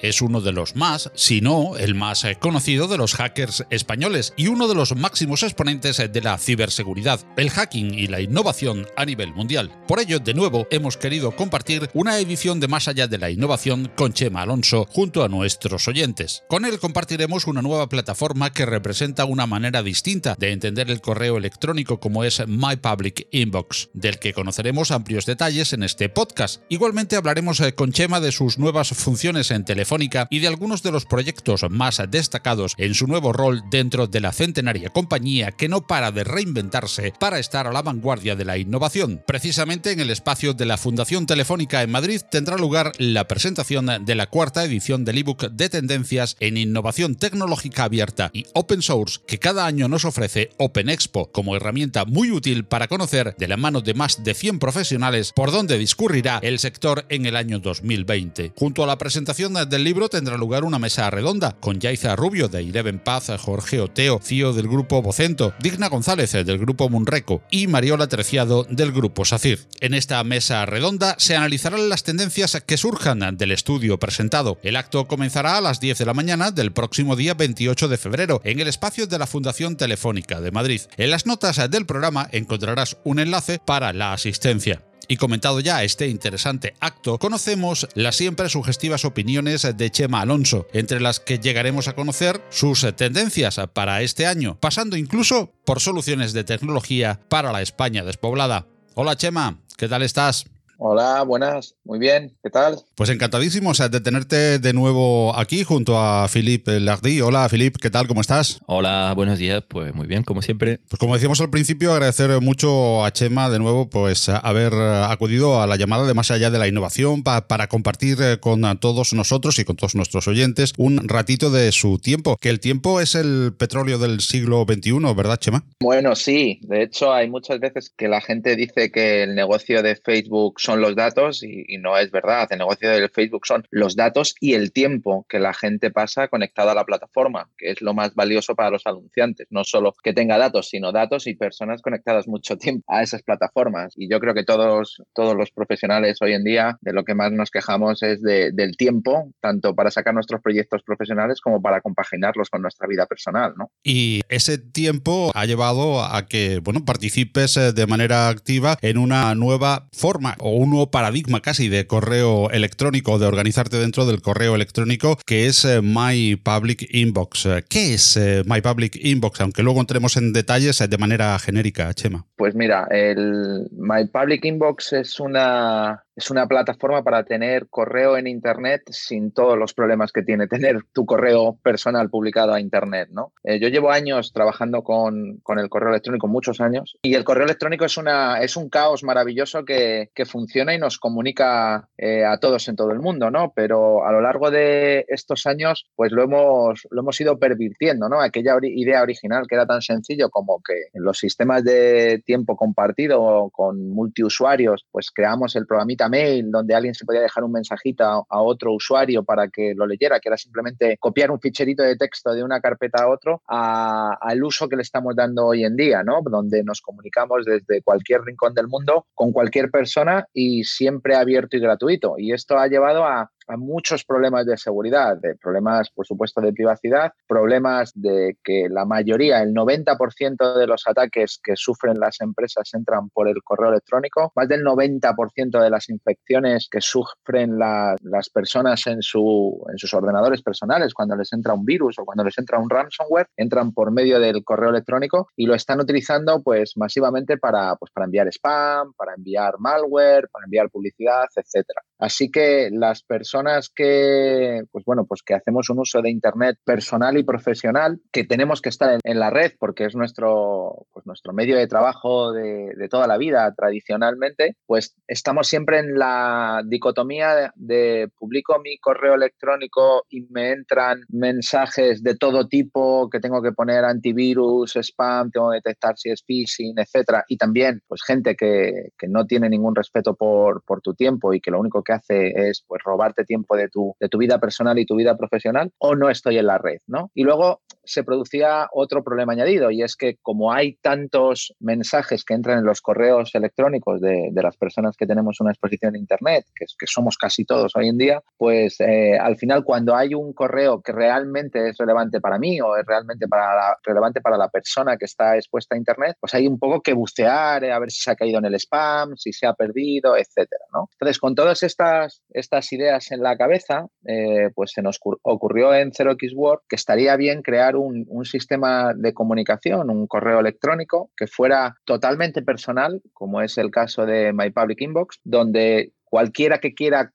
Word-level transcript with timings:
es 0.00 0.22
uno 0.22 0.40
de 0.40 0.52
los 0.52 0.76
más, 0.76 1.10
si 1.14 1.40
no 1.40 1.76
el 1.76 1.94
más 1.94 2.24
eh, 2.24 2.36
conocido 2.36 2.88
de 2.88 2.98
los 2.98 3.14
hackers 3.14 3.64
españoles 3.70 4.32
y 4.36 4.48
uno 4.48 4.68
de 4.68 4.74
los 4.74 4.96
máximos 4.96 5.42
exponentes 5.42 5.98
eh, 5.98 6.08
de 6.08 6.20
la 6.20 6.38
ciberseguridad, 6.38 7.20
el 7.36 7.50
hacking 7.50 7.94
y 7.94 8.06
la 8.06 8.20
innovación 8.20 8.86
a 8.96 9.04
nivel 9.04 9.32
mundial. 9.34 9.70
Por 9.86 10.00
ello, 10.00 10.18
de 10.18 10.34
nuevo, 10.34 10.66
hemos 10.70 10.96
querido 10.96 11.34
compartir 11.34 11.90
una 11.94 12.18
edición 12.18 12.60
de 12.60 12.68
Más 12.68 12.88
allá 12.88 13.06
de 13.06 13.18
la 13.18 13.30
innovación 13.30 13.90
con 13.96 14.12
Chema 14.12 14.42
Alonso 14.42 14.86
junto 14.90 15.24
a 15.24 15.28
nuestros 15.28 15.88
oyentes. 15.88 16.44
Con 16.48 16.64
él 16.64 16.78
compartiremos 16.78 17.46
una 17.46 17.62
nueva 17.62 17.88
plataforma 17.88 18.52
que 18.52 18.66
representa 18.66 19.24
una 19.24 19.46
manera 19.46 19.82
distinta 19.82 20.36
de 20.38 20.52
entender 20.52 20.90
el 20.90 21.00
correo 21.00 21.36
electrónico 21.36 22.00
como 22.00 22.24
es 22.24 22.46
My 22.46 22.76
Public 22.76 23.28
Inbox, 23.30 23.90
del 23.94 24.18
que 24.18 24.32
conoceremos 24.32 24.90
amplios 24.90 25.26
detalles 25.26 25.72
en 25.72 25.82
este 25.82 26.08
podcast. 26.08 26.62
Igualmente 26.68 27.16
hablaremos 27.16 27.60
eh, 27.60 27.74
con 27.74 27.92
Chema 27.92 28.20
de 28.20 28.32
sus 28.32 28.58
nuevas 28.58 28.88
funciones 28.90 29.50
en 29.50 29.64
Telefónica 29.88 30.28
y 30.28 30.40
de 30.40 30.48
algunos 30.48 30.82
de 30.82 30.92
los 30.92 31.06
proyectos 31.06 31.64
más 31.70 32.02
destacados 32.10 32.74
en 32.76 32.92
su 32.92 33.06
nuevo 33.06 33.32
rol 33.32 33.62
dentro 33.70 34.06
de 34.06 34.20
la 34.20 34.32
centenaria 34.32 34.90
compañía 34.90 35.52
que 35.52 35.70
no 35.70 35.86
para 35.86 36.12
de 36.12 36.24
reinventarse 36.24 37.14
para 37.18 37.38
estar 37.38 37.66
a 37.66 37.72
la 37.72 37.80
vanguardia 37.80 38.36
de 38.36 38.44
la 38.44 38.58
innovación. 38.58 39.22
Precisamente 39.26 39.90
en 39.90 40.00
el 40.00 40.10
espacio 40.10 40.52
de 40.52 40.66
la 40.66 40.76
Fundación 40.76 41.24
Telefónica 41.24 41.82
en 41.82 41.90
Madrid 41.90 42.20
tendrá 42.30 42.58
lugar 42.58 42.92
la 42.98 43.26
presentación 43.28 44.04
de 44.04 44.14
la 44.14 44.26
cuarta 44.26 44.62
edición 44.62 45.06
del 45.06 45.16
ebook 45.16 45.52
de 45.52 45.70
tendencias 45.70 46.36
en 46.38 46.58
innovación 46.58 47.14
tecnológica 47.14 47.84
abierta 47.84 48.30
y 48.34 48.44
open 48.52 48.82
source 48.82 49.20
que 49.26 49.38
cada 49.38 49.64
año 49.64 49.88
nos 49.88 50.04
ofrece 50.04 50.50
Open 50.58 50.90
Expo 50.90 51.32
como 51.32 51.56
herramienta 51.56 52.04
muy 52.04 52.30
útil 52.30 52.66
para 52.66 52.88
conocer 52.88 53.36
de 53.38 53.48
la 53.48 53.56
mano 53.56 53.80
de 53.80 53.94
más 53.94 54.22
de 54.22 54.34
100 54.34 54.58
profesionales 54.58 55.32
por 55.34 55.50
dónde 55.50 55.78
discurrirá 55.78 56.40
el 56.42 56.58
sector 56.58 57.06
en 57.08 57.24
el 57.24 57.36
año 57.36 57.58
2020. 57.58 58.52
Junto 58.54 58.84
a 58.84 58.86
la 58.86 58.98
presentación 58.98 59.56
del 59.78 59.84
libro 59.84 60.08
tendrá 60.08 60.36
lugar 60.36 60.64
una 60.64 60.80
mesa 60.80 61.08
redonda 61.08 61.56
con 61.60 61.78
Yaiza 61.78 62.16
Rubio 62.16 62.48
de 62.48 62.58
Eleven 62.58 62.98
Paz, 62.98 63.30
Jorge 63.38 63.80
Oteo, 63.80 64.18
CEO 64.20 64.52
del 64.52 64.66
grupo 64.66 65.02
Vocento, 65.02 65.54
Digna 65.60 65.88
González 65.88 66.32
del 66.32 66.58
grupo 66.58 66.88
Munreco 66.88 67.42
y 67.48 67.68
Mariola 67.68 68.08
Treciado 68.08 68.64
del 68.68 68.90
grupo 68.90 69.24
SACIR. 69.24 69.68
En 69.78 69.94
esta 69.94 70.24
mesa 70.24 70.66
redonda 70.66 71.14
se 71.20 71.36
analizarán 71.36 71.88
las 71.88 72.02
tendencias 72.02 72.60
que 72.66 72.76
surjan 72.76 73.36
del 73.36 73.52
estudio 73.52 74.00
presentado. 74.00 74.58
El 74.64 74.74
acto 74.74 75.06
comenzará 75.06 75.56
a 75.56 75.60
las 75.60 75.78
10 75.78 75.96
de 75.98 76.06
la 76.06 76.14
mañana 76.14 76.50
del 76.50 76.72
próximo 76.72 77.14
día 77.14 77.34
28 77.34 77.86
de 77.86 77.98
febrero 77.98 78.40
en 78.42 78.58
el 78.58 78.66
espacio 78.66 79.06
de 79.06 79.18
la 79.20 79.28
Fundación 79.28 79.76
Telefónica 79.76 80.40
de 80.40 80.50
Madrid. 80.50 80.80
En 80.96 81.10
las 81.10 81.24
notas 81.24 81.70
del 81.70 81.86
programa 81.86 82.28
encontrarás 82.32 82.96
un 83.04 83.20
enlace 83.20 83.60
para 83.64 83.92
la 83.92 84.12
asistencia. 84.12 84.87
Y 85.10 85.16
comentado 85.16 85.60
ya 85.60 85.82
este 85.84 86.06
interesante 86.08 86.74
acto, 86.80 87.18
conocemos 87.18 87.88
las 87.94 88.14
siempre 88.16 88.50
sugestivas 88.50 89.06
opiniones 89.06 89.66
de 89.74 89.90
Chema 89.90 90.20
Alonso, 90.20 90.66
entre 90.74 91.00
las 91.00 91.18
que 91.18 91.38
llegaremos 91.38 91.88
a 91.88 91.94
conocer 91.94 92.44
sus 92.50 92.86
tendencias 92.94 93.58
para 93.72 94.02
este 94.02 94.26
año, 94.26 94.58
pasando 94.60 94.98
incluso 94.98 95.50
por 95.64 95.80
soluciones 95.80 96.34
de 96.34 96.44
tecnología 96.44 97.20
para 97.30 97.52
la 97.52 97.62
España 97.62 98.04
despoblada. 98.04 98.66
Hola 98.94 99.16
Chema, 99.16 99.60
¿qué 99.78 99.88
tal 99.88 100.02
estás? 100.02 100.44
Hola, 100.80 101.24
buenas, 101.24 101.74
muy 101.82 101.98
bien, 101.98 102.36
¿qué 102.40 102.50
tal? 102.50 102.76
Pues 102.94 103.10
encantadísimos 103.10 103.78
de 103.78 104.00
tenerte 104.00 104.60
de 104.60 104.72
nuevo 104.72 105.36
aquí 105.36 105.64
junto 105.64 105.98
a 105.98 106.28
Philippe 106.28 106.78
Lardy. 106.78 107.20
Hola 107.20 107.48
Philippe, 107.48 107.80
¿qué 107.82 107.90
tal? 107.90 108.06
¿Cómo 108.06 108.20
estás? 108.20 108.60
Hola, 108.66 109.12
buenos 109.16 109.40
días, 109.40 109.64
pues 109.66 109.92
muy 109.92 110.06
bien, 110.06 110.22
como 110.22 110.40
siempre. 110.40 110.78
Pues 110.88 111.00
como 111.00 111.14
decíamos 111.14 111.40
al 111.40 111.50
principio, 111.50 111.92
agradecer 111.92 112.30
mucho 112.40 113.04
a 113.04 113.10
Chema 113.12 113.50
de 113.50 113.58
nuevo 113.58 113.90
pues 113.90 114.28
haber 114.28 114.72
acudido 114.72 115.60
a 115.60 115.66
la 115.66 115.74
llamada 115.74 116.06
de 116.06 116.14
Más 116.14 116.30
allá 116.30 116.48
de 116.48 116.60
la 116.60 116.68
innovación 116.68 117.24
para 117.24 117.66
compartir 117.66 118.18
eh, 118.22 118.38
con 118.38 118.62
todos 118.78 119.12
nosotros 119.14 119.58
y 119.58 119.64
con 119.64 119.74
todos 119.74 119.96
nuestros 119.96 120.28
oyentes 120.28 120.74
un 120.78 121.08
ratito 121.08 121.50
de 121.50 121.72
su 121.72 121.98
tiempo, 121.98 122.36
que 122.36 122.50
el 122.50 122.60
tiempo 122.60 123.00
es 123.00 123.16
el 123.16 123.52
petróleo 123.58 123.98
del 123.98 124.20
siglo 124.20 124.64
XXI, 124.64 125.12
¿verdad 125.16 125.38
Chema? 125.38 125.64
Bueno, 125.80 126.14
sí, 126.14 126.60
de 126.62 126.84
hecho 126.84 127.12
hay 127.12 127.28
muchas 127.28 127.58
veces 127.58 127.90
que 127.90 128.06
la 128.06 128.20
gente 128.20 128.54
dice 128.54 128.92
que 128.92 129.24
el 129.24 129.34
negocio 129.34 129.82
de 129.82 129.96
Facebook 129.96 130.60
son 130.68 130.82
los 130.82 130.94
datos 130.94 131.42
y, 131.42 131.78
no 131.78 131.96
es 131.96 132.10
verdad. 132.10 132.46
El 132.50 132.58
negocio 132.58 132.90
del 132.90 133.08
Facebook 133.08 133.46
son 133.46 133.64
los 133.70 133.96
datos 133.96 134.34
y 134.38 134.52
el 134.52 134.70
tiempo 134.70 135.24
que 135.26 135.38
la 135.38 135.54
gente 135.54 135.90
pasa 135.90 136.28
conectada 136.28 136.72
a 136.72 136.74
la 136.74 136.84
plataforma, 136.84 137.48
que 137.56 137.70
es 137.70 137.80
lo 137.80 137.94
más 137.94 138.14
valioso 138.14 138.54
para 138.54 138.68
los 138.68 138.86
anunciantes. 138.86 139.46
No 139.48 139.64
solo 139.64 139.94
que 140.02 140.12
tenga 140.12 140.36
datos, 140.36 140.68
sino 140.68 140.92
datos 140.92 141.26
y 141.26 141.34
personas 141.34 141.80
conectadas 141.80 142.28
mucho 142.28 142.58
tiempo 142.58 142.84
a 142.86 143.02
esas 143.02 143.22
plataformas. 143.22 143.94
Y 143.96 144.10
yo 144.10 144.20
creo 144.20 144.34
que 144.34 144.44
todos, 144.44 145.02
todos 145.14 145.34
los 145.34 145.50
profesionales 145.52 146.18
hoy 146.20 146.34
en 146.34 146.44
día 146.44 146.76
de 146.82 146.92
lo 146.92 147.02
que 147.02 147.14
más 147.14 147.32
nos 147.32 147.50
quejamos 147.50 148.02
es 148.02 148.20
del 148.20 148.76
tiempo, 148.76 149.32
tanto 149.40 149.74
para 149.74 149.90
sacar 149.90 150.12
nuestros 150.12 150.42
proyectos 150.42 150.82
profesionales 150.82 151.40
como 151.40 151.62
para 151.62 151.80
compaginarlos 151.80 152.50
con 152.50 152.60
nuestra 152.60 152.86
vida 152.86 153.06
personal. 153.06 153.54
Y 153.82 154.20
ese 154.28 154.58
tiempo 154.58 155.30
ha 155.34 155.46
llevado 155.46 156.02
a 156.02 156.26
que 156.26 156.60
bueno, 156.62 156.84
participes 156.84 157.56
eh, 157.56 157.72
de 157.72 157.86
manera 157.86 158.28
activa 158.28 158.76
en 158.82 158.98
una 158.98 159.34
nueva 159.34 159.88
forma 159.92 160.36
o 160.40 160.57
un 160.58 160.70
nuevo 160.70 160.90
paradigma 160.90 161.40
casi 161.40 161.68
de 161.68 161.86
correo 161.86 162.50
electrónico, 162.50 163.18
de 163.18 163.26
organizarte 163.26 163.76
dentro 163.78 164.06
del 164.06 164.20
correo 164.20 164.54
electrónico, 164.54 165.16
que 165.24 165.46
es 165.46 165.64
eh, 165.64 165.80
My 165.82 166.36
Public 166.36 166.88
Inbox. 166.90 167.46
Eh, 167.46 167.64
¿Qué 167.68 167.94
es 167.94 168.16
eh, 168.16 168.42
My 168.44 168.60
Public 168.60 168.96
Inbox? 169.00 169.40
Aunque 169.40 169.62
luego 169.62 169.80
entremos 169.80 170.16
en 170.16 170.32
detalles 170.32 170.78
de 170.78 170.98
manera 170.98 171.38
genérica, 171.38 171.92
Chema. 171.94 172.26
Pues 172.36 172.54
mira, 172.54 172.88
el 172.90 173.68
My 173.72 174.06
Public 174.06 174.44
Inbox 174.44 174.92
es 174.94 175.20
una 175.20 176.04
es 176.18 176.32
una 176.32 176.48
plataforma 176.48 177.04
para 177.04 177.22
tener 177.22 177.68
correo 177.68 178.16
en 178.16 178.26
Internet 178.26 178.82
sin 178.90 179.30
todos 179.30 179.56
los 179.56 179.72
problemas 179.72 180.10
que 180.10 180.22
tiene 180.22 180.48
tener 180.48 180.82
tu 180.92 181.06
correo 181.06 181.58
personal 181.62 182.10
publicado 182.10 182.52
a 182.52 182.60
Internet. 182.60 183.10
¿no? 183.12 183.32
Eh, 183.44 183.60
yo 183.60 183.68
llevo 183.68 183.92
años 183.92 184.32
trabajando 184.32 184.82
con, 184.82 185.40
el 185.56 185.68
correo 185.68 185.90
electrónico, 185.90 186.26
muchos 186.26 186.60
años, 186.60 186.96
y 187.02 187.14
el 187.14 187.22
correo 187.22 187.44
electrónico 187.44 187.84
es, 187.84 187.96
una, 187.96 188.40
es 188.40 188.56
un 188.56 188.68
caos 188.68 189.04
maravilloso 189.04 189.64
que, 189.64 190.10
funciona 190.26 190.74
y 190.74 190.78
nos 190.78 190.98
comunica 190.98 191.88
eh, 191.96 192.24
a 192.24 192.38
todos 192.38 192.68
en 192.68 192.76
todo 192.76 192.90
el 192.90 192.98
mundo, 192.98 193.30
¿no? 193.30 193.52
pero 193.54 194.04
a 194.04 194.12
lo 194.12 194.20
largo 194.20 194.50
de 194.50 195.06
estos 195.08 195.46
años 195.46 195.88
pues 195.94 196.12
lo 196.12 196.24
hemos, 196.24 196.86
lo 196.90 197.00
hemos 197.00 197.18
ido 197.20 197.38
pervirtiendo. 197.38 198.08
¿no? 198.08 198.20
Aquella 198.20 198.58
idea 198.60 199.00
original 199.00 199.46
que 199.48 199.54
era 199.54 199.64
tan 199.64 199.80
sencillo 199.80 200.28
como 200.28 200.60
que 200.60 200.74
en 200.92 201.04
los 201.04 201.18
sistemas 201.18 201.64
de 201.64 202.20
tiempo 202.26 202.56
compartido 202.56 203.48
con 203.52 203.90
multiusuarios, 203.90 204.84
pues 204.90 205.10
creamos 205.12 205.54
el 205.54 205.66
programita 205.66 206.07
mail 206.08 206.50
donde 206.50 206.74
alguien 206.74 206.94
se 206.94 207.04
podía 207.04 207.20
dejar 207.20 207.44
un 207.44 207.52
mensajito 207.52 208.04
a, 208.04 208.42
otro 208.42 208.72
usuario 208.72 209.24
para 209.24 209.48
que 209.48 209.74
lo 209.74 209.86
leyera, 209.86 210.20
que 210.20 210.28
era 210.28 210.36
simplemente 210.36 210.96
copiar 210.98 211.30
un 211.30 211.40
ficherito 211.40 211.82
de 211.82 211.96
texto 211.96 212.32
de 212.32 212.42
una 212.42 212.60
carpeta 212.60 213.02
a 213.04 213.08
otro, 213.08 213.42
al 213.46 214.42
uso 214.42 214.68
que 214.68 214.76
le 214.76 214.82
estamos 214.82 215.14
dando 215.16 215.46
hoy 215.46 215.64
en 215.64 215.76
día, 215.76 216.02
¿no? 216.02 216.20
Donde 216.22 216.62
nos 216.62 216.80
comunicamos 216.80 217.44
desde 217.44 217.82
cualquier 217.82 218.22
rincón 218.22 218.54
del 218.54 218.68
mundo 218.68 219.06
con 219.14 219.32
cualquier 219.32 219.70
persona 219.70 220.26
y 220.32 220.64
siempre 220.64 221.14
abierto 221.14 221.56
y 221.56 221.60
gratuito. 221.60 222.14
Y 222.18 222.32
esto 222.32 222.58
ha 222.58 222.68
llevado 222.68 223.04
a 223.04 223.30
a 223.48 223.56
muchos 223.56 224.04
problemas 224.04 224.46
de 224.46 224.56
seguridad, 224.56 225.16
de 225.16 225.34
problemas, 225.36 225.90
por 225.90 226.06
supuesto, 226.06 226.40
de 226.40 226.52
privacidad, 226.52 227.12
problemas 227.26 227.92
de 227.94 228.36
que 228.44 228.68
la 228.68 228.84
mayoría, 228.84 229.42
el 229.42 229.54
90% 229.54 230.54
de 230.54 230.66
los 230.66 230.86
ataques 230.86 231.40
que 231.42 231.56
sufren 231.56 231.98
las 231.98 232.20
empresas 232.20 232.68
entran 232.74 233.08
por 233.10 233.28
el 233.28 233.42
correo 233.42 233.70
electrónico, 233.70 234.32
más 234.36 234.48
del 234.48 234.62
90% 234.64 235.62
de 235.62 235.70
las 235.70 235.88
infecciones 235.88 236.68
que 236.70 236.80
sufren 236.80 237.58
las 237.58 238.30
personas 238.30 238.86
en, 238.86 238.98
en 238.98 239.02
sus 239.02 239.94
ordenadores 239.94 240.42
personales 240.42 240.94
cuando 240.94 241.16
les 241.16 241.32
entra 241.32 241.54
un 241.54 241.64
virus 241.64 241.98
o 241.98 242.04
cuando 242.04 242.24
les 242.24 242.36
entra 242.38 242.58
un 242.58 242.68
ransomware, 242.68 243.28
entran 243.36 243.72
por 243.72 243.90
medio 243.92 244.20
del 244.20 244.44
correo 244.44 244.70
electrónico 244.70 245.28
y 245.36 245.46
lo 245.46 245.54
están 245.54 245.80
utilizando 245.80 246.42
pues 246.42 246.72
masivamente 246.76 247.38
para, 247.38 247.76
pues, 247.76 247.90
para 247.92 248.06
enviar 248.06 248.28
spam, 248.28 248.92
para 248.94 249.14
enviar 249.14 249.54
malware, 249.58 250.28
para 250.30 250.44
enviar 250.44 250.70
publicidad, 250.70 251.26
etcétera. 251.34 251.82
Así 251.98 252.30
que 252.30 252.70
las 252.72 253.02
personas 253.02 253.70
que, 253.74 254.62
pues 254.70 254.84
bueno, 254.84 255.04
pues 255.06 255.22
que 255.22 255.34
hacemos 255.34 255.68
un 255.68 255.80
uso 255.80 256.00
de 256.00 256.10
Internet 256.10 256.56
personal 256.64 257.18
y 257.18 257.24
profesional, 257.24 258.00
que 258.12 258.24
tenemos 258.24 258.60
que 258.60 258.68
estar 258.68 258.98
en, 259.02 259.18
la 259.18 259.30
red 259.30 259.52
porque 259.58 259.84
es 259.84 259.96
nuestro, 259.96 260.86
pues 260.92 261.04
nuestro 261.06 261.32
medio 261.32 261.56
de 261.56 261.66
trabajo 261.66 262.32
de, 262.32 262.72
de, 262.76 262.88
toda 262.88 263.08
la 263.08 263.18
vida 263.18 263.52
tradicionalmente, 263.56 264.56
pues 264.66 264.94
estamos 265.08 265.48
siempre 265.48 265.80
en 265.80 265.98
la 265.98 266.62
dicotomía 266.64 267.52
de, 267.56 268.08
publico 268.16 268.60
mi 268.60 268.78
correo 268.78 269.14
electrónico 269.14 270.04
y 270.08 270.22
me 270.30 270.52
entran 270.52 271.00
mensajes 271.08 272.02
de 272.02 272.16
todo 272.16 272.46
tipo 272.46 273.10
que 273.10 273.18
tengo 273.18 273.42
que 273.42 273.52
poner 273.52 273.84
antivirus, 273.84 274.76
spam, 274.76 275.30
tengo 275.30 275.50
que 275.50 275.56
detectar 275.56 275.96
si 275.96 276.10
es 276.10 276.22
phishing, 276.24 276.78
etcétera. 276.78 277.24
Y 277.28 277.36
también, 277.36 277.82
pues 277.88 278.02
gente 278.06 278.36
que, 278.36 278.90
que 278.96 279.08
no 279.08 279.26
tiene 279.26 279.48
ningún 279.48 279.74
respeto 279.74 280.14
por, 280.14 280.62
por 280.64 280.80
tu 280.80 280.94
tiempo 280.94 281.32
y 281.34 281.40
que 281.40 281.50
lo 281.50 281.58
único 281.58 281.82
que 281.82 281.87
hace 281.92 282.48
es 282.48 282.64
pues 282.66 282.82
robarte 282.84 283.24
tiempo 283.24 283.56
de 283.56 283.68
tu, 283.68 283.94
de 284.00 284.08
tu 284.08 284.18
vida 284.18 284.38
personal 284.38 284.78
y 284.78 284.86
tu 284.86 284.96
vida 284.96 285.16
profesional, 285.16 285.72
o 285.78 285.94
no 285.94 286.10
estoy 286.10 286.38
en 286.38 286.46
la 286.46 286.58
red, 286.58 286.78
¿no? 286.86 287.10
Y 287.14 287.24
luego 287.24 287.62
se 287.88 288.04
producía 288.04 288.68
otro 288.72 289.02
problema 289.02 289.32
añadido 289.32 289.70
y 289.70 289.82
es 289.82 289.96
que 289.96 290.16
como 290.22 290.52
hay 290.52 290.74
tantos 290.76 291.54
mensajes 291.58 292.24
que 292.24 292.34
entran 292.34 292.58
en 292.58 292.64
los 292.64 292.80
correos 292.80 293.34
electrónicos 293.34 294.00
de, 294.00 294.28
de 294.30 294.42
las 294.42 294.56
personas 294.56 294.96
que 294.96 295.06
tenemos 295.06 295.40
una 295.40 295.50
exposición 295.50 295.94
en 295.94 296.02
Internet, 296.02 296.44
que, 296.54 296.66
somos 296.86 297.16
casi 297.16 297.44
todos 297.44 297.72
hoy 297.76 297.88
en 297.88 297.98
día, 297.98 298.22
pues 298.36 298.80
eh, 298.80 299.18
al 299.18 299.36
final 299.36 299.64
cuando 299.64 299.94
hay 299.94 300.14
un 300.14 300.32
correo 300.32 300.80
que 300.80 300.92
realmente 300.92 301.68
es 301.68 301.76
relevante 301.76 302.20
para 302.20 302.38
mí 302.38 302.60
o 302.60 302.76
es 302.76 302.86
realmente 302.86 303.28
para 303.28 303.76
relevante 303.82 304.20
para 304.20 304.38
la 304.38 304.48
persona 304.48 304.96
que 304.96 305.04
está 305.04 305.36
expuesta 305.36 305.74
a 305.74 305.78
Internet, 305.78 306.16
pues 306.20 306.34
hay 306.34 306.46
un 306.46 306.58
poco 306.58 306.80
que 306.80 306.94
bucear, 306.94 307.64
eh, 307.64 307.72
a 307.72 307.78
ver 307.78 307.90
si 307.90 308.00
se 308.00 308.10
ha 308.10 308.16
caído 308.16 308.38
en 308.38 308.46
el 308.46 308.54
spam, 308.54 309.16
si 309.16 309.32
se 309.32 309.46
ha 309.46 309.54
perdido, 309.54 310.16
etcétera, 310.16 310.64
¿no? 310.72 310.88
Entonces, 310.92 311.18
con 311.18 311.34
todas 311.34 311.62
estas, 311.62 312.22
estas 312.30 312.72
ideas 312.72 313.10
en 313.10 313.22
la 313.22 313.36
cabeza, 313.36 313.86
eh, 314.06 314.50
pues 314.54 314.72
se 314.72 314.82
nos 314.82 314.98
ocurrió 315.22 315.74
en 315.74 315.92
Word 316.34 316.60
que 316.68 316.76
estaría 316.76 317.16
bien 317.16 317.42
crear 317.42 317.76
un, 317.80 318.24
sistema 318.24 318.92
de 318.94 319.14
comunicación, 319.14 319.90
un 319.90 320.06
correo 320.06 320.40
electrónico 320.40 321.10
que 321.16 321.26
fuera 321.26 321.76
totalmente 321.84 322.42
personal, 322.42 323.02
como 323.12 323.40
es 323.40 323.58
el 323.58 323.70
caso 323.70 324.06
de 324.06 324.32
My 324.32 324.50
Public 324.50 324.80
Inbox, 324.82 325.20
donde 325.24 325.92
cualquiera 326.04 326.58
que 326.58 326.74
quiera 326.74 327.12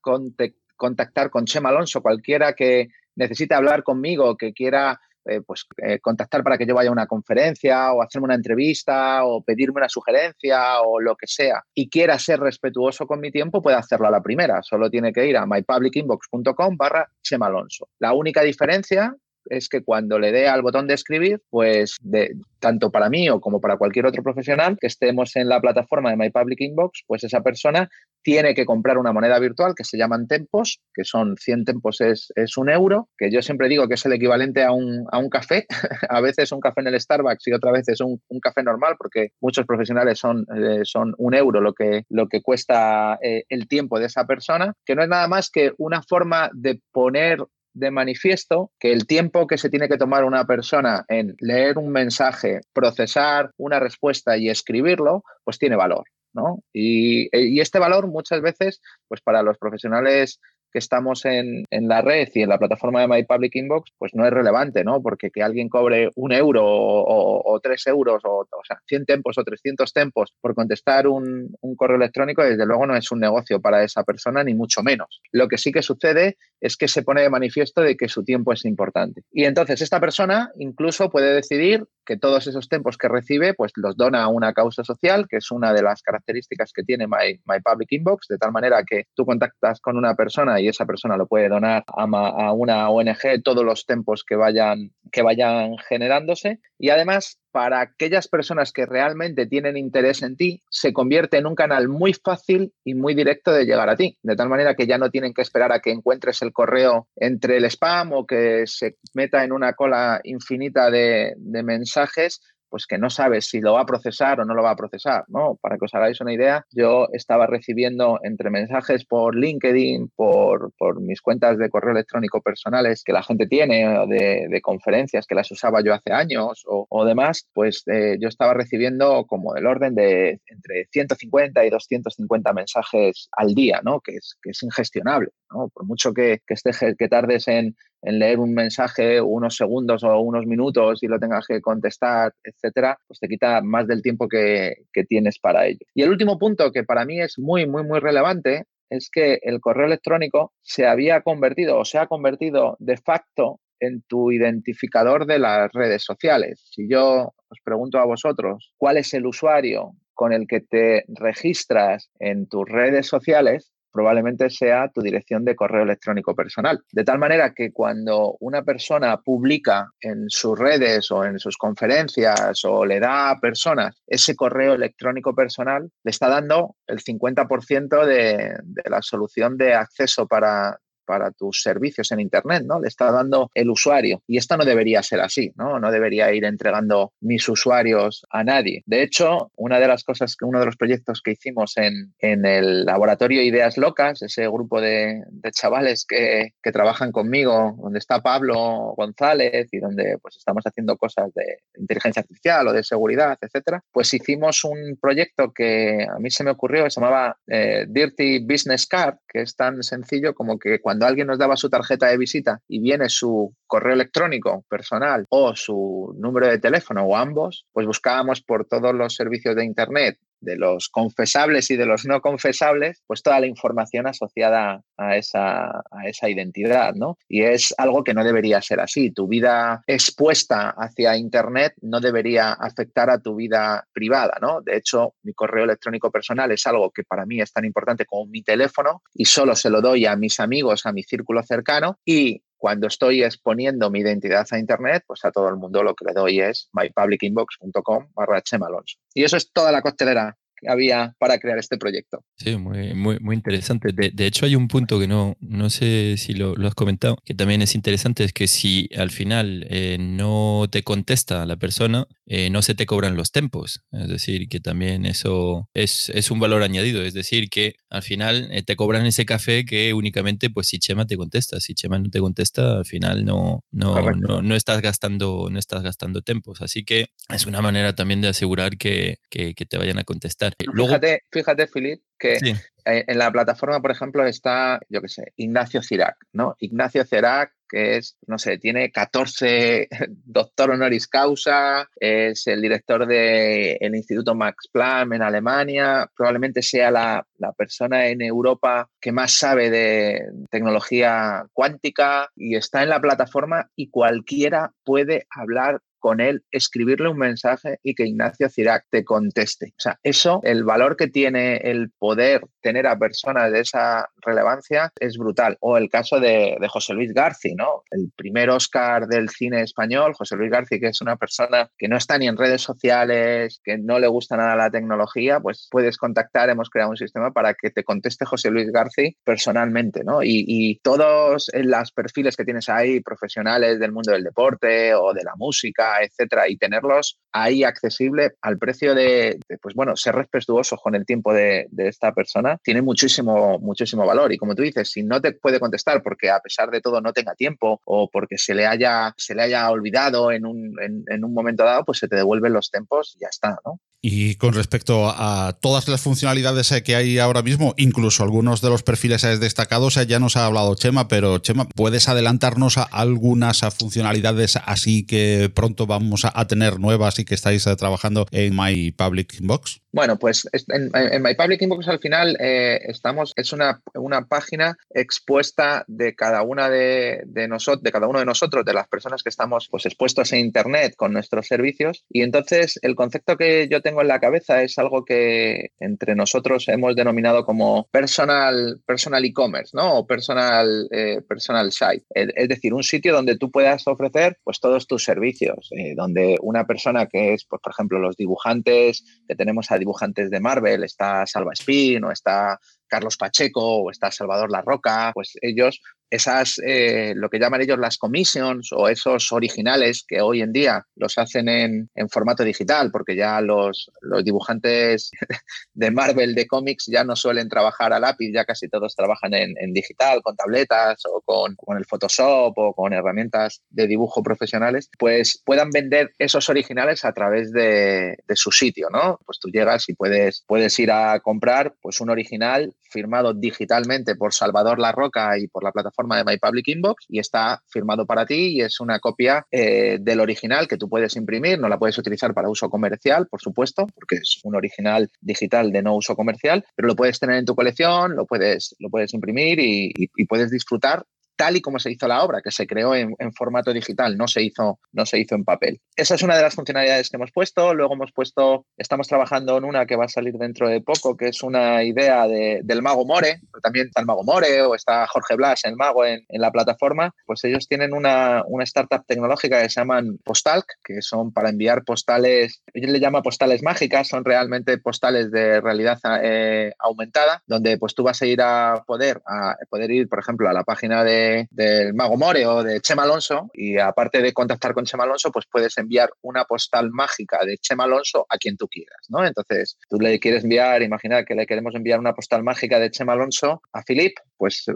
contactar 0.76 1.30
con 1.30 1.46
Chema 1.46 1.70
Alonso, 1.70 2.02
cualquiera 2.02 2.54
que 2.54 2.90
necesite 3.16 3.54
hablar 3.54 3.84
conmigo, 3.84 4.38
que 4.38 4.54
quiera 4.54 5.00
eh, 5.26 5.40
pues, 5.40 5.66
eh, 5.78 6.00
contactar 6.00 6.44
para 6.44 6.58
que 6.58 6.66
yo 6.66 6.76
vaya 6.76 6.90
a 6.90 6.92
una 6.92 7.08
conferencia 7.08 7.94
o 7.94 8.02
hacerme 8.02 8.26
una 8.26 8.36
entrevista 8.36 9.24
o 9.24 9.42
pedirme 9.42 9.78
una 9.78 9.88
sugerencia 9.88 10.82
o 10.82 11.00
lo 11.00 11.16
que 11.16 11.28
sea 11.28 11.64
y 11.74 11.90
quiera 11.90 12.20
ser 12.20 12.42
respetuoso 12.42 13.08
con 13.08 13.22
mi 13.22 13.32
tiempo, 13.32 13.62
puede 13.62 13.78
hacerlo 13.78 14.08
a 14.08 14.12
la 14.12 14.22
primera. 14.22 14.62
Solo 14.64 14.90
tiene 14.90 15.14
que 15.14 15.26
ir 15.26 15.38
a 15.38 15.46
mypublicinbox.com 15.46 16.76
barra 16.76 17.10
Chema 17.22 17.46
Alonso. 17.46 17.88
La 18.00 18.12
única 18.12 18.42
diferencia 18.42 19.16
es 19.50 19.70
que 19.70 19.84
cuando 19.84 20.20
le 20.20 20.32
dé 20.32 20.48
al 20.48 20.62
botón 20.62 20.88
de 20.88 20.94
escribir, 20.94 21.42
pues 21.50 21.98
de, 22.02 22.36
tanto 22.60 22.92
para 22.92 23.10
mí 23.10 23.30
o 23.30 23.42
como 23.42 23.60
para 23.60 23.78
cualquier 23.78 24.06
otro 24.06 24.24
profesional 24.24 24.78
que 24.80 24.88
estemos 24.88 25.36
en 25.36 25.50
la 25.50 25.60
plataforma 25.60 26.10
de 26.10 26.18
My 26.18 26.30
Public 26.30 26.62
Inbox, 26.62 27.04
pues 27.08 27.24
esa 27.24 27.42
persona 27.42 27.90
tiene 28.24 28.56
que 28.56 28.66
comprar 28.66 28.98
una 28.98 29.12
moneda 29.12 29.38
virtual 29.40 29.76
que 29.76 29.84
se 29.84 29.98
llaman 29.98 30.28
tempos, 30.28 30.80
que 30.94 31.04
son 31.04 31.36
100 31.38 31.66
tempos 31.66 32.00
es, 32.02 32.32
es 32.36 32.58
un 32.58 32.70
euro, 32.70 33.10
que 33.18 33.30
yo 33.32 33.42
siempre 33.42 33.68
digo 33.68 33.88
que 33.88 33.96
es 33.96 34.06
el 34.06 34.14
equivalente 34.14 34.64
a 34.64 34.72
un, 34.72 35.06
a 35.12 35.18
un 35.18 35.30
café, 35.30 35.66
a 36.10 36.22
veces 36.22 36.52
un 36.52 36.62
café 36.62 36.82
en 36.82 36.88
el 36.88 37.00
Starbucks 37.00 37.48
y 37.48 37.54
otra 37.54 37.72
vez 37.72 37.90
es 37.90 38.00
un, 38.00 38.22
un 38.30 38.40
café 38.40 38.64
normal, 38.64 38.96
porque 38.98 39.32
muchos 39.42 39.66
profesionales 39.66 40.20
son, 40.20 40.46
eh, 40.56 40.82
son 40.84 41.14
un 41.18 41.34
euro 41.34 41.60
lo 41.60 41.74
que, 41.74 42.04
lo 42.10 42.28
que 42.28 42.42
cuesta 42.42 43.20
eh, 43.22 43.44
el 43.50 43.68
tiempo 43.68 44.00
de 44.00 44.06
esa 44.06 44.26
persona, 44.26 44.74
que 44.86 44.96
no 44.96 45.04
es 45.04 45.10
nada 45.10 45.28
más 45.28 45.50
que 45.50 45.74
una 45.78 46.02
forma 46.02 46.50
de 46.54 46.80
poner 46.92 47.40
de 47.74 47.92
manifiesto 47.92 48.72
que 48.80 48.92
el 48.92 49.08
tiempo 49.08 49.48
que 49.48 49.58
se 49.58 49.70
tiene 49.70 49.88
que 49.88 49.98
tomar 49.98 50.24
una 50.24 50.46
persona 50.46 51.06
en 51.08 51.36
leer 51.40 51.78
un 51.78 51.90
mensaje, 51.90 52.62
procesar 52.74 53.52
una 53.58 53.80
respuesta 53.80 54.38
y 54.38 54.50
escribirlo, 54.50 55.24
pues 55.44 55.58
tiene 55.58 55.76
valor. 55.76 56.06
¿no? 56.34 56.64
Y, 56.74 57.30
y, 57.32 57.60
este 57.60 57.78
valor 57.78 58.08
muchas 58.08 58.42
veces, 58.42 58.82
pues 59.08 59.22
para 59.22 59.44
los 59.44 59.58
profesionales 59.60 60.40
que 60.74 60.80
estamos 60.80 61.24
en, 61.26 61.66
en, 61.70 61.88
la 61.88 62.02
red 62.02 62.28
y 62.34 62.42
en 62.42 62.50
la 62.50 62.58
plataforma 62.58 63.02
de 63.02 63.08
My 63.08 63.24
Public 63.24 63.56
Inbox, 63.56 63.92
pues 63.98 64.16
no 64.16 64.26
es 64.26 64.34
relevante, 64.34 64.84
¿no? 64.84 65.02
Porque 65.02 65.30
que 65.30 65.44
alguien 65.44 65.70
cobre 65.70 66.10
un 66.16 66.34
euro 66.34 66.66
o, 66.66 67.54
o, 67.54 67.60
tres 67.60 67.86
euros 67.86 68.22
o, 68.26 68.40
o, 68.40 68.66
sea, 68.68 68.80
100 68.88 69.06
tempos 69.06 69.38
o 69.38 69.44
300 69.44 69.94
tempos 69.94 70.34
por 70.42 70.56
contestar 70.56 71.08
un, 71.08 71.56
un, 71.62 71.76
correo 71.76 71.98
electrónico, 71.98 72.44
desde 72.44 72.66
luego 72.66 72.88
no 72.88 72.96
es 72.96 73.12
un 73.12 73.20
negocio 73.20 73.62
para 73.62 73.84
esa 73.84 74.04
persona, 74.04 74.44
ni 74.44 74.56
mucho 74.56 74.82
menos. 74.82 75.22
Lo 75.32 75.48
que 75.48 75.60
sí 75.60 75.72
que 75.72 75.84
sucede 75.84 76.38
es 76.60 76.76
que 76.76 76.88
se 76.88 77.04
pone 77.04 77.22
de 77.22 77.30
manifiesto 77.30 77.82
de 77.82 77.96
que 77.96 78.10
su 78.10 78.24
tiempo 78.24 78.52
es 78.52 78.66
importante. 78.66 79.22
Y 79.32 79.46
entonces 79.46 79.82
esta 79.82 80.00
persona 80.00 80.52
incluso 80.58 81.10
puede 81.12 81.36
decidir 81.36 81.86
que 82.06 82.18
todos 82.18 82.48
esos 82.48 82.68
tempos 82.68 82.98
que 82.98 83.08
recibe, 83.08 83.54
pues 83.54 83.72
los 83.76 83.96
dona 83.96 84.24
a 84.24 84.28
una 84.28 84.54
causa 84.54 84.84
social, 84.84 85.28
que 85.30 85.38
es 85.38 85.52
una 85.52 85.74
de 85.74 85.82
las 85.82 86.02
características 86.02 86.72
que 86.74 86.84
tiene 86.84 87.08
My, 87.08 87.40
My 87.46 87.60
Public 87.64 87.92
Inbox, 87.92 88.28
de 88.28 88.38
tal 88.38 88.52
manera 88.52 88.84
que 88.84 89.06
tú 89.14 89.26
contactas 89.26 89.80
con 89.80 89.98
una 89.98 90.16
persona 90.16 90.60
y 90.60 90.63
esa 90.68 90.86
persona 90.86 91.18
lo 91.18 91.28
puede 91.28 91.50
donar 91.50 91.84
a, 91.88 92.54
una 92.54 92.90
ONG 92.90 93.44
todos 93.44 93.64
los 93.64 93.86
tempos 93.86 94.24
que 94.24 94.36
vayan, 94.36 94.92
que 95.12 95.22
vayan 95.22 95.78
generándose. 95.90 96.60
Y 96.78 96.90
además, 96.90 97.40
para 97.52 97.82
aquellas 97.82 98.28
personas 98.28 98.72
que 98.72 98.86
realmente 98.86 99.46
tienen 99.46 99.78
interés 99.78 100.24
en 100.24 100.36
ti, 100.36 100.62
se 100.70 100.94
convierte 100.94 101.38
en 101.38 101.46
un 101.46 101.56
canal 101.56 101.88
muy 101.88 102.14
fácil 102.14 102.74
y 102.84 102.96
muy 102.96 103.14
directo 103.16 103.52
de 103.52 103.66
llegar 103.66 103.90
a 103.90 103.96
ti, 103.96 104.18
de 104.22 104.36
tal 104.36 104.50
manera 104.50 104.76
que 104.76 104.88
ya 104.88 104.98
no 104.98 105.10
tienen 105.10 105.34
que 105.34 105.42
esperar 105.42 105.72
a 105.72 105.80
que 105.80 105.92
encuentres 105.92 106.42
el 106.42 106.52
correo 106.52 107.08
entre 107.16 107.58
el 107.58 107.66
spam 107.66 108.14
o 108.14 108.26
que 108.26 108.64
se 108.66 108.98
meta 109.14 109.44
en 109.44 109.52
una 109.52 109.74
cola 109.74 110.20
infinita 110.24 110.90
de 110.90 111.36
mensajes 111.64 112.42
pues 112.74 112.88
que 112.88 112.98
no 112.98 113.12
sabes 113.12 113.46
si 113.46 113.62
lo 113.62 113.74
va 113.74 113.82
a 113.82 113.86
procesar 113.86 114.40
o 114.40 114.46
no 114.46 114.56
lo 114.56 114.64
va 114.64 114.72
a 114.72 114.76
procesar, 114.76 115.26
¿no? 115.28 115.60
Para 115.62 115.78
que 115.78 115.86
os 115.86 115.94
hagáis 115.94 116.20
una 116.22 116.34
idea, 116.34 116.66
yo 116.72 117.08
estaba 117.14 117.46
recibiendo 117.46 118.20
entre 118.24 118.50
mensajes 118.50 119.06
por 119.06 119.36
LinkedIn, 119.36 120.10
por, 120.16 120.72
por 120.80 121.00
mis 121.00 121.22
cuentas 121.22 121.60
de 121.60 121.70
correo 121.70 121.92
electrónico 121.92 122.42
personales 122.42 123.04
que 123.04 123.14
la 123.14 123.22
gente 123.22 123.46
tiene, 123.46 124.08
de, 124.08 124.48
de 124.50 124.62
conferencias 124.62 125.28
que 125.28 125.36
las 125.36 125.52
usaba 125.52 125.84
yo 125.84 125.94
hace 125.94 126.14
años 126.14 126.64
o, 126.66 126.88
o 126.90 127.06
demás, 127.06 127.48
pues 127.54 127.84
eh, 127.86 128.18
yo 128.20 128.28
estaba 128.28 128.56
recibiendo 128.56 129.26
como 129.28 129.56
el 129.56 129.68
orden 129.68 129.94
de 129.94 130.42
entre 130.48 130.88
150 130.92 131.64
y 131.68 131.70
250 131.70 132.54
mensajes 132.54 133.30
al 133.34 133.54
día, 133.54 133.82
¿no? 133.84 134.02
Que 134.02 134.16
es, 134.16 134.36
que 134.42 134.50
es 134.50 134.64
ingestionable. 134.64 135.30
Por 135.48 135.86
mucho 135.86 136.12
que, 136.12 136.40
que, 136.48 136.56
esté, 136.56 136.72
que 136.98 137.08
tardes 137.08 137.48
en, 137.48 137.76
en 138.04 138.20
leer 138.20 138.40
un 138.40 138.54
mensaje 138.54 139.22
unos 139.22 139.56
segundos 139.56 140.04
o 140.04 140.20
unos 140.20 140.46
minutos 140.46 141.02
y 141.04 141.08
lo 141.08 141.20
tengas 141.20 141.48
que 141.48 141.62
contestar, 141.62 142.34
etcétera, 142.44 142.98
pues 143.08 143.20
te 143.20 143.28
quita 143.28 143.62
más 143.62 143.88
del 143.88 144.02
tiempo 144.02 144.28
que, 144.28 144.74
que, 144.92 145.04
tienes 145.06 145.40
para 145.40 145.66
ello. 145.66 145.80
Y 145.96 146.04
el 146.04 146.10
último 146.10 146.38
punto 146.38 146.72
que 146.72 146.84
para 146.84 147.06
mí 147.06 147.20
es 147.20 147.40
muy, 147.40 147.66
muy, 147.66 147.84
muy 147.84 148.00
relevante 148.00 148.66
es 148.90 149.10
que 149.10 149.40
el 149.42 149.60
correo 149.60 149.88
electrónico 149.88 150.54
se 150.62 150.86
había 150.86 151.22
convertido 151.22 151.80
o 151.80 151.86
se 151.86 151.98
ha 151.98 152.08
convertido 152.08 152.76
de 152.80 152.98
facto 152.98 153.60
en 153.80 154.02
tu 154.04 154.32
identificador 154.32 155.26
de 155.26 155.40
las 155.40 155.72
redes 155.74 156.04
sociales. 156.04 156.64
Si 156.72 156.88
yo 156.90 157.34
os 157.50 157.60
pregunto 157.64 158.00
a 158.00 158.06
vosotros 158.06 158.74
cuál 158.78 158.98
es 158.98 159.14
el 159.14 159.26
usuario 159.26 159.92
con 160.14 160.32
el 160.32 160.48
que 160.48 160.62
te 160.62 161.06
registras 161.08 162.10
en 162.20 162.48
tus 162.48 162.68
redes 162.70 163.08
sociales, 163.08 163.74
probablemente 163.94 164.50
sea 164.50 164.90
tu 164.90 165.02
dirección 165.02 165.46
de 165.46 165.56
correo 165.56 165.84
electrónico 165.84 166.36
personal. 166.36 166.84
De 166.92 167.04
tal 167.04 167.20
manera 167.20 167.54
que 167.54 167.72
cuando 167.72 168.36
una 168.40 168.64
persona 168.64 169.18
publica 169.18 169.90
en 170.02 170.26
sus 170.30 170.58
redes 170.58 171.12
o 171.12 171.24
en 171.24 171.40
sus 171.40 171.56
conferencias 171.58 172.66
o 172.66 172.86
le 172.86 173.00
da 173.00 173.30
a 173.30 173.40
personas 173.40 173.96
ese 174.08 174.36
correo 174.36 174.74
electrónico 174.74 175.36
personal, 175.36 175.90
le 176.04 176.10
está 176.10 176.28
dando 176.28 176.76
el 176.88 177.00
50% 177.00 178.06
de, 178.06 178.58
de 178.64 178.90
la 178.90 179.02
solución 179.02 179.58
de 179.58 179.76
acceso 179.76 180.28
para 180.28 180.80
para 181.06 181.32
tus 181.32 181.62
servicios 181.62 182.12
en 182.12 182.20
Internet, 182.20 182.64
¿no? 182.66 182.80
Le 182.80 182.88
está 182.88 183.12
dando 183.12 183.50
el 183.54 183.70
usuario. 183.70 184.22
Y 184.28 184.38
esto 184.38 184.58
no 184.58 184.66
debería 184.66 185.04
ser 185.04 185.22
así, 185.22 185.52
¿no? 185.56 185.80
No 185.80 185.92
debería 185.92 186.32
ir 186.34 186.46
entregando 186.46 187.14
mis 187.22 187.48
usuarios 187.48 188.26
a 188.30 188.44
nadie. 188.44 188.84
De 188.86 189.04
hecho, 189.04 189.52
una 189.56 189.80
de 189.80 189.88
las 189.88 190.04
cosas, 190.04 190.36
que 190.36 190.46
uno 190.46 190.60
de 190.60 190.66
los 190.66 190.78
proyectos 190.78 191.22
que 191.22 191.32
hicimos 191.32 191.78
en, 191.78 192.14
en 192.20 192.46
el 192.46 192.86
laboratorio 192.86 193.42
Ideas 193.42 193.78
Locas, 193.78 194.22
ese 194.22 194.48
grupo 194.48 194.82
de, 194.82 195.24
de 195.30 195.52
chavales 195.52 196.06
que, 196.06 196.54
que, 196.62 196.72
trabajan 196.72 197.12
conmigo, 197.12 197.76
donde 197.80 198.00
está 198.00 198.22
Pablo 198.22 198.94
González 198.98 199.68
y 199.72 199.80
donde 199.80 200.18
pues 200.22 200.38
estamos 200.38 200.64
haciendo 200.66 200.98
cosas 200.98 201.34
de 201.34 201.60
inteligencia 201.78 202.22
artificial 202.22 202.68
o 202.68 202.74
de 202.74 202.84
seguridad, 202.84 203.38
etcétera, 203.40 203.84
pues 203.92 204.14
hicimos 204.14 204.64
un 204.64 204.98
proyecto 205.00 205.52
que 205.52 206.08
a 206.10 206.20
mí 206.20 206.32
se 206.32 206.44
me 206.44 206.52
ocurrió, 206.52 206.84
que 206.84 206.92
se 206.92 207.00
llamaba 207.00 207.38
eh, 207.48 207.86
Dirty 207.88 208.40
Business 208.40 208.88
Card, 208.88 209.18
que 209.28 209.42
es 209.42 209.56
tan 209.56 209.84
sencillo 209.84 210.34
como 210.34 210.58
que 210.58 210.80
cuando 210.80 210.93
cuando 210.94 211.08
alguien 211.08 211.26
nos 211.26 211.40
daba 211.40 211.58
su 211.58 211.72
tarjeta 211.72 212.06
de 212.06 212.20
visita 212.20 212.62
y 212.68 212.80
viene 212.80 213.10
su 213.10 213.52
correo 213.66 213.96
electrónico 213.96 214.64
personal 214.70 215.26
o 215.30 215.56
su 215.56 216.14
número 216.20 216.46
de 216.46 216.60
teléfono 216.60 217.04
o 217.04 217.16
ambos, 217.18 217.66
pues 217.72 217.88
buscábamos 217.88 218.42
por 218.42 218.68
todos 218.68 218.94
los 218.94 219.16
servicios 219.16 219.56
de 219.56 219.66
Internet 219.66 220.20
de 220.44 220.58
los 220.58 220.90
confesables 220.90 221.70
y 221.72 221.78
de 221.78 221.86
los 221.86 222.06
no 222.06 222.22
confesables, 222.22 223.02
pues 223.08 223.24
toda 223.24 223.40
la 223.40 223.48
información 223.48 224.08
asociada 224.08 224.82
a 224.98 225.18
esa, 225.18 225.84
identidad, 226.28 226.94
¿no? 226.96 227.18
Y 227.28 227.44
es 227.44 227.74
algo 227.78 228.04
que 228.04 228.14
no 228.14 228.24
debería 228.24 228.62
ser 228.62 228.80
así. 228.80 229.12
Tu 229.12 229.28
vida 229.28 229.84
expuesta 229.88 230.70
hacia 230.70 231.18
Internet 231.18 231.74
no 231.82 232.00
debería 232.00 232.54
afectar 232.54 233.10
a 233.10 233.20
tu 233.20 233.36
vida 233.36 233.88
privada, 233.94 234.38
¿no? 234.42 234.62
De 234.62 234.78
hecho, 234.78 235.16
mi 235.24 235.34
correo 235.34 235.66
electrónico 235.66 236.12
personal 236.12 236.52
es 236.52 236.66
algo 236.68 236.92
que 236.92 237.04
para 237.04 237.26
mí 237.26 237.42
es 237.42 237.52
tan 237.52 237.66
importante 237.66 238.06
como 238.06 238.26
mi 238.26 238.42
teléfono 238.42 239.02
y 239.14 239.26
solo 239.26 239.56
se 239.56 239.70
lo 239.70 239.82
doy 239.82 240.06
a 240.06 240.16
mis 240.16 240.40
amigos, 240.40 240.86
a 240.86 240.94
mi 240.94 241.04
círculo 241.04 241.44
cercano 241.44 241.98
y 242.06 242.42
cuando 242.64 242.88
estoy 242.88 243.22
exponiendo 243.26 243.90
mi 243.90 244.00
identidad 244.00 244.48
a 244.50 244.58
Internet, 244.58 245.04
pues 245.06 245.26
a 245.26 245.32
todo 245.32 245.50
el 245.50 245.58
mundo 245.58 245.84
lo 245.84 245.96
que 245.96 246.06
le 246.06 246.14
doy 246.14 246.40
es 246.40 246.70
mypublicinbox.com 246.72 248.08
barra 248.14 248.42
Alonso. 248.66 249.00
Y 249.14 249.26
eso 249.26 249.36
es 249.36 249.52
toda 249.52 249.70
la 249.74 249.82
costelera 249.82 250.38
había 250.68 251.16
para 251.20 251.40
crear 251.40 251.58
este 251.58 251.78
proyecto. 251.78 252.24
Sí, 252.38 252.56
muy, 252.58 252.94
muy, 252.94 253.20
muy 253.20 253.36
interesante. 253.36 253.90
De, 253.94 254.26
hecho, 254.26 254.46
hay 254.46 254.56
un 254.56 254.68
punto 254.68 255.00
que 255.00 255.08
no, 255.08 255.36
no 255.40 255.70
sé 255.70 256.16
si 256.18 256.34
lo, 256.34 256.56
has 256.66 256.76
comentado, 256.76 257.18
que 257.24 257.34
también 257.34 257.62
es 257.62 257.76
interesante, 257.76 258.24
es 258.24 258.34
que 258.34 258.48
si 258.48 258.90
al 258.98 259.12
final 259.12 259.66
eh, 259.70 259.98
no 260.00 260.66
te 260.70 260.84
contesta 260.84 261.46
la 261.46 261.56
persona, 261.58 262.08
eh, 262.26 262.50
no 262.50 262.62
se 262.62 262.76
te 262.76 262.86
cobran 262.86 263.16
los 263.16 263.32
tempos. 263.32 263.82
Es 263.92 264.08
decir, 264.08 264.48
que 264.48 264.60
también 264.60 265.06
eso 265.06 265.70
es, 265.74 266.10
es 266.10 266.32
un 266.32 266.40
valor 266.40 266.64
añadido. 266.64 267.04
Es 267.04 267.14
decir, 267.14 267.50
que 267.50 267.76
al 267.90 268.02
final 268.02 268.50
eh, 268.52 268.64
te 268.64 268.76
cobran 268.76 269.06
ese 269.06 269.26
café 269.26 269.66
que 269.66 269.94
únicamente, 269.94 270.50
pues 270.50 270.68
si 270.68 270.80
Chema 270.80 271.06
te 271.06 271.18
contesta. 271.18 271.60
Si 271.60 271.74
Chema 271.74 272.00
no 272.00 272.10
te 272.10 272.20
contesta, 272.20 272.78
al 272.78 272.86
final 272.86 273.26
no, 273.26 273.64
no, 273.72 274.12
no, 274.42 274.56
estás 274.56 274.82
gastando, 274.82 275.50
no 275.52 275.60
estás 275.60 275.84
gastando 275.84 276.22
tempos. 276.22 276.62
Así 276.62 276.84
que 276.84 277.08
es 277.30 277.46
una 277.46 277.62
manera 277.62 277.94
también 277.94 278.22
de 278.22 278.30
asegurar 278.30 278.78
que, 278.78 279.18
que 279.30 279.54
te 279.54 279.78
vayan 279.78 280.00
a 280.00 280.04
contestar. 280.04 280.53
Fíjate, 280.58 281.24
fíjate, 281.32 281.68
Filip, 281.68 282.02
que 282.18 282.38
en 282.86 283.18
la 283.18 283.32
plataforma, 283.32 283.82
por 283.82 283.92
ejemplo, 283.92 284.26
está, 284.26 284.80
yo 284.90 285.02
qué 285.02 285.08
sé, 285.08 285.34
Ignacio 285.38 285.82
Cirac, 285.82 286.16
¿no? 286.34 286.56
Ignacio 286.60 287.06
Cirac, 287.06 287.54
que 287.68 287.98
es, 287.98 288.18
no 288.28 288.38
sé, 288.38 288.58
tiene 288.58 288.92
14 288.92 289.88
doctor 290.26 290.72
honoris 290.72 291.08
causa, 291.08 291.90
es 291.96 292.46
el 292.48 292.62
director 292.62 293.08
del 293.08 293.96
Instituto 293.96 294.36
Max 294.36 294.70
Planck 294.72 295.14
en 295.14 295.22
Alemania, 295.22 296.10
probablemente 296.16 296.62
sea 296.62 296.92
la, 296.92 297.26
la 297.38 297.54
persona 297.54 298.08
en 298.08 298.22
Europa 298.22 298.90
que 299.00 299.12
más 299.12 299.34
sabe 299.34 299.70
de 299.70 300.22
tecnología 300.50 301.46
cuántica 301.54 302.30
y 302.36 302.56
está 302.56 302.84
en 302.84 302.90
la 302.90 303.02
plataforma 303.02 303.70
y 303.76 303.90
cualquiera 303.90 304.72
puede 304.84 305.26
hablar 305.30 305.82
con 306.04 306.20
él, 306.20 306.44
escribirle 306.52 307.08
un 307.08 307.18
mensaje 307.18 307.80
y 307.82 307.96
que 307.96 308.06
Ignacio 308.06 308.50
Cirac 308.50 308.88
te 308.90 309.06
conteste. 309.06 309.68
O 309.68 309.80
sea, 309.80 309.98
eso, 310.04 310.42
el 310.44 310.66
valor 310.66 310.98
que 310.98 311.08
tiene 311.08 311.56
el 311.64 311.92
poder 311.98 312.42
tener 312.60 312.88
a 312.88 313.00
personas 313.00 313.50
de 313.54 313.62
esa 313.62 314.10
relevancia 314.18 314.92
es 315.00 315.18
brutal. 315.18 315.56
O 315.62 315.78
el 315.78 315.90
caso 315.90 316.20
de, 316.20 316.58
José 316.68 316.94
Luis 316.94 317.14
Garci, 317.14 317.56
¿no? 317.56 317.84
El 317.90 318.12
primer 318.18 318.50
Oscar 318.50 319.08
del 319.08 319.30
cine 319.30 319.62
español, 319.62 320.14
José 320.14 320.36
Luis 320.36 320.52
Garci, 320.52 320.78
que 320.78 320.88
es 320.88 321.00
una 321.00 321.16
persona 321.16 321.70
que 321.78 321.88
no 321.88 321.96
está 321.96 322.18
ni 322.18 322.28
en 322.28 322.36
redes 322.36 322.62
sociales, 322.62 323.62
que 323.64 323.78
no 323.78 323.98
le 323.98 324.08
gusta 324.08 324.36
nada 324.36 324.58
la 324.58 324.70
tecnología, 324.70 325.40
pues 325.40 325.70
puedes 325.72 325.98
contactar, 325.98 326.50
hemos 326.50 326.70
creado 326.70 326.92
un 326.92 326.98
sistema 326.98 327.32
para 327.32 327.54
que 327.54 327.70
te 327.70 327.86
conteste 327.86 328.26
José 328.26 328.52
Luis 328.52 328.70
Garci 328.74 329.16
personalmente, 329.24 330.04
¿no? 330.04 330.20
Y, 330.22 330.82
todos 330.84 331.50
los 331.54 331.92
perfiles 331.92 332.36
que 332.36 332.44
tienes 332.44 332.68
ahí, 332.68 333.00
profesionales 333.00 333.80
del 333.80 333.92
mundo 333.92 334.12
del 334.12 334.24
deporte 334.24 334.94
o 334.96 335.14
de 335.14 335.24
la 335.24 335.34
música, 335.38 335.93
etcétera, 336.02 336.50
y 336.50 336.58
tenerlos 336.58 337.20
ahí 337.32 337.64
accesible 337.64 338.32
al 338.42 338.58
precio 338.58 338.96
de, 338.96 339.40
pues 339.62 339.76
bueno, 339.76 339.96
ser 339.96 340.16
respetuosos 340.16 340.80
con 340.82 340.96
el 340.96 341.06
tiempo 341.06 341.34
de, 341.34 341.68
esta 341.78 342.14
persona, 342.14 342.58
tiene 342.64 342.82
muchísimo, 342.82 343.60
muchísimo 343.60 344.06
valor. 344.06 344.32
Y 344.32 344.38
como 344.38 344.56
tú 344.56 344.64
dices, 344.64 344.90
si 344.90 345.04
no 345.04 345.22
te 345.22 345.34
puede 345.34 345.60
contestar 345.60 346.02
porque 346.02 346.30
a 346.30 346.40
pesar 346.40 346.72
de 346.72 346.82
todo 346.82 347.02
no 347.02 347.14
tenga 347.14 347.36
tiempo 347.36 347.82
o 347.86 348.10
porque 348.10 348.38
se 348.38 348.56
le 348.56 348.66
haya, 348.66 349.14
se 349.18 349.36
le 349.36 349.44
haya 349.44 349.70
olvidado 349.70 350.32
en 350.32 350.46
un, 350.46 350.76
en 350.82 351.26
un 351.26 351.34
momento 351.34 351.64
dado, 351.64 351.84
pues 351.84 352.00
se 352.00 352.08
te 352.08 352.16
devuelven 352.16 352.54
los 352.54 352.72
tiempos 352.72 353.16
y 353.16 353.22
ya 353.22 353.28
está, 353.30 353.58
¿no? 353.66 353.80
Y 354.06 354.36
con 354.36 354.54
respecto 354.54 355.08
a 355.08 355.58
todas 355.62 355.88
las 355.88 356.02
funcionalidades 356.02 356.74
que 356.84 356.94
hay 356.98 357.20
ahora 357.20 357.42
mismo, 357.42 357.74
incluso 357.78 358.22
algunos 358.22 358.60
de 358.60 358.70
los 358.70 358.84
perfiles 358.84 359.22
destacados, 359.40 359.96
eh, 359.96 360.06
ya 360.06 360.20
nos 360.20 360.36
ha 360.36 360.46
hablado 360.46 360.76
Chema, 360.76 361.08
pero 361.08 361.38
Chema, 361.38 361.70
¿puedes 361.70 362.10
adelantarnos 362.10 362.78
a 362.78 362.84
algunas 362.84 363.62
funcionalidades 363.74 364.58
así 364.58 365.06
que 365.06 365.50
pronto 365.56 365.83
vamos 365.86 366.26
a 366.26 366.48
tener 366.48 366.80
nuevas 366.80 367.20
y 367.20 367.26
que 367.26 367.36
estáis 367.36 367.64
trabajando 367.78 368.26
en 368.32 368.56
My 368.56 368.92
Public 368.92 369.40
Inbox? 369.40 369.82
Bueno, 369.92 370.18
pues 370.18 370.48
en, 370.70 370.92
My 371.22 371.36
Public 371.36 371.62
Inbox 371.62 371.88
al 371.88 372.00
final 372.00 372.36
estamos, 372.40 373.34
es 373.36 373.54
una, 373.54 373.82
una, 373.94 374.26
página 374.26 374.76
expuesta 374.90 375.84
de 375.88 376.16
cada 376.16 376.42
una 376.42 376.70
de, 376.70 377.24
nosotros, 377.48 377.84
de 377.84 377.92
cada 377.92 378.08
uno 378.08 378.20
de 378.20 378.26
nosotros, 378.26 378.66
de 378.66 378.74
las 378.74 378.88
personas 378.88 379.22
que 379.22 379.30
estamos 379.30 379.68
pues 379.70 379.86
expuestos 379.86 380.34
en 380.34 380.40
internet 380.40 380.96
con 380.96 381.14
nuestros 381.14 381.48
servicios. 381.48 382.06
Y 382.10 382.22
entonces 382.22 382.80
el 382.82 382.96
concepto 382.96 383.38
que 383.38 383.68
yo 383.70 383.82
tengo 383.82 384.02
en 384.02 384.08
la 384.08 384.20
cabeza 384.20 384.64
es 384.64 384.78
algo 384.78 385.06
que 385.06 385.72
entre 385.80 386.16
nosotros 386.16 386.68
hemos 386.70 386.96
denominado 386.96 387.46
como 387.46 387.88
personal 387.92 388.82
personal 388.86 389.26
e-commerce, 389.26 389.72
¿no? 389.74 390.00
O 390.00 390.08
personal 390.08 390.88
eh, 390.92 391.22
personal 391.28 391.72
site. 391.72 392.06
Es 392.14 392.48
decir, 392.50 392.74
un 392.74 392.84
sitio 392.84 393.14
donde 393.14 393.38
tú 393.38 393.52
puedas 393.52 393.88
ofrecer 393.88 394.38
pues 394.44 394.60
todos 394.60 394.88
tus 394.88 395.04
servicios, 395.04 395.63
eh, 395.72 395.94
donde 395.96 396.38
una 396.42 396.66
persona 396.66 397.08
que 397.08 397.34
es, 397.34 397.46
pues, 397.46 397.62
por 397.62 397.72
ejemplo, 397.72 398.00
los 398.00 398.16
dibujantes, 398.16 399.04
que 399.28 399.36
tenemos 399.36 399.72
a 399.72 399.78
dibujantes 399.78 400.30
de 400.30 400.40
Marvel, 400.40 400.84
está 400.84 401.26
Salva 401.26 401.54
Spin 401.54 402.04
o 402.04 402.12
está 402.12 402.60
Carlos 402.88 403.18
Pacheco 403.18 403.84
o 403.84 403.92
está 403.92 404.12
Salvador 404.12 404.52
La 404.52 404.62
Roca, 404.62 405.12
pues 405.14 405.34
ellos 405.42 405.82
esas, 406.14 406.60
eh, 406.64 407.14
lo 407.16 407.28
que 407.28 407.40
llaman 407.40 407.62
ellos 407.62 407.80
las 407.80 407.98
commissions 407.98 408.72
o 408.72 408.88
esos 408.88 409.32
originales 409.32 410.06
que 410.08 410.22
hoy 410.22 410.42
en 410.42 410.54
día 410.54 410.86
los 410.96 411.18
hacen 411.18 411.50
en, 411.50 411.90
formato 412.10 412.44
digital, 412.44 412.92
porque 412.92 413.16
ya 413.16 413.42
los, 413.42 413.90
los, 414.02 414.24
dibujantes 414.24 415.10
de 415.74 415.90
Marvel, 415.90 416.36
de 416.36 416.46
cómics, 416.46 416.86
ya 416.86 417.04
no 417.04 417.16
suelen 417.16 417.50
trabajar 417.50 417.94
a 417.94 418.00
lápiz, 418.00 418.32
ya 418.32 418.46
casi 418.46 418.70
todos 418.70 418.96
trabajan 418.96 419.34
en, 419.34 419.74
digital, 419.74 420.22
con 420.22 420.36
tabletas 420.36 421.02
o 421.12 421.22
con, 421.22 421.56
con, 421.56 421.78
el 421.78 421.86
Photoshop 421.86 422.54
o 422.58 422.74
con 422.76 422.94
herramientas 422.94 423.64
de 423.72 423.88
dibujo 423.88 424.22
profesionales, 424.22 424.92
pues 425.00 425.42
puedan 425.44 425.72
vender 425.72 426.14
esos 426.20 426.48
originales 426.48 427.06
a 427.06 427.14
través 427.14 427.52
de, 427.52 428.18
de 428.28 428.36
su 428.36 428.52
sitio, 428.52 428.90
¿no? 428.92 429.20
Pues 429.26 429.40
tú 429.40 429.50
llegas 429.50 429.90
y 429.90 429.96
puedes, 429.96 430.44
puedes 430.46 430.78
ir 430.78 430.92
a 430.92 431.20
comprar 431.22 431.74
pues 431.82 432.00
un 432.02 432.12
original 432.12 432.72
firmado 432.94 433.34
digitalmente 433.34 434.16
por 434.16 434.34
Salvador 434.34 434.78
La 434.78 434.92
Roca 434.92 435.40
y 435.40 435.48
por 435.48 435.64
la 435.64 435.72
plataforma 435.72 436.03
de 436.08 436.24
My 436.24 436.38
Public 436.38 436.68
Inbox 436.68 437.06
y 437.10 437.20
está 437.20 437.62
firmado 437.68 438.06
para 438.06 438.26
ti 438.26 438.58
y 438.58 438.62
es 438.62 438.80
una 438.80 439.00
copia 439.00 439.46
eh, 439.52 439.98
del 440.00 440.20
original 440.20 440.68
que 440.68 440.78
tú 440.78 440.90
puedes 440.90 441.16
imprimir, 441.16 441.60
no 441.60 441.70
la 441.70 441.80
puedes 441.80 441.98
utilizar 441.98 442.34
para 442.34 442.50
uso 442.50 442.70
comercial, 442.70 443.28
por 443.28 443.42
supuesto, 443.42 443.88
porque 443.96 444.18
es 444.18 444.40
un 444.44 444.56
original 444.56 445.10
digital 445.22 445.72
de 445.72 445.82
no 445.82 445.96
uso 445.96 446.16
comercial, 446.16 446.66
pero 446.76 446.88
lo 446.88 446.96
puedes 446.96 447.20
tener 447.20 447.38
en 447.38 447.46
tu 447.46 447.56
colección, 447.56 448.16
lo 448.16 448.26
puedes, 448.26 448.76
lo 448.80 448.90
puedes 448.90 449.14
imprimir 449.14 449.60
y 449.60 450.26
puedes 450.26 450.52
disfrutar 450.52 451.06
tal 451.36 451.58
y 451.58 451.62
como 451.62 451.80
se 451.80 451.92
hizo 451.92 452.08
la 452.08 452.24
obra, 452.24 452.42
que 452.42 452.52
se 452.52 452.68
creó 452.68 452.96
en, 452.96 453.16
formato 453.36 453.74
digital, 453.74 454.18
no 454.18 454.28
se, 454.28 454.44
hizo, 454.44 454.80
no 454.92 455.06
se 455.06 455.20
hizo 455.20 455.36
en 455.36 455.44
papel. 455.44 455.82
Esa 455.96 456.16
es 456.16 456.24
una 456.24 456.36
de 456.36 456.44
las 456.44 456.54
funcionalidades 456.54 457.10
que 457.10 457.18
hemos 457.18 457.32
puesto. 457.32 457.74
Luego 457.74 457.96
hemos 457.96 458.12
puesto, 458.12 458.66
estamos 458.78 459.08
trabajando 459.08 459.58
en 459.58 459.64
una 459.64 459.86
que 459.86 459.96
va 459.96 460.06
a 460.06 460.10
salir 460.10 460.34
dentro 460.36 460.70
de 460.70 460.82
poco, 460.82 461.18
que 461.18 461.30
es 461.30 461.42
una 461.42 461.84
idea 461.84 462.28
del 462.28 462.82
mago 462.82 463.06
More, 463.06 463.40
también 463.62 463.88
está 463.88 464.02
el 464.02 464.08
mago 464.08 464.24
More 464.24 464.62
o 464.62 464.76
está 464.76 465.08
Jorge 465.08 465.36
Blas, 465.36 465.62
el 465.66 465.76
mago, 465.76 466.06
en, 466.06 466.24
la 466.30 466.52
plataforma. 466.52 467.14
Pues 467.26 467.44
ellos 467.44 467.68
tienen 467.68 467.94
una, 467.94 468.44
startup 468.62 469.06
tecnológica 469.06 469.62
que 469.62 469.70
se 469.70 469.82
llaman 469.82 470.20
Postalk, 470.24 470.66
que 470.84 471.02
son 471.02 471.32
para 471.32 471.50
enviar 471.50 471.84
postales, 471.84 472.62
ellos 472.74 472.92
le 472.92 473.00
llaman 473.00 473.22
postales 473.22 473.62
mágicas, 473.62 474.08
son 474.08 474.24
realmente 474.24 474.78
postales 474.78 475.32
de 475.32 475.62
realidad 475.62 476.00
eh, 476.22 476.74
aumentada, 476.80 477.42
donde 477.46 477.78
pues 477.78 477.94
tú 477.94 478.04
vas 478.04 478.22
a 478.22 478.26
ir 478.26 478.42
a 478.42 478.84
poder, 478.86 479.22
a 479.26 479.56
poder 479.70 479.92
ir, 479.92 480.08
por 480.08 480.20
ejemplo, 480.20 480.50
a 480.50 480.54
la 480.54 480.64
página 480.64 481.04
de 481.04 481.23
del 481.50 481.94
Mago 481.94 482.18
More 482.18 482.46
o 482.46 482.64
de 482.64 482.82
Chema 482.82 483.04
Alonso 483.04 483.50
y 483.54 483.78
aparte 483.78 484.22
de 484.22 484.34
contactar 484.34 484.74
con 484.74 484.86
Chema 484.86 485.04
Alonso, 485.04 485.32
pues 485.32 485.46
puedes 485.52 485.78
enviar 485.78 486.10
una 486.22 486.46
postal 486.46 486.92
mágica 486.92 487.40
de 487.46 487.58
Chema 487.58 487.86
Alonso 487.86 488.26
a 488.30 488.38
quien 488.38 488.58
tú 488.58 488.68
quieras, 488.68 489.00
¿no? 489.10 489.26
Entonces, 489.26 489.78
tú 489.90 490.00
le 490.00 490.20
quieres 490.20 490.44
enviar, 490.44 490.82
imagina 490.82 491.24
que 491.24 491.36
le 491.36 491.46
queremos 491.46 491.76
enviar 491.76 492.00
una 492.00 492.14
postal 492.14 492.44
mágica 492.44 492.80
de 492.80 492.92
Chema 492.92 493.14
Alonso 493.14 493.62
a 493.72 493.84
Filip, 493.84 494.18
pues 494.38 494.66
eh, 494.68 494.74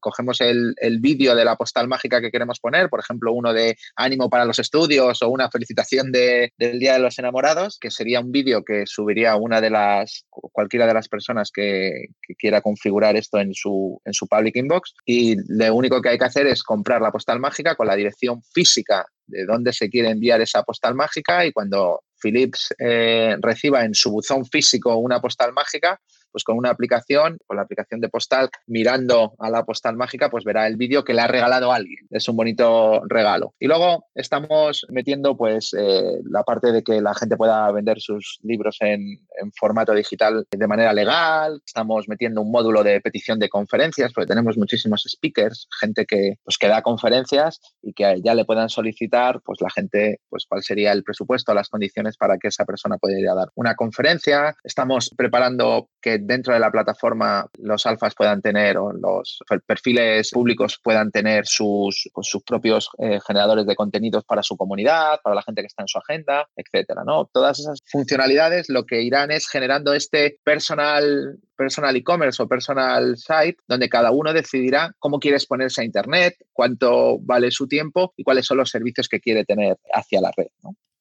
cogemos 0.00 0.40
el, 0.40 0.74
vídeo 1.00 1.34
de 1.34 1.44
la 1.44 1.56
postal 1.56 1.88
mágica 1.88 2.20
que 2.20 2.30
queremos 2.30 2.60
poner, 2.60 2.88
por 2.88 3.00
ejemplo, 3.00 3.32
uno 3.32 3.52
de 3.52 3.76
ánimo 3.96 4.30
para 4.30 4.44
los 4.44 4.58
estudios 4.58 5.22
o 5.22 5.28
una 5.28 5.50
felicitación 5.50 6.12
del 6.12 6.78
Día 6.78 6.94
de 6.94 6.98
los 6.98 7.18
Enamorados, 7.18 7.78
que 7.78 7.90
sería 7.90 8.20
un 8.20 8.30
vídeo 8.30 8.64
que 8.64 8.84
subiría 8.86 9.36
una 9.36 9.60
de 9.60 9.70
las, 9.70 10.26
cualquiera 10.30 10.86
de 10.86 10.94
las 10.94 11.08
personas 11.08 11.50
que, 11.52 12.06
quiera 12.38 12.60
configurar 12.60 13.16
esto 13.16 13.38
en 13.38 13.54
su, 13.54 14.00
en 14.04 14.12
su 14.12 14.26
public 14.26 14.56
inbox 14.56 14.94
y 15.06 15.36
lo 15.56 15.74
único 15.74 16.02
que 16.02 16.08
hay 16.10 16.18
que 16.18 16.24
hacer 16.24 16.46
es 16.46 16.62
comprar 16.62 17.00
la 17.00 17.12
postal 17.12 17.38
mágica 17.38 17.74
con 17.74 17.86
la 17.86 17.94
dirección 17.94 18.42
física 18.42 19.06
de 19.26 19.44
dónde 19.46 19.72
se 19.72 19.88
quiere 19.88 20.10
enviar 20.10 20.40
esa 20.40 20.62
postal 20.62 20.94
mágica 20.94 21.44
y 21.46 21.52
cuando 21.52 22.02
Philips 22.20 22.74
eh, 22.78 23.36
reciba 23.40 23.84
en 23.84 23.94
su 23.94 24.10
buzón 24.10 24.44
físico 24.44 24.96
una 24.96 25.20
postal 25.20 25.52
mágica, 25.52 26.00
pues 26.34 26.42
con 26.42 26.58
una 26.58 26.70
aplicación, 26.70 27.38
con 27.46 27.56
la 27.56 27.62
aplicación 27.62 28.00
de 28.00 28.08
postal, 28.08 28.50
mirando 28.66 29.34
a 29.38 29.50
la 29.50 29.64
postal 29.64 29.94
mágica, 29.94 30.30
pues 30.30 30.42
verá 30.42 30.66
el 30.66 30.76
vídeo 30.76 31.04
que 31.04 31.14
le 31.14 31.20
ha 31.20 31.28
regalado 31.28 31.72
alguien. 31.72 32.08
Es 32.10 32.28
un 32.28 32.36
bonito 32.36 33.02
regalo. 33.06 33.54
Y 33.60 33.68
luego 33.68 34.06
estamos 34.16 34.84
metiendo 34.90 35.36
pues 35.36 35.72
eh, 35.78 36.18
la 36.28 36.42
parte 36.42 36.72
de 36.72 36.82
que 36.82 37.00
la 37.00 37.14
gente 37.14 37.36
pueda 37.36 37.70
vender 37.70 38.00
sus 38.00 38.40
libros 38.42 38.78
en, 38.80 39.20
formato 39.56 39.94
digital 39.94 40.44
de 40.50 40.66
manera 40.66 40.92
legal. 40.92 41.60
Estamos 41.64 42.08
metiendo 42.08 42.42
un 42.42 42.50
módulo 42.50 42.82
de 42.82 43.00
petición 43.00 43.38
de 43.38 43.48
conferencias, 43.48 44.12
porque 44.12 44.26
tenemos 44.26 44.56
muchísimos 44.56 45.04
speakers, 45.08 45.68
gente 45.78 46.04
que, 46.04 46.34
pues, 46.42 46.58
que 46.58 46.66
da 46.66 46.82
conferencias 46.82 47.60
y 47.80 47.92
que 47.92 48.20
ya 48.24 48.34
le 48.34 48.44
puedan 48.44 48.70
solicitar, 48.70 49.40
pues 49.44 49.60
la 49.60 49.70
gente, 49.70 50.18
pues 50.28 50.46
cuál 50.48 50.64
sería 50.64 50.90
el 50.90 51.04
presupuesto, 51.04 51.54
las 51.54 51.68
condiciones 51.68 52.16
para 52.16 52.38
que 52.38 52.48
esa 52.48 52.64
persona 52.64 52.98
pueda 52.98 53.20
ir 53.20 53.28
a 53.28 53.34
dar 53.34 53.50
una 53.54 53.76
conferencia. 53.76 54.56
Estamos 54.64 55.10
preparando 55.16 55.90
que 56.00 56.18
dentro 56.26 56.54
de 56.54 56.60
la 56.60 56.70
plataforma 56.70 57.46
los 57.58 57.86
alfas 57.86 58.14
puedan 58.14 58.40
tener 58.40 58.76
o 58.78 58.92
los 58.92 59.38
perfiles 59.66 60.30
públicos 60.30 60.80
puedan 60.82 61.10
tener 61.10 61.46
sus, 61.46 62.10
pues, 62.12 62.26
sus 62.26 62.42
propios 62.42 62.88
eh, 62.98 63.20
generadores 63.26 63.66
de 63.66 63.76
contenidos 63.76 64.24
para 64.24 64.42
su 64.42 64.56
comunidad, 64.56 65.20
para 65.22 65.36
la 65.36 65.42
gente 65.42 65.62
que 65.62 65.66
está 65.66 65.82
en 65.82 65.88
su 65.88 65.98
agenda, 65.98 66.48
etcétera. 66.56 67.02
¿no? 67.04 67.26
Todas 67.32 67.60
esas 67.60 67.80
funcionalidades 67.86 68.68
lo 68.68 68.84
que 68.84 69.02
irán 69.02 69.30
es 69.30 69.48
generando 69.48 69.92
este 69.94 70.38
personal 70.44 71.38
personal 71.56 71.94
e-commerce 71.94 72.42
o 72.42 72.48
personal 72.48 73.16
site, 73.16 73.58
donde 73.68 73.88
cada 73.88 74.10
uno 74.10 74.32
decidirá 74.32 74.92
cómo 74.98 75.18
quiere 75.20 75.36
exponerse 75.36 75.80
a 75.80 75.84
Internet, 75.84 76.34
cuánto 76.52 77.18
vale 77.20 77.50
su 77.50 77.68
tiempo 77.68 78.12
y 78.16 78.24
cuáles 78.24 78.46
son 78.46 78.58
los 78.58 78.70
servicios 78.70 79.08
que 79.08 79.20
quiere 79.20 79.44
tener 79.44 79.76
hacia 79.92 80.20
la 80.20 80.32
red. 80.36 80.48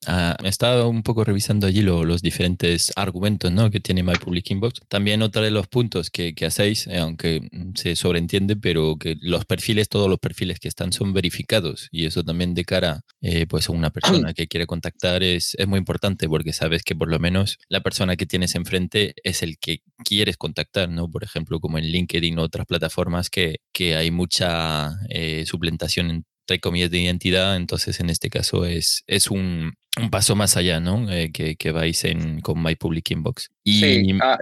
Ah, 0.08 0.36
he 0.44 0.48
estado 0.48 0.90
un 0.90 1.04
poco 1.04 1.24
revisando 1.24 1.68
allí 1.68 1.82
los 1.82 2.22
diferentes 2.22 2.92
argumentos 2.96 3.52
¿no? 3.52 3.70
que 3.72 3.80
tiene 3.80 4.04
My 4.04 4.14
Public 4.14 4.50
Inbox. 4.52 4.82
También 4.88 5.22
otro 5.22 5.42
de 5.42 5.52
los 5.52 5.68
puntos 5.68 6.10
que, 6.10 6.34
que 6.34 6.46
hacéis, 6.46 6.88
eh, 6.88 7.00
aunque 7.00 7.50
se 7.76 7.96
sobreentiende, 7.96 8.56
pero 8.56 8.98
que 8.98 9.18
los 9.22 9.46
perfiles, 9.46 9.90
todos 9.90 10.10
los 10.10 10.20
perfiles 10.20 10.60
que 10.60 10.68
están 10.68 10.94
son 10.94 11.14
verificados 11.14 11.90
y 11.92 12.06
eso 12.06 12.24
también 12.24 12.54
de 12.54 12.66
cara 12.66 13.02
eh, 13.22 13.46
pues 13.48 13.70
a 13.70 13.72
una 13.72 13.90
persona 13.90 14.34
que 14.34 14.48
quiere 14.48 14.68
contactar 14.68 15.24
es, 15.24 15.56
es 15.56 15.68
muy 15.68 15.80
importante 15.80 16.28
porque 16.28 16.54
sabes 16.54 16.84
que 16.84 16.96
por 16.96 17.10
lo 17.10 17.20
menos 17.20 17.58
la 17.70 17.82
persona 17.82 18.16
que 18.16 18.26
tienes 18.26 18.56
enfrente 18.56 19.14
es 19.24 19.44
el 19.44 19.58
que 19.58 19.82
quieres 20.04 20.38
contactar, 20.38 20.90
¿no? 20.90 21.10
Por 21.10 21.24
ejemplo, 21.24 21.60
como 21.60 21.78
en 21.78 21.86
LinkedIn 21.86 22.38
o 22.40 22.44
otras 22.44 22.66
plataformas 22.66 23.30
que, 23.30 23.58
que 23.72 23.96
hay 23.96 24.12
mucha 24.12 24.92
eh, 25.10 25.46
suplantación 25.46 26.26
entre 26.44 26.60
comillas 26.60 26.92
de 26.92 27.00
identidad, 27.00 27.56
entonces 27.56 28.00
en 28.00 28.10
este 28.10 28.30
caso 28.30 28.66
es, 28.66 29.04
es 29.08 29.32
un, 29.32 29.74
un 29.98 30.10
paso 30.10 30.36
más 30.36 30.58
allá, 30.58 30.82
¿no? 30.82 31.10
Eh, 31.10 31.32
que, 31.32 31.56
que, 31.56 31.72
vais 31.72 32.04
en, 32.04 32.42
con 32.42 32.62
My 32.62 32.76
Public 32.76 33.12
Inbox. 33.12 33.50
Y... 33.64 33.80
Sí, 33.80 34.20
ah, 34.22 34.38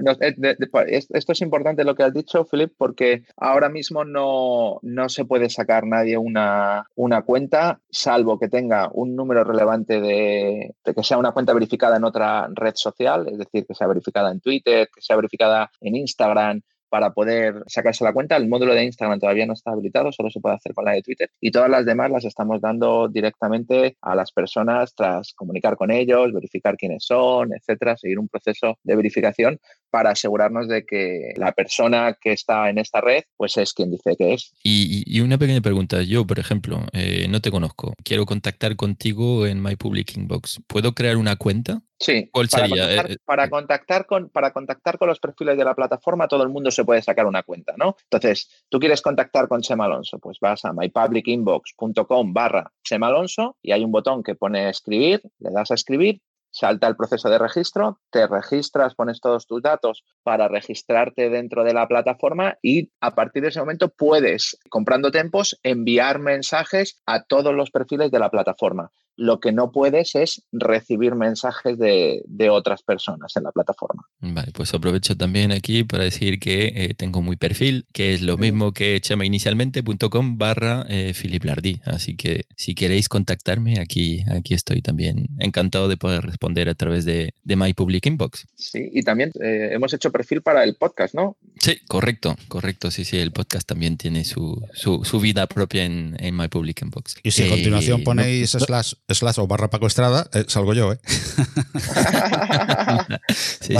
esto 0.87 1.31
es 1.31 1.41
importante 1.41 1.83
lo 1.83 1.93
que 1.93 2.03
has 2.03 2.13
dicho, 2.13 2.43
Philip, 2.45 2.73
porque 2.75 3.23
ahora 3.37 3.69
mismo 3.69 4.03
no, 4.03 4.79
no 4.81 5.09
se 5.09 5.25
puede 5.25 5.49
sacar 5.49 5.85
nadie 5.85 6.17
una, 6.17 6.87
una, 6.95 7.21
cuenta, 7.21 7.81
salvo 7.91 8.39
que 8.39 8.49
tenga 8.49 8.89
un 8.93 9.15
número 9.15 9.43
relevante 9.43 10.01
de, 10.01 10.73
que 10.83 11.03
sea 11.03 11.19
una 11.19 11.33
cuenta 11.33 11.53
verificada 11.53 11.97
en 11.97 12.03
otra 12.03 12.47
red 12.51 12.73
social, 12.75 13.27
es 13.31 13.37
decir, 13.37 13.67
que 13.67 13.75
sea 13.75 13.85
verificada 13.87 14.31
en 14.31 14.41
Twitter, 14.41 14.89
que 14.93 15.01
sea 15.01 15.17
verificada 15.17 15.69
en 15.81 15.97
Instagram, 15.97 16.61
para 16.91 17.13
poder 17.13 17.63
sacarse 17.67 18.03
la 18.03 18.11
cuenta. 18.11 18.35
El 18.35 18.49
módulo 18.49 18.75
de 18.75 18.83
Instagram 18.83 19.17
todavía 19.17 19.45
no 19.45 19.53
está 19.53 19.71
habilitado, 19.71 20.11
solo 20.11 20.29
se 20.29 20.41
puede 20.41 20.55
hacer 20.55 20.73
con 20.73 20.83
la 20.83 20.91
de 20.91 21.01
Twitter. 21.01 21.29
Y 21.39 21.49
todas 21.49 21.69
las 21.69 21.85
demás 21.85 22.11
las 22.11 22.25
estamos 22.25 22.59
dando 22.59 23.07
directamente 23.07 23.95
a 24.01 24.13
las 24.13 24.33
personas 24.33 24.93
tras 24.93 25.33
comunicar 25.33 25.77
con 25.77 25.89
ellos, 25.89 26.33
verificar 26.33 26.75
quiénes 26.75 27.05
son, 27.05 27.53
etcétera, 27.53 27.95
seguir 27.95 28.19
un 28.19 28.27
proceso 28.27 28.77
de 28.83 28.95
verificación 28.97 29.57
para 29.91 30.11
asegurarnos 30.11 30.67
de 30.67 30.85
que 30.85 31.33
la 31.35 31.51
persona 31.51 32.17
que 32.19 32.31
está 32.31 32.69
en 32.69 32.77
esta 32.77 33.01
red 33.01 33.23
pues 33.37 33.57
es 33.57 33.73
quien 33.73 33.91
dice 33.91 34.15
que 34.17 34.33
es. 34.33 34.53
Y, 34.63 35.19
una 35.21 35.37
pequeña 35.37 35.61
pregunta. 35.61 36.01
Yo, 36.01 36.25
por 36.25 36.39
ejemplo, 36.39 36.83
eh, 36.93 37.27
no 37.29 37.41
te 37.41 37.51
conozco. 37.51 37.93
Quiero 38.03 38.25
contactar 38.25 38.75
contigo 38.75 39.45
en 39.45 39.61
My 39.61 39.75
Public 39.75 40.17
Inbox. 40.17 40.61
¿Puedo 40.65 40.93
crear 40.93 41.17
una 41.17 41.35
cuenta? 41.35 41.81
Sí, 42.01 42.31
para, 42.33 42.47
Contactar, 42.67 43.11
eh, 43.11 43.17
para, 43.25 43.49
contactar 43.49 44.05
con, 44.07 44.29
para 44.29 44.51
contactar 44.51 44.97
con 44.97 45.07
los 45.07 45.19
perfiles 45.19 45.55
de 45.55 45.63
la 45.63 45.75
plataforma, 45.75 46.27
todo 46.27 46.41
el 46.41 46.49
mundo 46.49 46.71
se 46.71 46.83
puede 46.83 47.03
sacar 47.03 47.27
una 47.27 47.43
cuenta, 47.43 47.75
¿no? 47.77 47.95
Entonces, 48.09 48.65
tú 48.69 48.79
quieres 48.79 49.03
contactar 49.03 49.47
con 49.47 49.61
Chema 49.61 49.85
Alonso, 49.85 50.17
pues 50.17 50.39
vas 50.39 50.65
a 50.65 50.73
mypublicinbox.com 50.73 52.33
barra 52.33 52.71
Chema 52.83 53.07
Alonso 53.07 53.55
y 53.61 53.71
hay 53.71 53.83
un 53.83 53.91
botón 53.91 54.23
que 54.23 54.33
pone 54.33 54.67
escribir, 54.69 55.21
le 55.37 55.51
das 55.51 55.69
a 55.69 55.75
escribir, 55.75 56.21
salta 56.51 56.87
el 56.87 56.95
proceso 56.95 57.29
de 57.29 57.37
registro, 57.37 57.99
te 58.11 58.27
registras, 58.27 58.95
pones 58.95 59.19
todos 59.21 59.47
tus 59.47 59.61
datos 59.61 60.03
para 60.23 60.47
registrarte 60.47 61.29
dentro 61.29 61.63
de 61.63 61.73
la 61.73 61.87
plataforma 61.87 62.57
y 62.61 62.91
a 62.99 63.15
partir 63.15 63.43
de 63.43 63.49
ese 63.49 63.59
momento 63.59 63.89
puedes, 63.89 64.57
comprando 64.69 65.11
tempos, 65.11 65.59
enviar 65.63 66.19
mensajes 66.19 67.01
a 67.05 67.23
todos 67.23 67.53
los 67.53 67.71
perfiles 67.71 68.11
de 68.11 68.19
la 68.19 68.29
plataforma 68.29 68.91
lo 69.17 69.39
que 69.39 69.51
no 69.51 69.71
puedes 69.71 70.15
es 70.15 70.43
recibir 70.51 71.15
mensajes 71.15 71.77
de, 71.77 72.23
otras 72.49 72.81
personas 72.81 73.35
en 73.37 73.43
la 73.43 73.51
plataforma. 73.51 74.03
Vale, 74.19 74.51
pues 74.51 74.73
aprovecho 74.73 75.15
también 75.15 75.51
aquí 75.51 75.83
para 75.83 76.03
decir 76.03 76.39
que 76.39 76.73
eh, 76.75 76.93
tengo 76.95 77.21
muy 77.21 77.37
perfil, 77.37 77.85
que 77.93 78.13
es 78.13 78.21
lo 78.21 78.37
mismo 78.37 78.73
que 78.73 78.99
chamainicialmente.com 78.99 80.37
barra 80.37 80.85
eh, 80.89 81.13
Philip 81.13 81.43
Lardy. 81.43 81.81
Así 81.85 82.15
que 82.15 82.45
si 82.57 82.75
queréis 82.75 83.07
contactarme, 83.07 83.79
aquí, 83.79 84.23
aquí 84.27 84.53
estoy 84.53 84.81
también 84.81 85.27
encantado 85.39 85.87
de 85.87 85.97
poder 85.97 86.23
responder 86.23 86.67
a 86.67 86.75
través 86.75 87.05
de, 87.05 87.33
de 87.43 87.55
My 87.55 87.73
Public 87.73 88.05
Inbox. 88.07 88.47
Sí, 88.55 88.89
y 88.91 89.03
también 89.03 89.31
eh, 89.41 89.69
hemos 89.71 89.93
hecho 89.93 90.11
perfil 90.11 90.41
para 90.41 90.63
el 90.63 90.75
podcast, 90.75 91.13
¿no? 91.13 91.37
Sí, 91.59 91.79
correcto, 91.87 92.35
correcto. 92.47 92.91
Sí, 92.91 93.05
sí, 93.05 93.17
el 93.17 93.31
podcast 93.31 93.67
también 93.67 93.97
tiene 93.97 94.25
su, 94.25 94.61
su, 94.73 95.19
vida 95.19 95.47
propia 95.47 95.85
en, 95.85 96.15
en, 96.19 96.35
My 96.35 96.47
Public 96.47 96.81
Inbox. 96.81 97.15
Y 97.23 97.31
si 97.31 97.43
a 97.43 97.49
continuación 97.49 98.03
ponéis 98.03 98.51
slash 98.51 98.93
slash 99.13 99.39
o 99.39 99.47
barra 99.47 99.69
Paco 99.69 99.87
Estrada, 99.87 100.29
eh, 100.33 100.45
salgo 100.47 100.73
yo, 100.73 100.93
¿eh? 100.93 100.99
sí, 103.29 103.75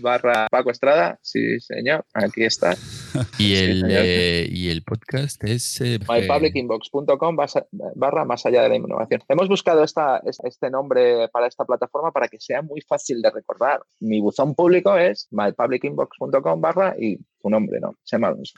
barra 0.00 0.48
Paco 0.50 0.70
Estrada, 0.70 1.18
sí, 1.22 1.60
señor, 1.60 2.04
aquí 2.14 2.44
está. 2.44 2.76
Y 3.38 3.56
el, 3.56 3.84
eh, 3.88 4.48
y 4.50 4.70
el 4.70 4.82
podcast 4.82 5.42
es... 5.44 5.80
Eh, 5.80 5.98
mypublicinbox.com 6.08 7.36
barra 7.94 8.24
más 8.24 8.46
allá 8.46 8.62
de 8.62 8.68
la 8.68 8.76
innovación. 8.76 9.22
Hemos 9.28 9.48
buscado 9.48 9.84
esta, 9.84 10.22
este 10.44 10.70
nombre 10.70 11.28
para 11.28 11.46
esta 11.46 11.64
plataforma 11.64 12.12
para 12.12 12.28
que 12.28 12.40
sea 12.40 12.62
muy 12.62 12.80
fácil 12.80 13.20
de 13.20 13.30
recordar. 13.30 13.82
Mi 14.00 14.20
buzón 14.20 14.54
público 14.54 14.96
es 14.96 15.28
mypublicinbox.com 15.30 16.60
barra 16.60 16.94
y 16.98 17.18
tu 17.42 17.50
nombre, 17.50 17.80
¿no? 17.80 17.96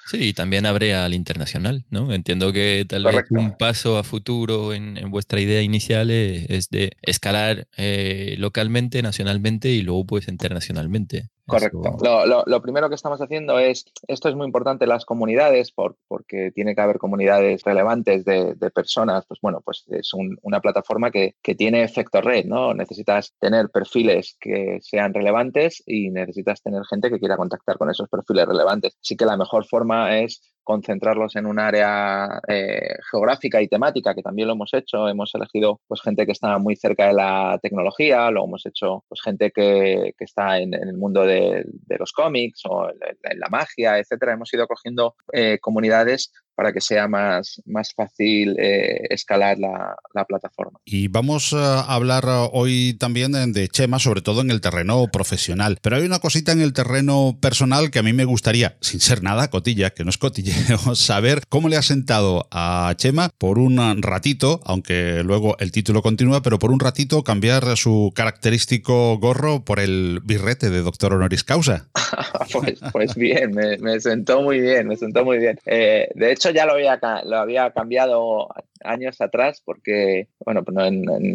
Sí, 0.06 0.28
y 0.28 0.32
también 0.32 0.66
abre 0.66 0.94
al 0.94 1.14
internacional, 1.14 1.84
¿no? 1.90 2.12
Entiendo 2.12 2.52
que 2.52 2.84
tal 2.88 3.04
vez 3.04 3.24
un 3.30 3.56
paso 3.56 3.98
a 3.98 4.04
futuro 4.04 4.74
en, 4.74 5.10
vuestra 5.10 5.40
idea 5.40 5.62
inicial 5.62 6.10
es, 6.10 6.68
de 6.70 6.92
escalar 7.02 7.66
eh, 7.76 8.36
localmente, 8.38 9.02
nacionalmente 9.02 9.70
y 9.70 9.82
luego 9.82 10.04
pues 10.06 10.28
internacionalmente. 10.28 11.30
Correcto. 11.46 11.98
Lo, 12.46 12.62
primero 12.62 12.88
que 12.88 12.94
estamos 12.94 13.20
haciendo 13.20 13.58
es, 13.58 13.84
esto 14.08 14.30
es 14.30 14.34
muy 14.34 14.46
importante, 14.46 14.86
las 14.86 15.04
comunidades, 15.04 15.72
por, 15.72 15.96
porque 16.08 16.50
tiene 16.52 16.74
que 16.74 16.80
haber 16.80 16.96
comunidades 16.96 17.62
relevantes 17.64 18.24
de, 18.24 18.54
personas, 18.74 19.26
pues 19.26 19.40
bueno, 19.42 19.60
pues 19.62 19.84
es 19.88 20.10
una 20.42 20.60
plataforma 20.60 21.10
que, 21.10 21.34
que, 21.42 21.54
tiene 21.54 21.84
efecto 21.84 22.22
red, 22.22 22.46
¿no? 22.46 22.72
Necesitas 22.72 23.34
tener 23.38 23.68
perfiles 23.68 24.36
que 24.40 24.78
sean 24.80 25.12
relevantes 25.12 25.82
y 25.86 26.10
necesitas 26.10 26.62
tener 26.62 26.82
gente 26.88 27.10
que 27.10 27.18
quiera 27.18 27.36
contactar 27.36 27.76
con 27.76 27.90
esos 27.90 28.08
perfiles 28.08 28.46
relevantes. 28.46 28.73
Así 28.82 29.16
que 29.16 29.24
la 29.24 29.36
mejor 29.36 29.66
forma 29.66 30.18
es 30.18 30.54
concentrarlos 30.64 31.36
en 31.36 31.46
un 31.46 31.58
área 31.58 32.40
eh, 32.48 32.96
geográfica 33.10 33.60
y 33.62 33.68
temática, 33.68 34.14
que 34.14 34.22
también 34.22 34.48
lo 34.48 34.54
hemos 34.54 34.72
hecho. 34.74 35.08
Hemos 35.08 35.32
elegido 35.34 35.80
pues, 35.86 36.00
gente 36.00 36.26
que 36.26 36.32
está 36.32 36.58
muy 36.58 36.74
cerca 36.74 37.06
de 37.06 37.12
la 37.12 37.58
tecnología, 37.62 38.30
lo 38.30 38.44
hemos 38.46 38.64
hecho 38.66 39.04
pues, 39.08 39.20
gente 39.22 39.52
que, 39.52 40.14
que 40.18 40.24
está 40.24 40.58
en, 40.58 40.74
el 40.74 40.96
mundo 40.96 41.22
de, 41.22 41.64
de, 41.66 41.98
los 41.98 42.12
cómics 42.12 42.62
o 42.64 42.88
en, 42.88 43.38
la 43.38 43.48
magia, 43.50 43.98
etcétera. 43.98 44.32
Hemos 44.32 44.52
ido 44.52 44.66
cogiendo 44.66 45.14
eh, 45.32 45.58
comunidades 45.60 46.32
para 46.54 46.72
que 46.72 46.80
sea 46.80 47.08
más, 47.08 47.60
más 47.66 47.92
fácil 47.94 48.56
eh, 48.58 49.06
escalar 49.10 49.58
la, 49.58 49.96
plataforma. 50.26 50.78
Y 50.84 51.08
vamos 51.08 51.52
a 51.52 51.82
hablar 51.82 52.24
hoy 52.52 52.96
también 52.98 53.32
de 53.52 53.68
Chema, 53.68 53.98
sobre 53.98 54.22
todo 54.22 54.40
en 54.40 54.50
el 54.50 54.60
terreno 54.60 55.06
profesional. 55.12 55.78
Pero 55.82 55.96
hay 55.96 56.04
una 56.04 56.18
cosita 56.18 56.52
en 56.52 56.62
el 56.62 56.72
terreno 56.72 57.36
personal 57.42 57.90
que 57.90 57.98
a 57.98 58.02
mí 58.02 58.12
me 58.12 58.24
gustaría, 58.24 58.76
sin 58.80 59.00
ser 59.00 59.22
nada 59.22 59.50
cotilla, 59.50 59.90
que 59.90 60.04
no 60.04 60.10
es 60.10 60.18
cotilleo, 60.18 60.54
saber 60.94 61.42
cómo 61.48 61.68
le 61.68 61.76
ha 61.76 61.82
sentado 61.82 62.48
a 62.50 62.94
Chema 62.96 63.30
por 63.36 63.58
un 63.58 64.02
ratito, 64.02 64.60
aunque 64.64 65.22
luego 65.24 65.56
el 65.58 65.72
título 65.72 66.00
continúa, 66.00 66.42
pero 66.42 66.58
por 66.58 66.70
un 66.70 66.80
ratito 66.80 67.22
cambiar 67.22 67.76
su 67.76 68.12
característico 68.14 69.18
gorro 69.18 69.64
por 69.64 69.80
el 69.80 70.20
birrete 70.24 70.70
de 70.70 70.82
doctor 70.82 71.12
honoris 71.12 71.44
causa. 71.44 71.88
pues, 72.52 72.80
pues, 72.92 73.14
bien, 73.14 73.52
me, 73.52 74.00
sentó 74.00 74.42
muy 74.42 74.60
bien, 74.60 74.88
me 74.88 74.96
sentó 74.96 75.24
muy 75.24 75.38
bien. 75.38 75.58
Eh, 75.66 76.08
de 76.14 76.32
hecho, 76.32 76.43
ya 76.50 76.66
lo 76.66 76.72
había, 76.72 76.98
lo 77.24 77.38
había 77.38 77.70
cambiado 77.72 78.48
años 78.82 79.20
atrás, 79.20 79.62
porque, 79.64 80.28
bueno, 80.44 80.62
no, 80.72 80.90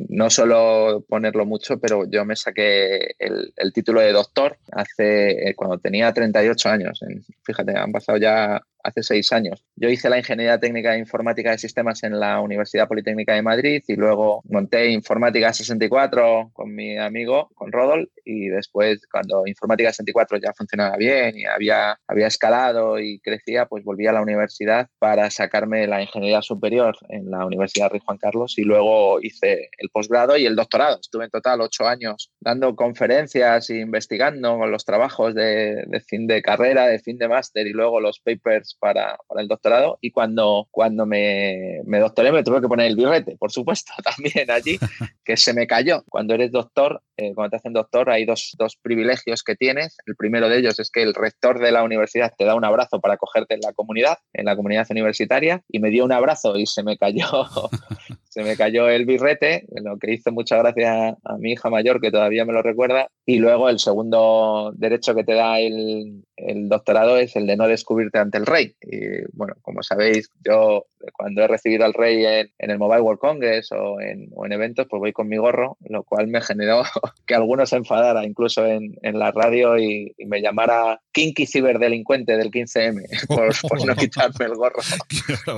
no, 0.10 0.30
solo 0.30 1.06
ponerlo 1.08 1.46
mucho, 1.46 1.80
pero 1.80 2.10
yo 2.10 2.26
me 2.26 2.36
saqué 2.36 3.16
el, 3.20 3.74
título 3.74 4.02
de 4.02 4.12
doctor 4.12 4.58
hace, 4.72 5.50
eh, 5.50 5.56
cuando 5.56 5.78
tenía 5.78 6.14
38 6.14 6.70
años. 6.70 7.00
Fíjate, 7.44 7.78
han 7.78 7.92
pasado 7.92 8.18
ya 8.18 8.62
hace 8.84 9.04
seis 9.04 9.32
años. 9.32 9.66
Yo 9.76 9.90
hice 9.90 10.10
la 10.10 10.18
Ingeniería 10.18 10.60
Técnica 10.60 10.92
de 10.92 11.00
Informática 11.00 11.52
de 11.52 11.58
Sistemas 11.58 12.04
en 12.04 12.20
la 12.20 12.40
Universidad 12.42 12.88
Politécnica 12.88 13.34
de 13.34 13.42
Madrid 13.42 13.84
y 13.88 13.96
luego 13.96 14.42
monté 14.46 14.92
Informática 14.92 15.54
64 15.54 16.52
con 16.54 16.74
mi 16.74 16.98
amigo, 16.98 17.50
con 17.56 17.72
Rodol, 17.72 18.12
y 18.24 18.48
después 18.48 19.06
cuando 19.12 19.46
Informática 19.48 19.90
64 19.90 20.38
ya 20.38 20.54
funcionaba 20.54 20.98
bien 20.98 21.38
y 21.38 21.46
había, 21.46 22.00
había 22.08 22.28
escalado 22.28 23.00
y 23.00 23.20
crecía, 23.20 23.66
pues 23.66 23.84
volví 23.84 24.08
a 24.08 24.14
la 24.14 24.22
universidad 24.22 24.88
para 25.00 25.30
sacarme 25.30 25.88
la 25.88 26.02
Ingeniería 26.02 26.42
Superior 26.42 26.98
en 27.10 27.29
la 27.32 27.46
Universidad 27.46 27.90
Rey 27.90 28.02
Juan 28.04 28.18
Carlos 28.18 28.58
y 28.58 28.64
luego 28.64 29.20
hice 29.22 29.70
el 29.78 29.90
posgrado 29.90 30.38
y 30.38 30.46
el 30.46 30.56
doctorado. 30.56 31.00
Estuve 31.00 31.26
en 31.26 31.32
total 31.32 31.62
ocho 31.62 31.88
años 31.88 32.32
dando 32.40 32.76
conferencias 32.76 33.70
e 33.70 33.80
investigando 33.80 34.58
con 34.58 34.72
los 34.72 34.86
trabajos 34.86 35.36
de, 35.36 35.86
fin 36.08 36.28
de 36.28 36.42
carrera, 36.42 36.88
de 36.88 37.00
fin 37.00 37.18
de 37.18 37.28
máster 37.28 37.68
y 37.68 37.74
luego 37.74 38.00
los 38.00 38.20
papers 38.20 38.76
para, 38.80 39.18
para 39.28 39.42
el 39.42 39.48
doctorado 39.48 39.98
y 40.02 40.12
cuando, 40.12 40.68
cuando 40.72 41.06
me, 41.06 41.82
me, 41.86 42.00
doctoré 42.00 42.32
me 42.32 42.44
tuve 42.44 42.62
que 42.62 42.68
poner 42.68 42.88
el 42.88 42.96
birrete, 42.96 43.36
por 43.38 43.52
supuesto, 43.52 43.94
también 44.04 44.50
allí, 44.52 44.80
que 45.24 45.38
se 45.38 45.54
me 45.54 45.68
cayó. 45.68 46.04
Cuando 46.10 46.34
eres 46.34 46.52
doctor, 46.52 47.02
eh, 47.18 47.34
cuando 47.36 47.52
te 47.52 47.58
hacen 47.58 47.74
doctor, 47.74 48.10
hay 48.10 48.26
dos, 48.26 48.56
dos, 48.58 48.78
privilegios 48.82 49.44
que 49.44 49.56
tienes. 49.56 49.98
El 50.06 50.16
primero 50.16 50.48
de 50.48 50.60
ellos 50.60 50.80
es 50.80 50.90
que 50.90 51.04
el 51.04 51.14
rector 51.14 51.60
de 51.60 51.72
la 51.72 51.84
universidad 51.84 52.34
te 52.38 52.46
da 52.46 52.56
un 52.56 52.66
abrazo 52.66 53.00
para 53.02 53.18
cogerte 53.18 53.56
en 53.56 53.62
la 53.62 53.74
comunidad, 53.74 54.18
en 54.34 54.46
la 54.46 54.56
comunidad 54.56 54.88
universitaria, 54.90 55.62
y 55.68 55.80
me 55.80 55.90
dio 55.90 56.06
un 56.06 56.12
abrazo 56.12 56.58
y 56.58 56.66
se 56.66 56.84
me 56.84 56.98
cayó, 56.98 57.19
se 58.30 58.44
me 58.44 58.56
cayó 58.56 58.88
el 58.90 59.06
birrete, 59.06 59.66
lo 59.84 59.98
que 59.98 60.14
hizo 60.14 60.32
mucha 60.32 60.58
gracia 60.58 61.18
a 61.24 61.38
mi 61.38 61.54
hija 61.54 61.70
mayor, 61.70 62.00
que 62.00 62.12
todavía 62.12 62.46
me 62.46 62.54
lo 62.54 62.62
recuerda. 62.62 63.08
Y 63.26 63.38
luego 63.38 63.70
el 63.70 63.80
segundo 63.80 64.72
derecho 64.76 65.16
que 65.16 65.24
te 65.24 65.34
da 65.34 65.60
el, 65.60 66.24
el 66.36 66.70
doctorado 66.70 67.18
es 67.18 67.36
el 67.36 67.48
de 67.48 67.58
no 67.58 67.68
descubrirte 67.68 68.20
ante 68.20 68.38
el 68.38 68.46
rey. 68.46 68.76
Y 68.82 69.00
bueno, 69.34 69.56
como 69.62 69.84
sabéis, 69.84 70.30
yo 70.44 70.86
cuando 71.14 71.42
he 71.42 71.48
recibido 71.48 71.86
al 71.86 71.94
rey 71.94 72.26
en, 72.26 72.50
el 72.58 72.78
Mobile 72.78 73.02
World 73.02 73.20
Congress 73.20 73.72
o 73.72 74.00
en, 74.02 74.30
o 74.36 74.46
en, 74.46 74.52
eventos, 74.52 74.88
pues 74.90 75.00
voy 75.00 75.14
con 75.14 75.28
mi 75.28 75.38
gorro, 75.38 75.78
lo 75.82 76.04
cual 76.04 76.28
me 76.28 76.42
generó 76.42 76.84
que 77.26 77.36
algunos 77.36 77.70
se 77.70 77.78
enfadara, 77.78 78.26
incluso 78.26 78.66
en, 78.66 78.98
en 79.02 79.20
la 79.20 79.32
radio, 79.32 79.78
y, 79.78 80.14
me 80.26 80.42
llamara 80.42 81.02
kinky 81.12 81.48
ciberdelincuente 81.48 82.38
del 82.38 82.52
15M 82.52 83.28
por, 83.70 83.86
no 83.86 83.96
quitarme 83.96 84.46
el 84.46 84.56
gorro. 84.56 84.82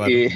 y, 0.08 0.30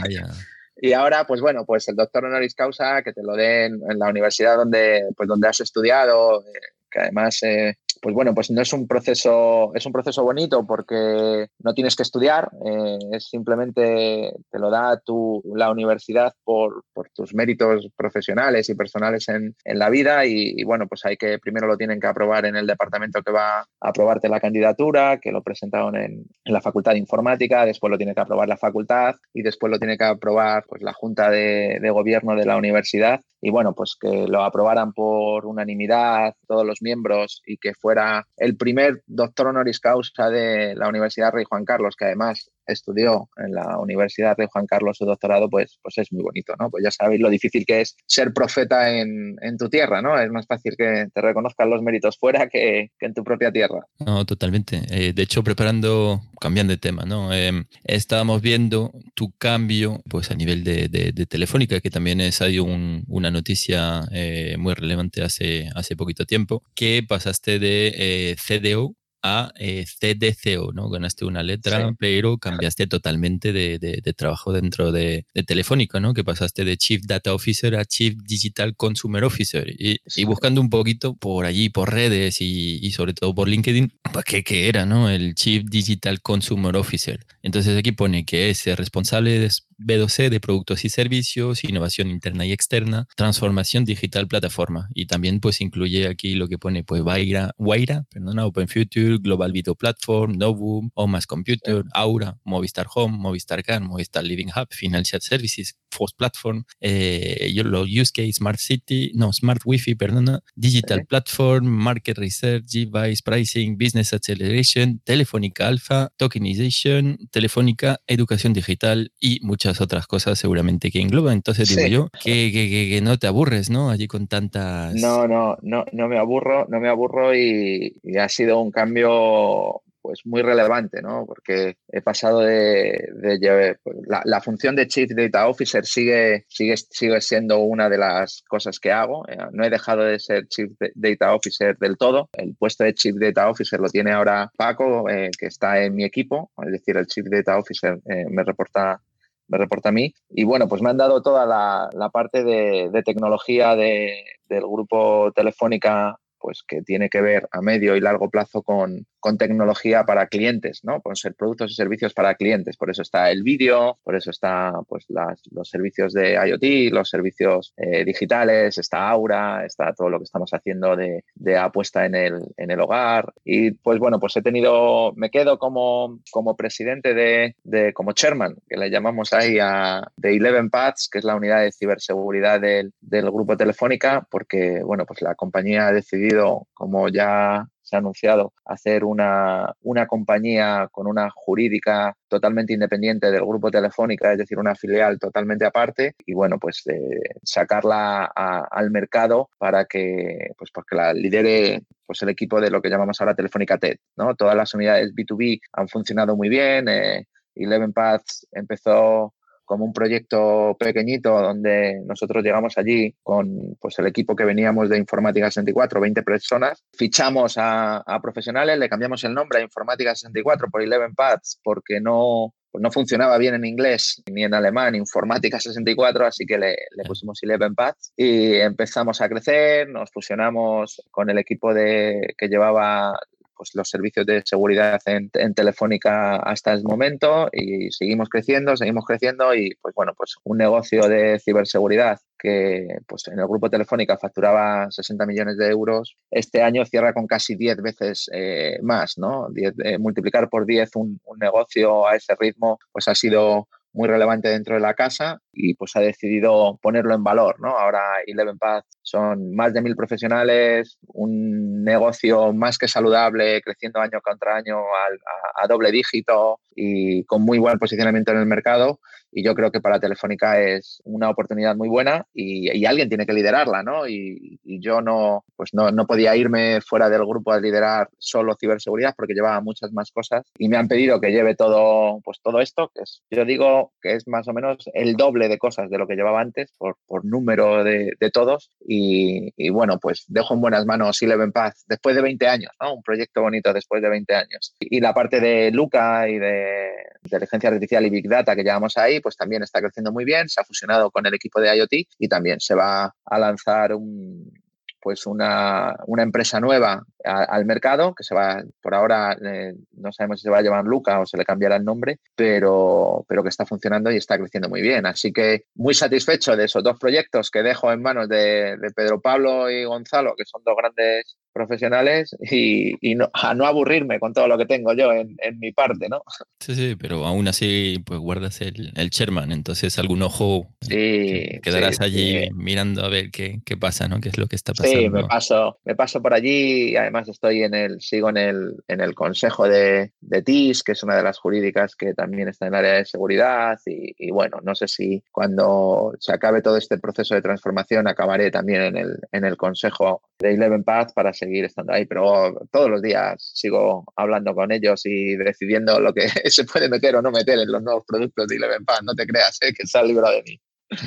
y 0.85 0.93
ahora, 0.93 1.25
pues 1.25 1.41
bueno, 1.41 1.65
pues 1.65 1.87
el 1.87 1.95
doctor 1.95 2.25
honoris 2.25 2.53
causa, 2.53 3.01
que 3.01 3.11
te 3.11 3.23
lo 3.23 3.33
den 3.33 3.81
en 3.89 3.97
la 3.97 4.07
universidad 4.09 4.55
donde, 4.55 5.09
pues 5.17 5.27
donde 5.27 5.47
has 5.47 5.59
estudiado, 5.59 6.41
eh, 6.41 6.59
que 6.91 6.99
además 6.99 7.41
eh, 7.41 7.75
pues 8.05 8.13
bueno, 8.13 8.35
pues 8.35 8.51
no 8.51 8.61
es 8.61 8.71
un 8.71 8.87
proceso, 8.87 9.71
es 9.73 9.83
un 9.83 9.91
proceso 9.91 10.23
bonito 10.23 10.63
porque 10.63 11.47
no 11.57 11.73
tienes 11.73 11.95
que 11.95 12.03
estudiar, 12.03 12.51
eh, 12.63 12.99
es 13.13 13.29
simplemente 13.29 14.31
te 14.51 14.59
lo 14.59 14.69
da 14.69 14.99
tu, 15.03 15.41
la 15.55 15.71
universidad 15.71 16.31
por, 16.43 16.83
tus 17.15 17.33
méritos 17.33 17.87
profesionales 17.97 18.69
y 18.69 18.75
personales 18.75 19.27
en, 19.29 19.55
la 19.63 19.89
vida 19.89 20.23
y, 20.23 20.63
bueno, 20.65 20.85
pues 20.87 21.03
hay 21.03 21.17
que, 21.17 21.39
primero 21.39 21.65
lo 21.65 21.77
tienen 21.77 21.99
que 21.99 22.05
aprobar 22.05 22.45
en 22.45 22.55
el 22.55 22.67
departamento 22.67 23.23
que 23.23 23.31
va 23.31 23.61
a 23.61 23.65
aprobarte 23.79 24.29
la 24.29 24.39
candidatura, 24.39 25.17
que 25.19 25.31
lo 25.31 25.41
presentaron 25.41 25.95
en, 25.95 26.25
la 26.43 26.61
Facultad 26.61 26.91
de 26.91 26.99
Informática, 26.99 27.65
después 27.65 27.89
lo 27.89 27.97
tiene 27.97 28.13
que 28.13 28.21
aprobar 28.21 28.47
la 28.47 28.57
facultad 28.57 29.15
y 29.33 29.41
después 29.41 29.71
lo 29.71 29.79
tiene 29.79 29.97
que 29.97 30.03
aprobar 30.03 30.63
pues, 30.69 30.83
la 30.83 30.93
Junta 30.93 31.31
de, 31.31 31.79
de 31.81 31.89
Gobierno 31.89 32.35
de 32.35 32.45
la 32.45 32.55
universidad 32.55 33.21
y 33.45 33.51
bueno, 33.51 33.73
pues 33.73 33.95
que 33.99 34.27
lo 34.27 34.43
aprobaran 34.43 34.91
por 34.91 35.45
unanimidad 35.45 36.33
todos 36.47 36.65
los 36.65 36.81
miembros 36.81 37.43
y 37.45 37.57
que 37.57 37.75
fuera 37.75 37.94
el 38.37 38.57
primer 38.57 39.03
doctor 39.07 39.47
honoris 39.47 39.79
causa 39.79 40.29
de 40.29 40.75
la 40.75 40.87
Universidad 40.87 41.31
Rey 41.31 41.45
Juan 41.47 41.65
Carlos, 41.65 41.95
que 41.95 42.05
además 42.05 42.51
estudió 42.67 43.29
en 43.37 43.53
la 43.53 43.77
Universidad 43.79 44.37
de 44.37 44.47
Juan 44.47 44.65
Carlos 44.65 44.97
su 44.97 45.05
doctorado, 45.05 45.49
pues, 45.49 45.79
pues 45.81 45.97
es 45.97 46.11
muy 46.11 46.23
bonito, 46.23 46.53
¿no? 46.59 46.69
Pues 46.69 46.83
ya 46.83 46.91
sabéis 46.91 47.21
lo 47.21 47.29
difícil 47.29 47.65
que 47.65 47.81
es 47.81 47.95
ser 48.05 48.33
profeta 48.33 48.91
en, 48.91 49.35
tu 49.57 49.69
tierra, 49.69 50.01
¿no? 50.01 50.19
Es 50.19 50.29
más 50.29 50.45
fácil 50.47 50.75
que 50.77 51.07
te 51.13 51.21
reconozcan 51.21 51.69
los 51.69 51.81
méritos 51.81 52.17
fuera 52.17 52.47
que, 52.47 52.91
en 52.99 53.13
tu 53.13 53.23
propia 53.23 53.51
tierra. 53.51 53.85
No, 53.99 54.25
totalmente. 54.25 54.81
Eh, 54.89 55.13
de 55.13 55.21
hecho, 55.21 55.43
preparando, 55.43 56.21
cambiando 56.41 56.71
de 56.71 56.77
tema, 56.77 57.03
¿no? 57.05 57.33
Em, 57.33 57.65
estábamos 57.83 58.41
viendo 58.41 58.91
tu 59.13 59.31
cambio, 59.37 60.01
pues 60.09 60.31
a 60.31 60.35
nivel 60.35 60.63
de, 60.63 61.25
Telefónica, 61.29 61.79
que 61.79 61.89
también 61.89 62.21
es, 62.21 62.41
hay 62.41 62.59
una 62.59 63.31
noticia 63.31 64.01
eh, 64.11 64.55
muy 64.57 64.73
relevante 64.73 65.23
hace, 65.23 65.69
hace 65.75 65.95
poquito 65.95 66.25
tiempo, 66.25 66.63
que 66.75 67.03
pasaste 67.07 67.59
de 67.59 67.93
eh, 67.95 68.35
CDO 68.35 68.95
a 69.27 69.51
eh, 69.57 69.85
CDCO, 69.85 70.71
¿no? 70.71 70.87
Ganaste 70.87 71.25
una 71.25 71.41
letra, 71.41 71.95
pero 71.97 72.37
cambiaste 72.37 72.85
totalmente 72.85 73.53
de, 73.53 73.79
de, 73.79 74.13
trabajo 74.13 74.53
dentro 74.53 74.91
de, 74.91 75.25
de, 75.33 75.43
Telefónica, 75.43 75.99
¿no? 75.99 76.13
Que 76.13 76.23
pasaste 76.23 76.63
de 76.63 76.77
Chief 76.77 77.01
Data 77.03 77.33
Officer 77.33 77.75
a 77.75 77.85
Chief 77.85 78.15
Digital 78.23 78.75
Consumer 78.75 79.23
Officer. 79.23 79.67
Y, 79.67 79.97
y 80.15 80.25
buscando 80.25 80.61
un 80.61 80.69
poquito 80.69 81.15
por 81.15 81.45
allí, 81.45 81.69
por 81.69 81.91
redes 81.91 82.39
y, 82.39 82.77
y 82.85 82.91
sobre 82.91 83.15
todo 83.15 83.33
por 83.33 83.47
LinkedIn, 83.47 83.93
pues, 84.13 84.25
¿qué, 84.25 84.43
¿qué, 84.43 84.69
era, 84.69 84.85
no? 84.85 85.09
El 85.09 85.33
Chief 85.33 85.63
Digital 85.65 86.21
Consumer 86.21 86.75
Officer. 86.75 87.25
Entonces 87.41 87.75
aquí 87.75 87.93
pone 87.93 88.25
que 88.25 88.51
es 88.51 88.63
responsable 88.77 89.39
de 89.39 89.49
B2C 89.77 90.29
de 90.29 90.39
productos 90.39 90.85
y 90.85 90.89
servicios, 90.89 91.63
innovación 91.63 92.09
interna 92.09 92.45
y 92.45 92.51
externa, 92.51 93.07
transformación 93.15 93.85
digital 93.85 94.27
plataforma. 94.27 94.89
Y 94.93 95.07
también 95.07 95.39
pues 95.39 95.61
incluye 95.61 96.07
aquí 96.07 96.35
lo 96.35 96.47
que 96.47 96.57
pone 96.57 96.83
pues 96.83 97.01
Waira, 97.01 97.51
Waira 97.57 98.05
perdona, 98.09 98.45
Open 98.45 98.67
Future, 98.67 99.17
Global 99.17 99.51
Video 99.51 99.75
Platform, 99.75 100.37
Novum, 100.37 100.89
Omas 100.93 101.27
Computer, 101.27 101.83
Aura, 101.93 102.37
Movistar 102.43 102.87
Home, 102.93 103.17
Movistar 103.17 103.63
Car, 103.63 103.81
Movistar 103.81 104.23
Living 104.23 104.47
Hub, 104.55 104.67
Financial 104.71 105.21
Services, 105.21 105.77
Force 105.89 106.13
Platform, 106.15 106.65
eh, 106.81 107.51
los 107.63 107.87
Use 107.87 108.11
Case, 108.13 108.33
Smart 108.33 108.59
City, 108.59 109.11
no, 109.15 109.31
Smart 109.31 109.61
Wi-Fi, 109.65 109.95
perdona, 109.95 110.41
Digital 110.55 111.05
Platform, 111.05 111.65
Market 111.65 112.17
Research, 112.17 112.65
Device 112.65 113.21
Pricing, 113.23 113.77
Business 113.77 114.13
Acceleration, 114.13 114.99
Telefónica 115.03 115.67
Alpha, 115.67 116.11
Tokenization, 116.17 117.17
Telefónica 117.31 118.01
Educación 118.07 118.53
Digital 118.53 119.11
y 119.19 119.39
muchas 119.41 119.64
otras 119.81 120.07
cosas 120.07 120.37
seguramente 120.39 120.91
que 120.91 121.01
engloba. 121.01 121.33
Entonces 121.33 121.75
digo 121.75 121.87
yo, 121.87 122.09
que, 122.23 122.51
que, 122.51 123.01
no 123.01 123.17
te 123.17 123.27
aburres, 123.27 123.69
¿no? 123.69 123.89
Allí 123.89 124.07
con 124.07 124.27
tantas... 124.27 124.93
No, 124.95 125.27
no, 125.27 125.57
no, 125.61 125.85
no 125.91 126.07
me 126.07 126.17
aburro, 126.17 126.65
no 126.69 126.79
me 126.79 126.89
aburro 126.89 127.35
y, 127.35 127.95
ha 128.19 128.29
sido 128.29 128.59
un 128.59 128.71
cambio 128.71 129.81
pues 130.01 130.23
muy 130.23 130.43
relevante, 130.43 131.01
¿no? 131.01 131.25
Porque 131.25 131.77
he 131.91 131.99
pasado 131.99 132.41
de, 132.41 133.09
de 133.15 133.75
pues, 133.83 133.97
la, 134.05 134.21
la, 134.23 134.39
función 134.39 134.75
de 134.75 134.87
Chief 134.87 135.09
Data 135.09 135.47
Officer 135.47 135.83
sigue, 135.83 136.45
sigue, 136.47 136.75
sigue 136.77 137.19
siendo 137.21 137.57
una 137.59 137.89
de 137.89 137.97
las 137.97 138.43
cosas 138.47 138.79
que 138.79 138.91
hago. 138.91 139.27
Eh, 139.27 139.35
no 139.51 139.65
he 139.65 139.69
dejado 139.71 140.03
de 140.03 140.19
ser 140.19 140.47
Chief 140.47 140.69
Data 140.93 141.33
Officer 141.33 141.75
del 141.79 141.97
todo. 141.97 142.29
El 142.33 142.55
puesto 142.55 142.83
de 142.83 142.93
Chief 142.93 143.15
Data 143.15 143.49
Officer 143.49 143.79
lo 143.79 143.89
tiene 143.89 144.11
ahora 144.11 144.51
Paco, 144.55 145.09
eh, 145.09 145.31
que 145.35 145.47
está 145.47 145.81
en 145.81 145.95
mi 145.95 146.03
equipo. 146.03 146.51
Es 146.63 146.71
decir, 146.71 146.97
el 146.97 147.07
Chief 147.07 147.25
Data 147.27 147.57
Officer 147.57 147.99
eh, 148.07 148.25
me 148.29 148.43
reporta 148.43 149.01
me 149.47 149.57
reporta 149.57 149.89
a 149.89 149.91
mí. 149.91 150.13
Y 150.29 150.43
bueno, 150.43 150.67
pues 150.67 150.81
me 150.81 150.89
han 150.89 150.97
dado 150.97 151.21
toda 151.21 151.45
la, 151.45 151.89
la 151.93 152.09
parte 152.09 152.43
de, 152.43 152.89
de 152.91 153.03
tecnología 153.03 153.75
de, 153.75 154.23
del 154.49 154.61
grupo 154.61 155.31
Telefónica 155.33 156.17
pues 156.37 156.61
que 156.67 156.83
tiene 156.83 157.09
que 157.09 157.21
ver 157.21 157.47
a 157.51 157.61
medio 157.61 157.95
y 157.95 158.01
largo 158.01 158.29
plazo 158.29 158.61
con, 158.61 159.07
con 159.25 159.39
tecnología 159.39 160.03
para 160.03 160.27
clientes, 160.27 160.81
¿no? 160.83 161.01
Con 161.01 161.15
ser 161.15 161.33
productos 161.33 161.71
y 161.71 161.73
servicios 161.73 162.13
para 162.13 162.35
clientes. 162.35 162.77
Por 162.77 162.91
eso 162.91 163.01
está 163.01 163.31
el 163.31 163.41
vídeo, 163.41 163.97
por 164.03 164.15
eso 164.15 164.29
está 164.29 164.71
pues 164.87 165.07
los 165.09 165.67
servicios 165.67 166.13
de 166.13 166.33
IoT, 166.33 166.93
los 166.93 167.09
servicios 167.09 167.73
eh, 167.75 168.05
digitales, 168.05 168.77
está 168.77 169.09
Aura, 169.09 169.65
está 169.65 169.93
todo 169.95 170.11
lo 170.11 170.19
que 170.19 170.25
estamos 170.25 170.51
haciendo 170.53 170.95
de, 170.95 171.23
de, 171.33 171.57
apuesta 171.57 172.05
en 172.05 172.13
el, 172.13 172.53
en 172.55 172.69
el 172.69 172.79
hogar. 172.79 173.33
Y 173.43 173.71
pues 173.71 173.97
bueno, 173.97 174.19
pues 174.19 174.37
he 174.37 174.43
tenido, 174.43 175.11
me 175.15 175.31
quedo 175.31 175.57
como, 175.57 176.19
como 176.29 176.55
presidente 176.55 177.15
de, 177.15 177.55
de 177.63 177.93
como 177.93 178.11
chairman, 178.11 178.57
que 178.69 178.77
le 178.77 178.91
llamamos 178.91 179.33
ahí 179.33 179.57
a 179.59 180.03
de 180.17 180.35
Eleven 180.35 180.69
Paths, 180.69 181.09
que 181.11 181.17
es 181.17 181.23
la 181.25 181.35
unidad 181.35 181.61
de 181.61 181.71
ciberseguridad 181.71 182.61
del, 182.61 182.93
del 183.01 183.31
grupo 183.31 183.57
Telefónica, 183.57 184.27
porque 184.29 184.83
bueno, 184.83 185.07
pues 185.07 185.23
la 185.23 185.33
compañía 185.33 185.87
ha 185.87 185.91
decidido, 185.93 186.67
como 186.75 187.09
ya 187.09 187.67
se 187.85 187.95
ha 187.95 187.99
anunciado 187.99 188.53
hacer 188.65 189.03
una, 189.03 189.73
una 189.81 190.07
compañía 190.07 190.89
con 190.91 191.07
una 191.07 191.29
jurídica 191.29 192.17
totalmente 192.27 192.73
independiente 192.73 193.31
del 193.31 193.45
grupo 193.45 193.69
Telefónica, 193.69 194.31
es 194.31 194.39
decir, 194.39 194.57
una 194.57 194.75
filial 194.75 195.19
totalmente 195.19 195.65
aparte 195.65 196.15
y 196.25 196.33
bueno, 196.33 196.57
pues 196.59 196.81
eh, 196.87 197.21
sacarla 197.43 198.25
al 198.25 198.89
mercado 198.89 199.49
para 199.57 199.85
que, 199.85 200.49
pues, 200.57 200.71
porque 200.71 200.95
la 200.95 201.13
lidere 201.13 201.83
pues 202.05 202.21
el 202.23 202.29
equipo 202.29 202.59
de 202.59 202.69
lo 202.69 202.81
que 202.81 202.89
llamamos 202.89 203.21
ahora 203.21 203.35
Telefónica 203.35 203.77
TED, 203.77 203.97
¿no? 204.17 204.35
Todas 204.35 204.55
las 204.55 204.73
unidades 204.73 205.13
B2B 205.13 205.59
han 205.73 205.87
funcionado 205.87 206.35
muy 206.35 206.49
bien, 206.49 206.87
eh, 206.89 207.27
Eleven 207.55 207.93
Paths 207.93 208.47
empezó 208.51 209.33
como 209.65 209.85
un 209.85 209.93
proyecto 209.93 210.75
pequeñito 210.79 211.31
donde 211.41 212.01
nosotros 212.05 212.43
llegamos 212.43 212.77
allí 212.77 213.15
con 213.23 213.75
pues, 213.79 213.99
el 213.99 214.07
equipo 214.07 214.35
que 214.35 214.45
veníamos 214.45 214.89
de 214.89 214.97
Informática 214.97 215.49
64, 215.49 215.99
20 215.99 216.23
personas, 216.23 216.83
fichamos 216.93 217.55
a, 217.57 218.03
profesionales, 218.21 218.77
le 218.79 218.89
cambiamos 218.89 219.23
el 219.23 219.33
nombre 219.33 219.59
a 219.59 219.63
Informática 219.63 220.15
64 220.15 220.69
por 220.69 220.81
Eleven 220.81 221.13
Paths 221.13 221.59
porque 221.63 221.99
no, 221.99 222.53
pues 222.71 222.81
no 222.81 222.91
funcionaba 222.91 223.37
bien 223.37 223.55
en 223.55 223.65
inglés 223.65 224.23
ni 224.31 224.43
en 224.43 224.53
alemán, 224.53 224.95
Informática 224.95 225.59
64, 225.59 226.25
así 226.25 226.45
que 226.45 226.57
le, 226.57 226.75
le 226.95 227.03
pusimos 227.03 227.41
Eleven 227.43 227.75
Paths 227.75 228.13
y 228.15 228.55
empezamos 228.55 229.21
a 229.21 229.29
crecer, 229.29 229.89
nos 229.89 230.11
fusionamos 230.11 231.01
con 231.11 231.29
el 231.29 231.37
equipo 231.37 231.73
de, 231.73 232.33
que 232.37 232.47
llevaba 232.47 233.17
pues, 233.55 233.71
los 233.73 233.89
servicios 233.89 234.25
de 234.25 234.41
seguridad 234.45 234.99
en, 235.05 235.29
Telefónica 235.53 236.37
hasta 236.37 236.73
el 236.73 236.83
momento 236.83 237.49
y 237.51 237.91
seguimos 237.91 238.29
creciendo, 238.29 238.75
seguimos 238.75 239.05
creciendo 239.05 239.53
y 239.55 239.75
pues 239.81 239.93
bueno, 239.95 240.13
pues 240.15 240.35
un 240.43 240.57
negocio 240.57 241.07
de 241.07 241.39
ciberseguridad 241.39 242.19
que 242.37 242.97
pues 243.07 243.27
en 243.27 243.39
el 243.39 243.47
grupo 243.47 243.69
Telefónica 243.69 244.17
facturaba 244.17 244.91
60 244.91 245.25
millones 245.25 245.57
de 245.57 245.69
euros, 245.69 246.17
este 246.29 246.61
año 246.61 246.85
cierra 246.85 247.13
con 247.13 247.27
casi 247.27 247.55
10 247.55 247.77
veces 247.81 248.29
eh, 248.33 248.77
más, 248.81 249.17
¿no? 249.17 249.47
Eh, 249.55 249.97
multiplicar 249.97 250.49
por 250.49 250.65
10 250.65 250.95
un, 250.95 251.19
un 251.23 251.39
negocio 251.39 252.07
a 252.07 252.15
ese 252.15 252.35
ritmo 252.39 252.79
pues 252.91 253.07
ha 253.07 253.15
sido 253.15 253.67
muy 253.95 254.09
relevante 254.09 254.49
dentro 254.49 254.75
de 254.75 254.81
la 254.81 254.93
casa 254.93 255.39
y 255.53 255.73
pues 255.73 255.95
ha 255.95 256.01
decidido 256.01 256.77
ponerlo 256.81 257.15
en 257.15 257.23
valor, 257.23 257.59
¿no? 257.61 257.69
Ahora 257.69 258.01
Eleven 258.27 258.57
Path 258.57 258.83
son 259.01 259.55
más 259.55 259.73
de 259.73 259.81
mil 259.81 259.95
profesionales, 259.95 260.97
un 261.07 261.83
negocio 261.83 262.51
más 262.51 262.77
que 262.77 262.89
saludable, 262.89 263.61
creciendo 263.61 264.01
año 264.01 264.19
contra 264.21 264.57
año 264.57 264.79
a, 264.79 265.67
doble 265.67 265.91
dígito 265.91 266.59
y 266.75 267.23
con 267.23 267.41
muy 267.41 267.57
buen 267.57 267.79
posicionamiento 267.79 268.33
en 268.33 268.39
el 268.39 268.45
mercado. 268.45 268.99
Y 269.37 269.43
yo 269.43 269.53
creo 269.53 269.69
que 269.69 269.81
para 269.81 269.99
Telefónica 269.99 270.61
es 270.61 271.01
una 271.03 271.29
oportunidad 271.29 271.75
muy 271.75 271.89
buena 271.89 272.25
y, 272.33 272.85
alguien 272.85 273.09
tiene 273.09 273.25
que 273.25 273.33
liderarla, 273.33 273.83
¿no? 273.83 274.07
Y, 274.07 274.59
yo 274.63 275.01
no, 275.01 275.43
pues 275.57 275.73
no, 275.73 275.91
no, 275.91 276.05
podía 276.05 276.35
irme 276.35 276.79
fuera 276.79 277.09
del 277.09 277.25
grupo 277.25 277.51
a 277.51 277.59
liderar 277.59 278.09
solo 278.17 278.55
ciberseguridad 278.55 279.13
porque 279.15 279.33
llevaba 279.33 279.59
muchas 279.59 279.91
más 279.91 280.11
cosas 280.11 280.45
y 280.57 280.69
me 280.69 280.77
han 280.77 280.87
pedido 280.87 281.19
que 281.19 281.31
lleve 281.31 281.55
todo, 281.55 282.21
pues 282.23 282.39
todo 282.41 282.61
esto, 282.61 282.91
que 282.93 283.01
es, 283.01 283.23
yo 283.29 283.43
digo 283.43 283.91
que 284.01 284.13
es 284.13 284.27
más 284.27 284.47
o 284.47 284.53
menos 284.53 284.77
el 284.93 285.15
doble 285.15 285.49
de 285.49 285.57
cosas 285.57 285.89
de 285.89 285.97
lo 285.97 286.07
que 286.07 286.15
llevaba 286.15 286.39
antes 286.39 286.71
por, 286.77 286.95
por 287.05 287.25
número 287.25 287.83
de, 287.83 288.13
de 288.17 288.31
todos. 288.31 288.69
Y, 288.87 289.53
y, 289.57 289.69
bueno, 289.69 289.99
pues 289.99 290.23
dejo 290.27 290.53
en 290.53 290.61
buenas 290.61 290.85
manos 290.85 291.21
Eleven 291.21 291.51
Path 291.51 291.75
después 291.87 292.15
de 292.15 292.21
20 292.21 292.47
años, 292.47 292.71
¿no? 292.79 292.93
Un 292.93 293.03
proyecto 293.03 293.41
bonito 293.41 293.73
después 293.73 294.01
de 294.01 294.09
20 294.09 294.33
años. 294.33 294.75
Y 294.79 295.01
la 295.01 295.13
parte 295.13 295.41
de 295.41 295.71
Luca 295.71 296.29
y 296.29 296.39
de 296.39 296.91
inteligencia 297.25 297.69
artificial 297.69 298.05
y 298.05 298.09
Big 298.09 298.29
Data 298.29 298.55
que 298.55 298.63
llevamos 298.63 298.95
ahí, 298.97 299.19
pues 299.25 299.35
también 299.35 299.63
está 299.63 299.81
creciendo 299.81 300.11
muy 300.11 300.23
bien, 300.23 300.47
se 300.47 300.61
ha 300.61 300.63
fusionado 300.63 301.09
con 301.09 301.25
el 301.25 301.33
equipo 301.33 301.59
de 301.59 301.75
IoT 301.75 301.93
y 302.19 302.27
también 302.27 302.59
se 302.59 302.75
va 302.75 303.11
a 303.25 303.39
lanzar 303.39 303.91
un, 303.95 304.53
pues 305.01 305.25
una, 305.25 305.95
una 306.05 306.21
empresa 306.21 306.59
nueva 306.59 307.03
al 307.23 307.65
mercado, 307.65 308.13
que 308.13 308.23
se 308.23 308.35
va, 308.35 308.63
por 308.83 308.93
ahora 308.93 309.35
eh, 309.43 309.73
no 309.93 310.11
sabemos 310.11 310.39
si 310.39 310.43
se 310.43 310.51
va 310.51 310.59
a 310.59 310.61
llamar 310.61 310.85
Luca 310.85 311.19
o 311.19 311.25
se 311.25 311.37
le 311.37 311.43
cambiará 311.43 311.77
el 311.77 311.83
nombre, 311.83 312.19
pero, 312.35 313.25
pero 313.27 313.41
que 313.41 313.49
está 313.49 313.65
funcionando 313.65 314.11
y 314.11 314.17
está 314.17 314.37
creciendo 314.37 314.69
muy 314.69 314.83
bien. 314.83 315.07
Así 315.07 315.33
que 315.33 315.63
muy 315.73 315.95
satisfecho 315.95 316.55
de 316.55 316.65
esos 316.65 316.83
dos 316.83 316.99
proyectos 316.99 317.49
que 317.49 317.63
dejo 317.63 317.91
en 317.91 318.03
manos 318.03 318.29
de, 318.29 318.77
de 318.77 318.91
Pedro 318.95 319.21
Pablo 319.21 319.71
y 319.71 319.85
Gonzalo, 319.85 320.35
que 320.37 320.45
son 320.45 320.61
dos 320.63 320.75
grandes 320.77 321.35
profesionales 321.55 322.35
y, 322.51 322.95
y 322.99 323.15
no, 323.15 323.29
a 323.33 323.53
no 323.53 323.65
aburrirme 323.65 324.19
con 324.19 324.33
todo 324.33 324.47
lo 324.49 324.57
que 324.57 324.65
tengo 324.65 324.93
yo 324.93 325.13
en, 325.13 325.37
en, 325.41 325.57
mi 325.57 325.71
parte, 325.71 326.09
¿no? 326.09 326.21
Sí, 326.59 326.75
sí, 326.75 326.97
pero 326.99 327.25
aún 327.25 327.47
así 327.47 328.03
pues 328.05 328.19
guardas 328.19 328.59
el, 328.59 328.91
el 328.95 329.09
Sherman, 329.09 329.53
entonces 329.53 329.97
algún 329.97 330.21
ojo 330.21 330.67
sí, 330.81 331.59
quedarás 331.63 332.01
allí 332.01 332.49
mirando 332.53 333.05
a 333.05 333.09
ver 333.09 333.31
qué, 333.31 333.61
qué, 333.65 333.77
pasa, 333.77 334.09
¿no? 334.09 334.19
¿Qué 334.19 334.29
es 334.29 334.37
lo 334.37 334.47
que 334.47 334.57
está 334.57 334.73
pasando? 334.73 334.99
Sí, 334.99 335.09
me 335.09 335.23
paso, 335.23 335.79
me 335.85 335.95
paso 335.95 336.21
por 336.21 336.33
allí 336.33 336.91
y 336.91 336.97
además 336.97 337.29
estoy 337.29 337.63
en 337.63 337.73
el, 337.73 338.01
sigo 338.01 338.29
en 338.29 338.37
el, 338.37 338.75
en 338.89 338.99
el 338.99 339.15
consejo 339.15 339.69
de, 339.69 340.11
de 340.19 340.41
TIS, 340.41 340.83
que 340.83 340.91
es 340.91 341.03
una 341.03 341.15
de 341.15 341.23
las 341.23 341.39
jurídicas 341.39 341.95
que 341.95 342.13
también 342.13 342.49
está 342.49 342.67
en 342.67 342.73
el 342.73 342.79
área 342.79 342.93
de 342.95 343.05
seguridad 343.05 343.79
y, 343.85 344.13
y 344.17 344.31
bueno, 344.31 344.59
no 344.61 344.75
sé 344.75 344.89
si 344.89 345.23
cuando 345.31 346.13
se 346.19 346.33
acabe 346.33 346.61
todo 346.61 346.75
este 346.75 346.97
proceso 346.97 347.33
de 347.33 347.41
transformación 347.41 348.07
acabaré 348.07 348.51
también 348.51 348.81
en 348.81 348.97
el, 348.97 349.19
en 349.31 349.45
el 349.45 349.55
consejo 349.55 350.21
de 350.39 350.53
Eleven 350.53 350.83
Path 350.83 351.13
para 351.13 351.31
seguir 351.45 351.65
estando 351.65 351.93
ahí, 351.93 352.05
pero 352.05 352.53
todos 352.71 352.89
los 352.89 353.01
días 353.01 353.51
sigo 353.53 354.05
hablando 354.15 354.53
con 354.53 354.71
ellos 354.71 355.05
y 355.05 355.35
decidiendo 355.35 355.99
lo 355.99 356.13
que 356.13 356.27
se 356.49 356.63
puede 356.65 356.89
meter 356.89 357.15
o 357.15 357.21
no 357.21 357.31
meter 357.31 357.59
en 357.59 357.71
los 357.71 357.81
nuevos 357.81 358.03
productos 358.05 358.47
de 358.47 358.55
Eleven 358.55 358.85
Path. 358.85 359.03
No 359.03 359.13
te 359.15 359.25
creas, 359.25 359.57
¿eh? 359.61 359.73
que 359.73 359.83
está 359.83 360.03
librado 360.03 360.35
de 360.35 360.43
mí. 360.43 360.61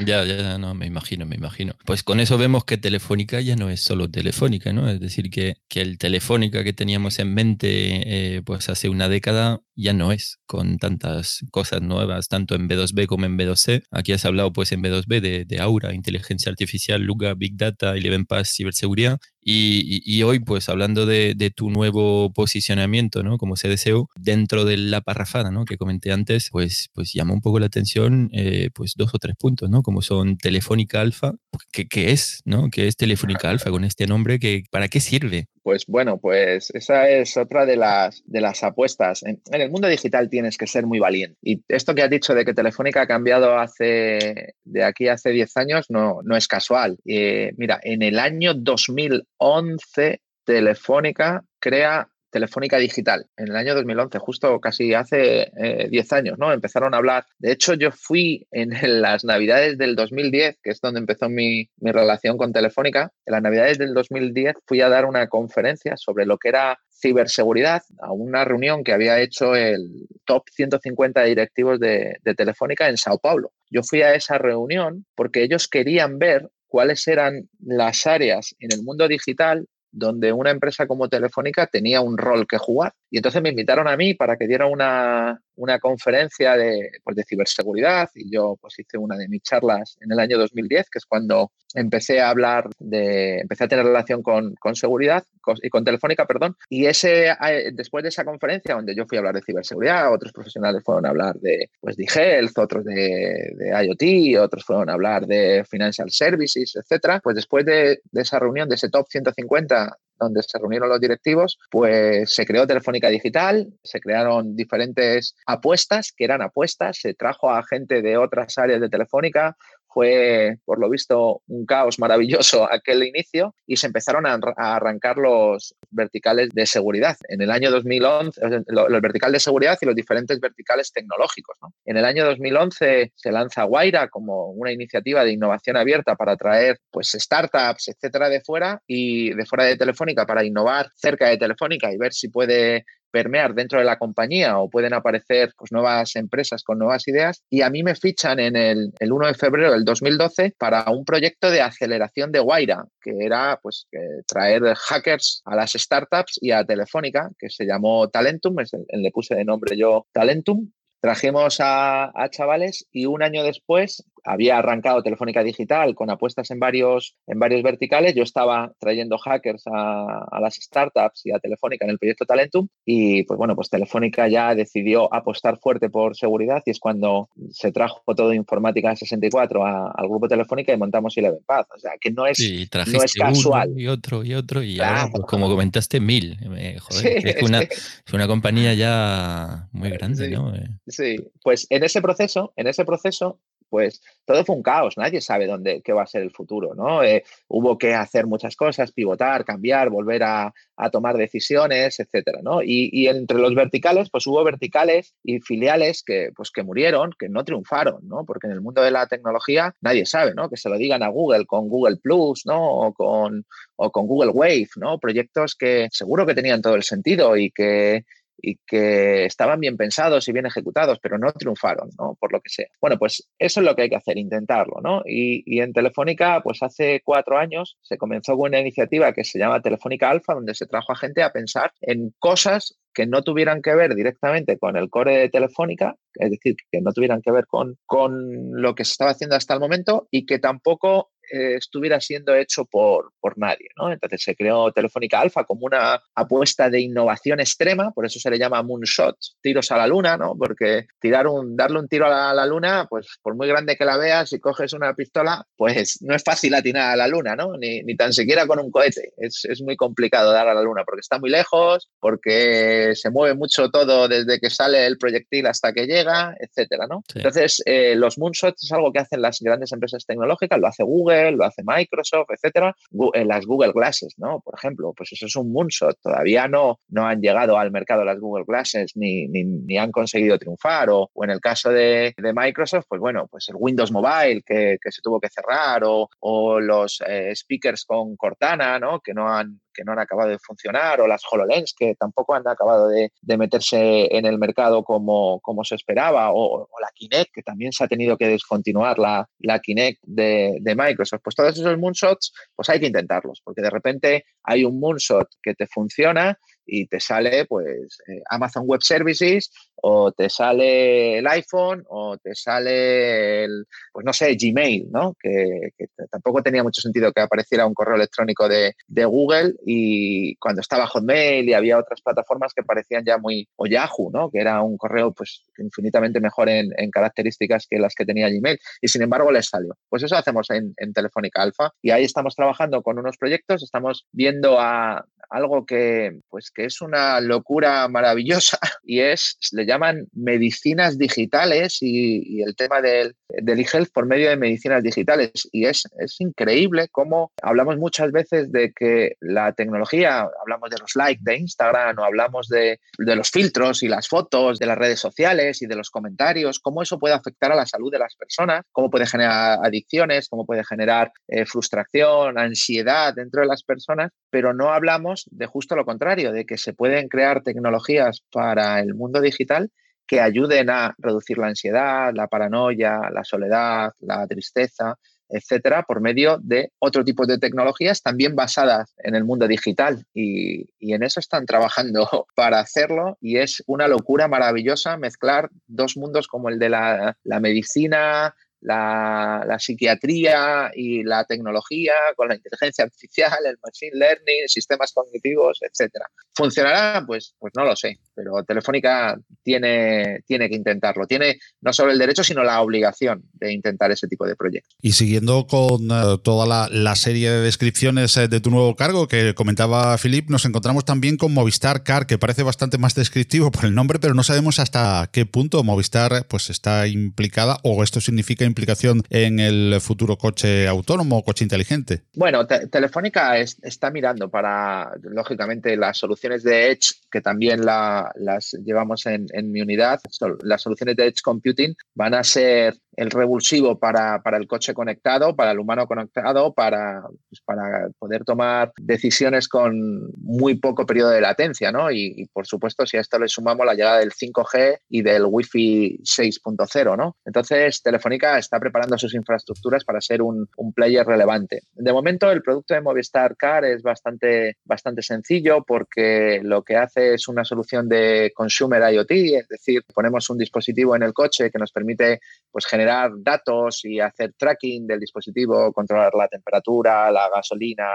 Ya, 0.05 0.25
ya, 0.25 0.59
no, 0.59 0.75
me 0.75 0.87
imagino, 0.87 1.25
me 1.25 1.37
imagino. 1.37 1.75
Pues 1.87 2.03
con 2.03 2.19
eso 2.19 2.37
vemos 2.37 2.65
que 2.65 2.79
Telefónica 2.79 3.41
ya 3.41 3.55
no 3.55 3.71
es 3.71 3.81
solo 3.81 4.11
Telefónica, 4.11 4.73
¿no? 4.73 4.89
Es 4.89 4.99
decir, 5.01 5.31
que, 5.31 5.59
que 5.69 5.81
el 5.81 5.99
Telefónica 5.99 6.65
que 6.65 6.73
teníamos 6.73 7.19
en 7.21 7.33
mente 7.33 8.37
eh, 8.37 8.43
pues 8.43 8.69
hace 8.69 8.89
una 8.89 9.09
década 9.09 9.61
ya 9.79 9.93
no 9.93 10.11
es, 10.11 10.41
con 10.47 10.79
tantas 10.79 11.45
cosas 11.53 11.83
nuevas, 11.83 12.27
tanto 12.29 12.57
en 12.57 12.69
B2B 12.69 13.07
como 13.07 13.27
en 13.27 13.39
B2C. 13.39 13.85
Aquí 13.93 14.13
has 14.13 14.25
hablado 14.25 14.53
pues 14.53 14.73
en 14.73 14.83
B2B 14.83 15.21
de, 15.21 15.45
de 15.45 15.61
Aura, 15.61 15.95
inteligencia 15.95 16.51
artificial, 16.51 17.01
Luga, 17.01 17.35
Big 17.35 17.57
Data, 17.57 17.97
Eleven 17.97 18.27
Pass, 18.27 18.53
ciberseguridad. 18.53 19.21
Y, 19.41 20.03
y, 20.05 20.23
hoy, 20.25 20.41
pues 20.41 20.69
hablando 20.69 21.07
de, 21.07 21.35
de, 21.35 21.51
tu 21.51 21.71
nuevo 21.71 22.33
posicionamiento, 22.35 23.23
¿no? 23.23 23.39
Como 23.39 23.55
CDCO, 23.55 24.11
dentro 24.17 24.67
de 24.67 24.77
la 24.77 25.01
parrafada, 25.01 25.51
¿no? 25.51 25.65
Que 25.65 25.79
comenté 25.79 26.13
antes, 26.13 26.51
pues, 26.51 26.91
pues 26.93 27.15
llama 27.15 27.33
un 27.33 27.41
poco 27.41 27.59
la 27.59 27.67
atención, 27.67 28.29
eh, 28.35 28.69
pues 28.75 28.93
dos 28.95 29.15
o 29.15 29.19
tres 29.19 29.37
puntos, 29.39 29.68
¿no? 29.69 29.83
Como 29.83 30.03
son 30.03 30.37
Telefónica 30.37 31.01
Alfa, 31.01 31.35
¿qué, 31.73 31.87
qué 31.87 32.13
es, 32.13 32.43
¿no? 32.45 32.69
¿Qué 32.71 32.87
es 32.87 32.97
Telefónica 32.97 33.51
Alfa 33.51 33.71
con 33.71 33.85
este 33.85 34.07
nombre? 34.07 34.39
que 34.39 34.65
¿Para 34.71 34.89
qué 34.89 35.01
sirve? 35.01 35.47
Pues 35.63 35.85
bueno, 35.87 36.19
pues 36.19 36.71
esa 36.75 37.09
es 37.09 37.37
otra 37.37 37.67
de 37.67 37.77
las, 37.77 38.23
de 38.25 38.41
las 38.41 38.63
apuestas. 38.63 39.23
En, 39.23 39.41
en, 39.53 39.61
el 39.61 39.71
mundo 39.71 39.89
digital 39.89 40.31
tienes 40.31 40.57
que 40.57 40.67
ser 40.67 40.87
muy 40.87 40.99
valiente. 40.99 41.37
Y 41.43 41.63
esto 41.69 41.95
que 41.95 42.03
has 42.03 42.11
dicho 42.11 42.35
de 42.35 42.45
que 42.45 42.55
Telefónica 42.55 43.03
ha 43.03 43.07
cambiado 43.07 43.59
hace, 43.59 44.55
de 44.65 44.85
aquí 44.85 45.09
hace 45.09 45.31
10 45.31 45.57
años 45.57 45.87
no, 45.91 46.21
no 46.25 46.37
es 46.37 46.49
casual. 46.49 46.99
Eh, 47.05 47.53
mira, 47.57 47.79
en 47.83 48.03
el 48.03 48.19
año 48.19 48.55
2011 48.55 50.21
Telefónica 50.45 51.45
crea 51.61 52.09
Telefónica 52.31 52.79
Digital 52.79 53.27
en 53.37 53.49
el 53.49 53.57
año 53.57 53.75
2011, 53.75 54.19
justo 54.19 54.61
casi 54.61 54.95
hace 54.95 55.51
10 55.91 56.13
eh, 56.13 56.15
años, 56.15 56.39
¿no? 56.39 56.53
Empezaron 56.53 56.95
a 56.95 56.99
hablar. 56.99 57.27
De 57.39 57.53
hecho, 57.53 57.75
yo 57.75 57.91
fui 57.91 58.47
en 58.51 58.71
las 59.03 59.25
Navidades 59.25 59.79
del 59.79 59.97
2010, 59.97 60.59
que 60.63 60.71
es 60.71 60.81
donde 60.81 61.01
empezó 61.01 61.29
mi, 61.29 61.69
mi 61.79 61.93
relación 61.93 62.37
con 62.37 62.53
Telefónica. 62.53 63.13
En 63.27 63.33
las 63.33 63.43
Navidades 63.43 63.79
del 63.79 63.95
2010 63.95 64.57
fui 64.67 64.81
a 64.81 64.89
dar 64.89 65.05
una 65.05 65.29
conferencia 65.29 65.97
sobre 65.97 66.27
lo 66.27 66.39
que 66.39 66.49
era 66.49 66.79
ciberseguridad 67.01 67.83
a 68.01 68.13
una 68.13 68.45
reunión 68.45 68.83
que 68.83 68.93
había 68.93 69.21
hecho 69.21 69.55
el 69.55 70.09
top 70.25 70.45
150 70.51 71.23
directivos 71.25 71.79
de, 71.79 72.19
de, 72.23 72.35
Telefónica 72.35 72.89
en 72.89 72.97
Sao 72.97 73.19
Paulo. 73.19 73.53
Yo 73.71 73.83
fui 73.83 74.03
a 74.03 74.15
esa 74.15 74.39
reunión 74.39 75.07
porque 75.15 75.43
ellos 75.43 75.69
querían 75.69 76.19
ver 76.19 76.51
cuáles 76.67 77.07
eran 77.09 77.49
las 77.61 78.07
áreas 78.07 78.55
en 78.59 78.73
el 78.73 78.83
mundo 78.83 79.09
digital 79.09 79.67
donde 79.91 80.33
una 80.33 80.51
empresa 80.51 80.87
como 80.87 81.09
Telefónica 81.09 81.67
tenía 81.67 82.01
un 82.01 82.19
rol 82.19 82.47
que 82.47 82.59
jugar. 82.59 82.93
Y 83.11 83.19
entonces 83.19 83.43
me 83.43 83.51
invitaron 83.51 83.89
a 83.89 83.97
mí 83.97 84.15
para 84.15 84.37
que 84.37 84.47
diera 84.47 84.67
una, 84.67 85.41
una 85.59 85.79
conferencia 85.79 86.57
de, 86.57 86.91
pues, 87.03 87.17
de 87.17 87.25
ciberseguridad 87.25 88.09
y 88.15 88.31
yo 88.31 88.57
pues 88.61 88.79
hice 88.79 88.97
una 88.97 89.17
de 89.17 89.29
mis 89.29 89.43
charlas 89.43 89.97
en 90.01 90.13
el 90.13 90.19
año 90.19 90.39
2010, 90.39 90.89
que 90.89 90.99
es 90.99 91.05
cuando 91.07 91.53
empecé 91.75 92.21
a 92.21 92.31
hablar 92.31 92.71
de, 92.79 93.41
empecé 93.41 93.65
a 93.65 93.69
tener 93.69 93.85
relación 93.85 94.23
con, 94.23 94.55
con 94.55 94.75
seguridad 94.75 95.25
con, 95.41 95.57
y 95.63 95.69
con 95.69 95.85
Telefónica, 95.85 96.27
perdón. 96.27 96.57
Y 96.71 96.87
ese, 96.87 97.31
eh, 97.31 97.71
después 97.73 98.03
de 98.03 98.09
esa 98.09 98.25
conferencia, 98.25 98.75
donde 98.75 98.95
yo 98.95 99.05
fui 99.07 99.19
a 99.19 99.21
hablar 99.21 99.35
de 99.35 99.43
ciberseguridad, 99.43 100.13
otros 100.13 100.33
profesionales 100.33 100.83
fueron 100.85 101.07
a 101.07 101.11
hablar 101.11 101.37
de, 101.41 101.71
pues, 101.81 101.97
de 101.97 102.07
health, 102.15 102.57
otros 102.57 102.85
de, 102.85 103.53
de 103.57 103.85
IoT, 103.85 104.41
otros 104.43 104.65
fueron 104.65 104.89
a 104.89 104.95
hablar 104.95 105.27
de 105.27 105.65
financial 105.69 106.11
services, 106.11 106.77
etcétera. 106.77 107.21
Pues 107.23 107.35
después 107.35 107.67
de, 107.67 108.01
de 108.11 108.23
esa 108.23 108.39
reunión, 108.39 108.69
de 108.69 108.77
ese 108.77 108.89
top 108.89 109.07
150 109.09 109.99
donde 110.19 110.43
se 110.43 110.59
reunieron 110.59 110.89
los 110.89 111.01
directivos, 111.01 111.59
pues 111.71 112.35
se 112.35 112.47
creó 112.47 112.67
Telefónica 112.67 113.09
Digital, 113.09 113.69
se 113.83 114.01
crearon 114.01 114.57
diferentes 114.57 115.37
apuestas, 115.47 116.13
que 116.13 116.25
eran 116.25 116.43
apuestas, 116.43 116.99
se 117.01 117.15
trajo 117.15 117.51
a 117.51 117.63
gente 117.65 118.03
de 118.03 118.17
otras 118.17 118.59
áreas 118.59 118.81
de 118.81 118.89
Telefónica, 118.89 119.57
fue, 119.89 120.59
por 120.65 120.79
lo 120.79 120.89
visto, 120.89 121.43
un 121.49 121.67
caos 121.67 121.99
maravilloso 121.99 122.69
aquel 122.73 123.03
inicio 123.05 123.55
y 123.67 123.77
se 123.77 123.87
empezaron 123.87 124.27
a, 124.27 124.39
arrancar 124.57 125.17
los 125.19 125.75
verticales 125.91 126.51
de 126.53 126.67
seguridad. 126.67 127.17
En 127.29 127.43
el 127.43 127.51
año 127.51 127.71
2011, 127.71 128.41
los 128.69 129.01
verticales 129.01 129.35
de 129.35 129.41
seguridad 129.41 129.79
y 129.81 129.87
los 129.87 129.95
diferentes 129.95 130.39
verticales 130.41 130.93
tecnológicos. 130.93 131.57
¿no? 131.63 131.73
En 131.85 131.97
el 131.97 132.05
año 132.05 132.25
2011 132.25 133.13
se 133.15 133.33
lanza 133.33 133.65
Guaira 133.65 134.09
como 134.09 134.51
una 134.51 134.73
iniciativa 134.73 135.25
de 135.25 135.33
innovación 135.33 135.77
abierta 135.77 136.17
para 136.17 136.33
atraer 136.33 136.79
pues, 136.91 137.13
startups, 137.13 137.89
etcétera, 137.89 138.29
de 138.29 138.41
fuera 138.41 138.83
y 138.87 139.33
de 139.35 139.47
fuera 139.47 139.65
de 139.65 139.77
Telefónica 139.77 140.27
para 140.27 140.45
innovar 140.45 140.91
cerca 140.95 141.29
de 141.29 141.39
Telefónica 141.39 141.93
y 141.93 141.97
ver 141.97 142.13
si 142.13 142.29
puede 142.29 142.85
permear 143.11 143.55
dentro 143.55 143.79
de 143.79 143.85
la 143.85 143.99
compañía 143.99 144.59
o 144.59 144.69
pueden 144.69 144.95
aparecer 144.95 145.53
pues, 145.57 145.73
nuevas 145.73 146.17
empresas 146.17 146.63
con 146.63 146.79
nuevas 146.79 147.07
ideas. 147.09 147.43
Y 147.51 147.63
a 147.63 147.71
mí 147.71 147.83
me 147.83 147.95
fichan 147.95 148.39
en 148.39 148.57
el, 148.57 148.93
el 148.99 149.13
1 149.13 149.29
de 149.29 149.35
febrero 149.35 149.73
del 149.73 149.85
2012 149.85 150.55
para 150.59 150.91
un 150.91 151.05
proyecto 151.05 151.51
de 151.51 151.61
aceleración 151.61 152.33
de 152.33 152.41
Guaira, 152.41 152.85
que 153.01 153.13
era 153.21 153.59
pues, 153.63 153.87
traer 154.27 154.63
hackers 154.75 155.43
a 155.45 155.57
las 155.57 155.73
startups 155.73 156.39
y 156.41 156.51
a 156.51 156.65
Telefónica, 156.65 157.31
que 157.39 157.51
se 157.51 157.65
llamó 157.65 158.09
Talentum, 158.09 158.57
le 158.89 159.11
puse 159.11 159.35
de 159.35 159.45
nombre 159.45 159.77
yo 159.77 160.07
Talentum, 160.13 160.71
Trajimos 161.01 161.59
a, 161.61 162.13
chavales 162.31 162.89
y 162.91 163.07
un 163.07 163.23
año 163.23 163.45
después 163.45 164.05
había 164.25 164.59
arrancado 164.59 165.03
Telefónica 165.03 165.43
Digital 165.43 165.95
con 165.95 166.11
apuestas 166.11 166.51
en 166.51 166.59
varios, 166.59 167.17
en 167.27 167.39
varios 167.39 167.63
verticales. 167.63 168.15
Yo 168.15 168.23
estaba 168.23 168.73
trayendo 168.79 169.19
hackers 169.19 169.65
a, 169.67 170.39
las 170.41 170.55
startups 170.55 171.27
y 171.27 171.33
a 171.33 171.39
Telefónica 171.39 171.85
en 171.85 171.91
el 171.91 171.99
proyecto 171.99 172.25
Talentum 172.25 172.69
y 172.85 173.25
pues 173.25 173.39
bueno, 173.39 173.55
pues 173.55 173.71
Telefónica 173.71 174.29
ya 174.29 174.55
decidió 174.55 175.13
apostar 175.13 175.59
fuerte 175.59 175.91
por 175.91 176.17
seguridad 176.17 176.63
y 176.67 176.71
es 176.71 176.81
cuando 176.81 177.29
se 177.51 177.73
trajo 177.73 178.03
todo 178.15 178.33
Informática 178.33 178.95
64 178.95 179.65
al 179.67 180.09
grupo 180.09 180.29
Telefónica 180.29 180.73
y 180.73 180.77
montamos 180.77 181.17
Eleven 181.17 181.41
Path. 181.47 181.69
O 181.77 181.79
sea, 181.79 181.93
que 182.01 182.11
no 182.11 182.27
es, 182.27 182.39
no 182.39 183.03
es 183.03 183.15
casual. 183.15 183.73
y 183.77 183.89
otro 183.89 184.25
y 184.25 184.35
otro 184.35 184.63
y 184.63 184.81
ahora, 184.81 185.09
pues, 185.11 185.25
como 185.27 185.49
comentaste, 185.49 186.01
mil. 186.01 186.39
Eh, 186.57 186.79
joder, 186.81 187.27
es, 187.27 187.43
una, 187.43 187.61
es, 187.61 188.13
una, 188.13 188.27
compañía 188.27 188.75
ya 188.75 189.69
muy 189.73 189.91
grande, 189.91 190.31
¿no? 190.31 190.55
Eh. 190.55 190.69
Sí, 190.87 191.17
pues 191.43 191.67
en 191.71 191.85
ese 191.85 192.01
proceso, 192.01 192.53
en 192.57 192.67
ese 192.67 192.85
proceso, 192.85 193.41
pues 193.69 194.01
todo 194.25 194.45
fue 194.45 194.57
un 194.57 194.63
caos, 194.63 194.99
nadie 194.99 195.21
sabe 195.21 195.47
dónde, 195.47 195.81
qué 195.83 195.93
va 195.93 196.03
a 196.03 196.07
ser 196.07 196.23
el 196.23 196.31
futuro, 196.31 196.75
¿no? 196.75 197.03
Eh, 197.03 197.25
hubo 197.49 197.79
que 197.79 197.95
hacer 197.95 198.27
muchas 198.27 198.57
cosas, 198.57 198.93
pivotar, 198.93 199.45
cambiar, 199.45 199.91
volver 199.91 200.23
a, 200.23 200.53
tomar 200.93 201.17
decisiones, 201.17 201.99
etcétera, 201.99 202.39
¿no? 202.41 202.63
Y, 202.63 203.09
entre 203.09 203.39
los 203.39 203.53
verticales, 203.55 204.11
pues 204.11 204.27
hubo 204.29 204.45
verticales 204.45 205.13
y 205.25 205.41
filiales 205.41 206.05
que, 206.05 206.31
pues, 206.37 206.53
que 206.53 206.63
murieron, 206.63 207.11
que 207.19 207.29
no 207.29 207.43
triunfaron, 207.43 208.07
¿no? 208.07 208.25
Porque 208.25 208.47
en 208.47 208.53
el 208.53 208.61
mundo 208.61 208.81
de 208.83 208.93
la 208.93 209.09
tecnología 209.09 209.75
nadie 209.81 210.07
sabe, 210.07 210.35
¿no? 210.37 210.49
Que 210.49 210.57
se 210.57 210.69
lo 210.69 210.77
digan 210.77 211.03
a 211.03 211.09
Google 211.09 211.47
con 211.47 211.69
Google 211.69 211.97
Plus, 211.97 212.43
¿no? 212.47 212.65
O 212.65 212.93
con, 212.93 213.45
o 213.75 213.91
con 213.91 214.07
Google 214.07 214.31
Wave, 214.31 214.69
¿no? 214.77 214.99
Proyectos 214.99 215.57
que 215.57 215.89
seguro 215.91 216.27
que 216.27 216.35
tenían 216.35 216.63
todo 216.63 216.77
el 216.77 216.85
sentido 216.85 217.37
y 217.37 217.51
que 217.51 218.05
y 218.41 218.57
que 218.67 219.25
estaban 219.25 219.61
bien 219.61 219.77
pensados 219.77 220.29
y 220.29 220.33
bien 220.33 220.47
ejecutados, 220.47 220.99
pero 221.03 221.19
no 221.19 221.33
triunfaron, 221.33 221.91
¿no? 221.99 222.17
Por 222.19 222.33
lo 222.33 222.41
que 222.41 222.51
sea. 222.51 222.67
Bueno, 222.81 222.99
pues 222.99 223.29
eso 223.39 223.61
es 223.61 223.67
lo 223.67 223.75
que 223.75 223.83
hay 223.83 223.89
que 223.91 223.97
hacer, 223.97 224.17
intentarlo, 224.17 224.81
¿no? 224.83 225.03
Y, 225.05 225.61
en 225.61 225.73
Telefónica, 225.73 226.41
pues 226.43 226.63
hace 226.63 227.03
cuatro 227.05 227.37
años 227.37 227.77
se 227.83 227.99
comenzó 227.99 228.37
una 228.37 228.61
iniciativa 228.61 229.13
que 229.13 229.25
se 229.25 229.39
llama 229.39 229.61
Telefónica 229.61 230.09
Alfa, 230.09 230.35
donde 230.35 230.55
se 230.55 230.67
trajo 230.67 230.93
a 230.93 230.97
gente 230.97 231.23
a 231.23 231.33
pensar 231.33 231.73
en 231.81 232.15
cosas 232.19 232.79
que 232.95 233.07
no 233.07 233.23
tuvieran 233.23 233.63
que 233.63 233.75
ver 233.75 233.95
directamente 233.95 234.59
con 234.59 234.77
el 234.77 234.89
core 234.89 235.19
de 235.19 235.29
Telefónica, 235.29 235.97
es 236.15 236.31
decir, 236.31 236.57
que 236.71 236.81
no 236.81 236.93
tuvieran 236.93 237.23
que 237.23 237.31
ver 237.31 237.47
con, 237.47 237.77
con 237.87 238.61
lo 238.61 238.75
que 238.75 238.85
se 238.85 238.93
estaba 238.93 239.13
haciendo 239.13 239.37
hasta 239.37 239.55
el 239.55 239.61
momento 239.61 240.09
y 240.11 240.27
que 240.27 240.39
tampoco 240.39 241.11
eh, 241.31 241.55
estuviera 241.57 242.01
siendo 242.01 242.35
hecho 242.35 242.65
por, 242.65 243.13
por 243.21 243.39
nadie. 243.39 243.69
¿no? 243.77 243.93
Entonces 243.93 244.23
se 244.23 244.35
creó 244.35 244.73
Telefónica 244.73 245.21
Alfa 245.21 245.45
como 245.45 245.67
una 245.67 246.01
apuesta 246.15 246.71
de 246.71 246.81
innovación 246.81 247.41
extrema, 247.41 247.91
por 247.93 248.07
eso 248.07 248.19
se 248.19 248.31
le 248.31 248.39
llama 248.39 248.63
moonshot, 248.63 249.17
tiros 249.41 249.71
a 249.73 249.77
la 249.77 249.87
luna, 249.87 250.17
¿no? 250.17 250.35
porque 250.37 250.87
tirar 251.01 251.27
un, 251.27 251.57
darle 251.57 251.81
un 251.81 251.89
tiro 251.89 252.07
a 252.07 252.35
la, 252.35 252.47
luna, 252.47 252.87
pues 252.89 253.19
por 253.23 253.37
muy 253.37 253.47
grande 253.49 253.77
que 253.77 253.85
la 253.85 253.97
veas, 253.97 254.31
si 254.31 254.41
coges 254.41 254.73
una 254.73 254.95
pistola, 254.95 255.45
pues 255.57 256.01
no 256.03 256.15
es 256.15 256.23
fácil 256.23 256.55
atinar 256.55 256.93
a 256.93 256.97
la 256.97 257.09
luna, 257.09 257.37
¿no? 257.37 257.57
ni, 257.57 257.83
ni 257.83 257.97
tan 257.97 258.13
siquiera 258.13 258.47
con 258.47 258.59
un 258.59 258.71
cohete. 258.71 259.13
Es, 259.17 259.45
es, 259.45 259.63
muy 259.63 259.77
complicado 259.77 260.33
dar 260.33 260.49
a 260.49 260.55
la 260.55 260.63
luna 260.63 260.85
porque 260.85 261.01
está 261.01 261.19
muy 261.19 261.31
lejos, 261.31 261.91
porque 262.01 262.93
se 262.95 263.11
mueve 263.11 263.35
mucho 263.35 263.71
todo 263.71 264.09
desde 264.09 264.39
que 264.39 264.51
sale 264.51 264.87
el 264.87 264.97
proyectil 264.97 265.47
hasta 265.47 265.73
que 265.73 265.87
llega, 265.87 266.35
etcétera, 266.39 266.87
¿no? 266.89 267.03
Entonces, 267.15 267.63
eh, 267.67 267.95
los 267.97 268.19
moonshots 268.19 268.65
es 268.65 268.73
algo 268.73 268.93
que 268.93 269.01
hacen 269.01 269.21
las 269.21 269.41
grandes 269.41 269.73
empresas 269.73 270.07
tecnológicas, 270.07 270.59
lo 270.59 270.69
hace 270.69 270.83
Google, 270.83 271.18
lo 271.33 271.45
hace 271.45 271.63
Microsoft, 271.65 272.29
etcétera, 272.31 272.75
eh, 273.15 273.25
las 273.25 273.47
Google 273.47 273.73
Glasses, 273.73 274.15
¿no? 274.19 274.41
Por 274.41 274.55
ejemplo, 274.57 274.93
pues 274.97 275.13
eso 275.13 275.27
es 275.27 275.37
un 275.37 275.53
moonshot. 275.53 275.99
Todavía 276.01 276.49
no, 276.49 276.81
no 276.89 277.07
han 277.07 277.21
llegado 277.21 277.59
al 277.59 277.71
mercado 277.71 278.05
las 278.05 278.19
Google 278.19 278.45
Glasses 278.47 278.97
ni, 278.97 279.29
ni, 279.29 279.79
han 279.79 279.93
conseguido 279.93 280.39
triunfar. 280.39 280.89
O, 280.91 281.11
en 281.23 281.31
el 281.31 281.41
caso 281.41 281.71
de, 281.71 282.15
Microsoft, 282.35 282.87
pues 282.89 283.01
bueno, 283.01 283.27
pues 283.31 283.49
el 283.49 283.57
Windows 283.59 283.93
Mobile 283.93 284.43
que, 284.45 284.79
se 284.91 285.03
tuvo 285.03 285.21
que 285.21 285.29
cerrar 285.29 285.83
o, 285.85 286.09
o 286.21 286.61
los 286.61 287.03
eh, 287.07 287.35
speakers 287.35 287.85
con 287.85 288.17
Cortana, 288.17 288.79
¿no? 288.79 289.01
Que 289.01 289.15
no 289.15 289.29
han 289.29 289.61
que 289.79 289.85
no 289.85 289.93
han 289.93 290.01
acabado 290.01 290.29
de 290.31 290.41
funcionar, 290.41 291.01
o 291.01 291.07
las 291.07 291.23
HoloLens 291.31 291.73
que 291.79 291.95
tampoco 291.95 292.35
han 292.35 292.47
acabado 292.49 292.89
de, 292.89 293.13
meterse 293.39 294.09
en 294.17 294.27
el 294.27 294.37
mercado 294.37 294.83
como, 294.83 295.39
como 295.39 295.63
se 295.63 295.77
esperaba, 295.77 296.33
o, 296.33 296.69
la 296.81 296.89
Kinect, 296.93 297.31
que 297.33 297.43
también 297.43 297.71
se 297.71 297.85
ha 297.85 297.87
tenido 297.89 298.17
que 298.17 298.27
descontinuar 298.27 298.99
la, 298.99 299.29
la 299.39 299.61
Kinect 299.61 300.01
de, 300.03 300.59
de, 300.61 300.75
Microsoft. 300.75 301.21
Pues 301.23 301.37
todos 301.37 301.57
esos 301.57 301.79
moonshots, 301.79 302.33
pues 302.57 302.69
hay 302.69 302.81
que 302.81 302.87
intentarlos, 302.87 303.41
porque 303.45 303.63
de 303.63 303.71
repente 303.71 304.25
hay 304.43 304.65
un 304.65 304.81
moonshot 304.81 305.29
que 305.41 305.55
te 305.55 305.69
funciona 305.69 306.37
y 306.69 306.87
te 306.87 307.01
sale 307.01 307.47
pues 307.47 307.99
eh, 308.07 308.23
Amazon 308.29 308.65
Web 308.67 308.83
Services 308.83 309.51
o 309.83 310.13
te 310.13 310.29
sale 310.29 311.19
el 311.19 311.27
iPhone 311.27 311.85
o 311.89 312.17
te 312.19 312.35
sale 312.35 313.45
el, 313.45 313.67
pues 313.93 314.05
no 314.05 314.13
sé, 314.13 314.37
Gmail, 314.37 314.91
¿no? 314.91 315.15
Que, 315.21 315.71
tampoco 316.11 316.43
tenía 316.43 316.63
mucho 316.63 316.81
sentido 316.81 317.13
que 317.13 317.21
apareciera 317.21 317.67
un 317.67 317.75
correo 317.75 317.97
electrónico 317.97 318.49
de, 318.49 318.75
Google 319.09 319.55
y 319.65 320.35
cuando 320.37 320.61
estaba 320.61 320.87
Hotmail 320.87 321.49
y 321.49 321.55
había 321.55 321.79
otras 321.79 322.03
plataformas 322.03 322.53
que 322.53 322.65
parecían 322.65 323.05
ya 323.05 323.17
muy, 323.17 323.49
o 323.57 323.67
Yahoo, 323.67 324.11
¿no? 324.13 324.31
Que 324.31 324.41
era 324.41 324.61
un 324.61 324.77
correo 324.77 325.13
pues 325.13 325.45
infinitamente 325.57 326.21
mejor 326.21 326.49
en, 326.49 326.73
características 326.91 327.67
que 327.69 327.79
las 327.79 327.95
que 327.95 328.05
tenía 328.05 328.29
Gmail 328.29 328.59
y 328.83 328.89
sin 328.89 329.03
embargo 329.03 329.31
les 329.31 329.47
salió. 329.47 329.77
Pues 329.89 330.03
eso 330.03 330.17
hacemos 330.17 330.51
en, 330.51 330.75
en 330.77 330.93
Telefónica 330.93 331.43
Alfa 331.43 331.71
y 331.81 331.91
ahí 331.91 332.05
estamos 332.05 332.35
trabajando 332.35 332.83
con 332.83 332.99
unos 332.99 333.17
proyectos, 333.17 333.63
estamos 333.63 334.07
viendo 334.13 334.59
a 334.59 335.07
algo 335.31 335.67
que 335.67 336.21
pues 336.29 336.51
que 336.59 336.65
es 336.65 336.81
una 336.81 337.21
locura 337.21 337.87
maravillosa 337.87 338.59
y 338.83 338.99
es, 338.99 339.39
le 339.53 339.65
llaman 339.65 340.09
medicinas 340.13 340.99
digitales 340.99 341.79
y, 341.81 342.43
el 342.43 342.57
tema 342.57 342.81
del, 342.81 343.15
e-health 343.29 343.93
por 343.93 344.07
medio 344.07 344.29
de 344.29 344.37
medicinas 344.37 344.83
digitales. 344.83 345.49
Y 345.53 345.67
es, 345.67 345.85
es 346.01 346.21
increíble 346.21 346.89
cómo 346.91 347.31
hablamos 347.43 347.77
muchas 347.77 348.11
veces 348.11 348.51
de 348.51 348.73
que 348.73 349.13
la 349.21 349.53
tecnología, 349.53 350.29
hablamos 350.41 350.71
de 350.71 350.79
los 350.79 350.97
likes 350.97 351.23
de 351.23 351.37
Instagram 351.37 351.97
o 351.97 352.05
hablamos 352.05 352.49
de, 352.49 352.81
de 352.99 353.17
los 353.17 353.31
filtros 353.31 353.85
y 353.85 353.89
las 353.89 354.09
fotos 354.09 354.59
de 354.59 354.67
las 354.67 354.79
redes 354.79 354.99
sociales 354.99 355.63
y 355.63 355.67
de 355.67 355.77
los 355.77 355.91
comentarios, 355.91 356.59
cómo 356.59 356.83
eso 356.83 356.99
puede 356.99 357.15
afectar 357.15 357.53
a 357.53 357.57
la 357.57 357.67
salud 357.67 357.93
de 357.93 358.01
las 358.01 358.17
personas, 358.17 358.65
cómo 358.73 358.91
puede 358.91 359.07
generar 359.07 359.61
adicciones, 359.63 360.29
cómo 360.29 360.45
puede 360.45 360.65
generar 360.65 361.13
eh, 361.29 361.47
frustración, 361.47 362.37
ansiedad 362.37 363.15
dentro 363.15 363.43
de 363.43 363.47
las 363.47 363.63
personas, 363.63 364.11
pero 364.31 364.55
no 364.55 364.73
hablamos 364.73 365.27
de 365.31 365.47
justo 365.47 365.77
lo 365.77 365.85
contrario, 365.85 366.33
de 366.33 366.45
que 366.45 366.59
se 366.59 366.73
pueden 366.73 367.09
crear 367.09 367.43
tecnologías 367.43 368.23
para 368.31 368.81
el 368.81 368.95
mundo 368.95 369.21
digital 369.21 369.71
que 370.07 370.21
ayuden 370.21 370.71
a 370.71 370.95
reducir 370.99 371.39
la 371.39 371.49
ansiedad, 371.49 372.13
la 372.15 372.29
paranoia, 372.29 373.11
la 373.13 373.25
soledad, 373.25 373.93
la 374.01 374.27
tristeza, 374.27 374.99
etcétera, 375.29 375.83
por 375.83 376.01
medio 376.01 376.39
de 376.39 376.73
otro 376.79 377.05
tipo 377.05 377.27
de 377.27 377.39
tecnologías 377.39 378.03
también 378.03 378.35
basadas 378.35 378.95
en 378.99 379.15
el 379.15 379.25
mundo 379.25 379.47
digital. 379.47 380.07
Y, 380.15 380.67
en 380.81 381.03
eso 381.03 381.21
están 381.21 381.45
trabajando 381.45 382.27
para 382.35 382.61
hacerlo 382.61 383.19
y 383.21 383.37
es 383.37 383.63
una 383.67 383.87
locura 383.87 384.27
maravillosa 384.27 384.97
mezclar 384.97 385.51
dos 385.67 385.97
mundos 385.97 386.27
como 386.27 386.49
el 386.49 386.59
de 386.59 386.71
la, 386.71 387.17
la 387.23 387.41
medicina, 387.41 388.35
la, 388.61 389.57
psiquiatría 389.59 390.71
y 390.75 391.03
la 391.03 391.25
tecnología 391.25 391.93
con 392.17 392.29
la 392.29 392.37
inteligencia 392.37 392.85
artificial, 392.85 393.39
el 393.45 393.59
machine 393.65 393.93
learning, 393.95 394.49
sistemas 394.49 394.93
cognitivos, 394.93 395.59
etcétera. 395.63 396.07
¿Funcionará? 396.35 397.05
Pues, 397.07 397.35
pues 397.39 397.53
no 397.57 397.65
lo 397.65 397.75
sé, 397.75 397.99
pero 398.15 398.43
Telefónica 398.45 399.19
tiene, 399.43 400.21
tiene 400.27 400.49
que 400.49 400.55
intentarlo. 400.55 401.07
Tiene 401.07 401.39
no 401.61 401.73
solo 401.73 401.93
el 401.93 401.99
derecho, 401.99 402.23
sino 402.23 402.45
la 402.45 402.61
obligación 402.61 403.23
de 403.33 403.53
intentar 403.53 403.91
ese 403.91 404.07
tipo 404.07 404.27
de 404.27 404.37
proyectos. 404.37 404.77
Y 404.81 404.93
siguiendo 404.93 405.47
con 405.47 405.91
eh, 405.91 406.19
toda 406.23 406.69
la, 406.69 406.95
serie 406.95 407.31
de 407.31 407.41
descripciones 407.41 408.17
eh, 408.17 408.29
de 408.29 408.41
tu 408.41 408.51
nuevo 408.51 408.75
cargo 408.75 409.09
que 409.09 409.35
comentaba 409.35 409.97
Philip, 409.99 410.31
nos 410.31 410.45
encontramos 410.45 410.85
también 410.85 411.17
con 411.17 411.33
Movistar 411.33 411.85
Car, 411.85 412.07
que 412.07 412.19
parece 412.19 412.43
bastante 412.43 412.79
más 412.79 412.95
descriptivo 412.95 413.51
por 413.51 413.65
el 413.65 413.75
nombre, 413.75 413.99
pero 413.99 414.15
no 414.15 414.23
sabemos 414.23 414.59
hasta 414.59 415.09
qué 415.13 415.27
punto 415.27 415.63
Movistar 415.63 416.27
pues, 416.29 416.51
está 416.51 416.87
implicada 416.89 417.59
o 417.63 417.83
esto 417.85 418.01
significa 418.01 418.45
implicación 418.49 419.03
en 419.11 419.41
el 419.41 419.81
futuro 419.81 420.17
coche 420.17 420.67
autónomo 420.67 421.19
o 421.19 421.25
coche 421.25 421.45
inteligente? 421.45 422.03
Bueno, 422.15 422.47
Telefónica 422.47 423.39
está 423.39 423.91
mirando 423.91 424.29
para, 424.29 424.91
lógicamente, 425.03 425.77
las 425.77 425.99
soluciones 425.99 426.43
de 426.43 426.71
Edge, 426.71 426.95
que 427.11 427.21
también 427.21 427.65
las 427.65 428.53
llevamos 428.65 429.07
en, 429.07 429.29
mi 429.51 429.61
unidad. 429.61 430.01
Las 430.43 430.63
soluciones 430.63 430.97
de 430.97 431.07
Edge 431.07 431.23
Computing 431.23 431.75
van 431.95 432.15
a 432.15 432.25
ser 432.25 432.75
el 432.99 433.13
revulsivo 433.13 433.79
para, 433.79 434.21
para, 434.23 434.37
el 434.39 434.49
coche 434.49 434.75
conectado, 434.75 435.37
para 435.37 435.53
el 435.53 435.61
humano 435.61 435.87
conectado, 435.87 436.53
para, 436.53 437.03
pues, 437.29 437.41
para 437.45 437.89
poder 437.97 438.25
tomar 438.25 438.73
decisiones 438.77 439.47
con 439.47 440.11
muy 440.17 440.57
poco 440.57 440.85
periodo 440.85 441.11
de 441.11 441.21
latencia, 441.21 441.71
¿no? 441.71 441.93
Y, 441.93 442.29
por 442.33 442.49
supuesto, 442.49 442.85
si 442.87 442.97
a 442.97 443.01
esto 443.01 443.21
le 443.21 443.29
sumamos 443.29 443.65
la 443.65 443.75
llegada 443.75 444.01
del 444.01 444.11
5G 444.11 444.81
y 444.89 445.03
del 445.03 445.27
Wi-Fi 445.27 446.01
6.0, 446.03 446.97
¿no? 446.97 447.17
Entonces, 447.25 447.81
Telefónica 447.83 448.37
está 448.37 448.59
preparando 448.59 448.99
sus 448.99 449.15
infraestructuras 449.15 449.85
para 449.85 450.01
ser 450.01 450.21
un, 450.21 450.49
un, 450.57 450.73
player 450.73 451.07
relevante. 451.07 451.63
De 451.75 451.93
momento, 451.93 452.29
el 452.33 452.43
producto 452.43 452.75
de 452.75 452.81
Movistar 452.81 453.37
Car 453.37 453.65
es 453.65 453.81
bastante, 453.81 454.57
bastante 454.65 455.03
sencillo 455.03 455.63
porque 455.65 456.41
lo 456.43 456.65
que 456.65 456.77
hace 456.77 457.15
es 457.15 457.29
una 457.29 457.45
solución 457.45 457.89
de 457.89 458.33
consumer 458.35 458.93
IoT, 458.93 459.11
es 459.13 459.49
decir, 459.49 459.83
ponemos 459.95 460.29
un 460.31 460.39
dispositivo 460.39 460.97
en 460.97 461.05
el 461.05 461.13
coche 461.13 461.51
que 461.51 461.59
nos 461.59 461.71
permite 461.71 462.21
pues, 462.51 462.67
generar 462.67 462.88
datos 463.19 463.85
y 463.85 464.01
hacer 464.01 464.35
tracking 464.37 464.87
del 464.87 465.01
dispositivo, 465.01 465.73
controlar 465.73 466.15
la 466.15 466.29
temperatura, 466.29 467.11
la 467.11 467.29
gasolina, 467.29 467.89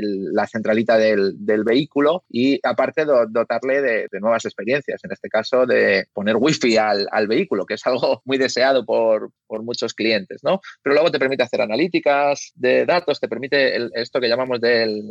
la 0.00 0.46
centralita 0.46 0.96
del, 0.98 1.36
vehículo 1.64 2.24
y 2.28 2.60
aparte 2.62 3.04
dotarle 3.04 3.82
de, 3.82 4.08
nuevas 4.20 4.44
experiencias, 4.44 5.02
en 5.04 5.12
este 5.12 5.28
caso 5.28 5.66
de 5.66 6.06
poner 6.12 6.36
wifi 6.36 6.76
al, 6.76 7.06
al 7.10 7.26
vehículo, 7.26 7.66
que 7.66 7.74
es 7.74 7.86
algo 7.86 8.22
muy 8.24 8.38
deseado 8.38 8.84
por, 8.84 9.30
muchos 9.48 9.94
clientes, 9.94 10.42
¿no? 10.42 10.60
Pero 10.82 10.94
luego 10.94 11.10
te 11.10 11.18
permite 11.18 11.42
hacer 11.42 11.60
analíticas 11.60 12.52
de 12.56 12.84
datos, 12.84 13.20
te 13.20 13.28
permite 13.28 13.76
esto 13.94 14.20
que 14.20 14.28
llamamos 14.28 14.60
del, 14.60 15.02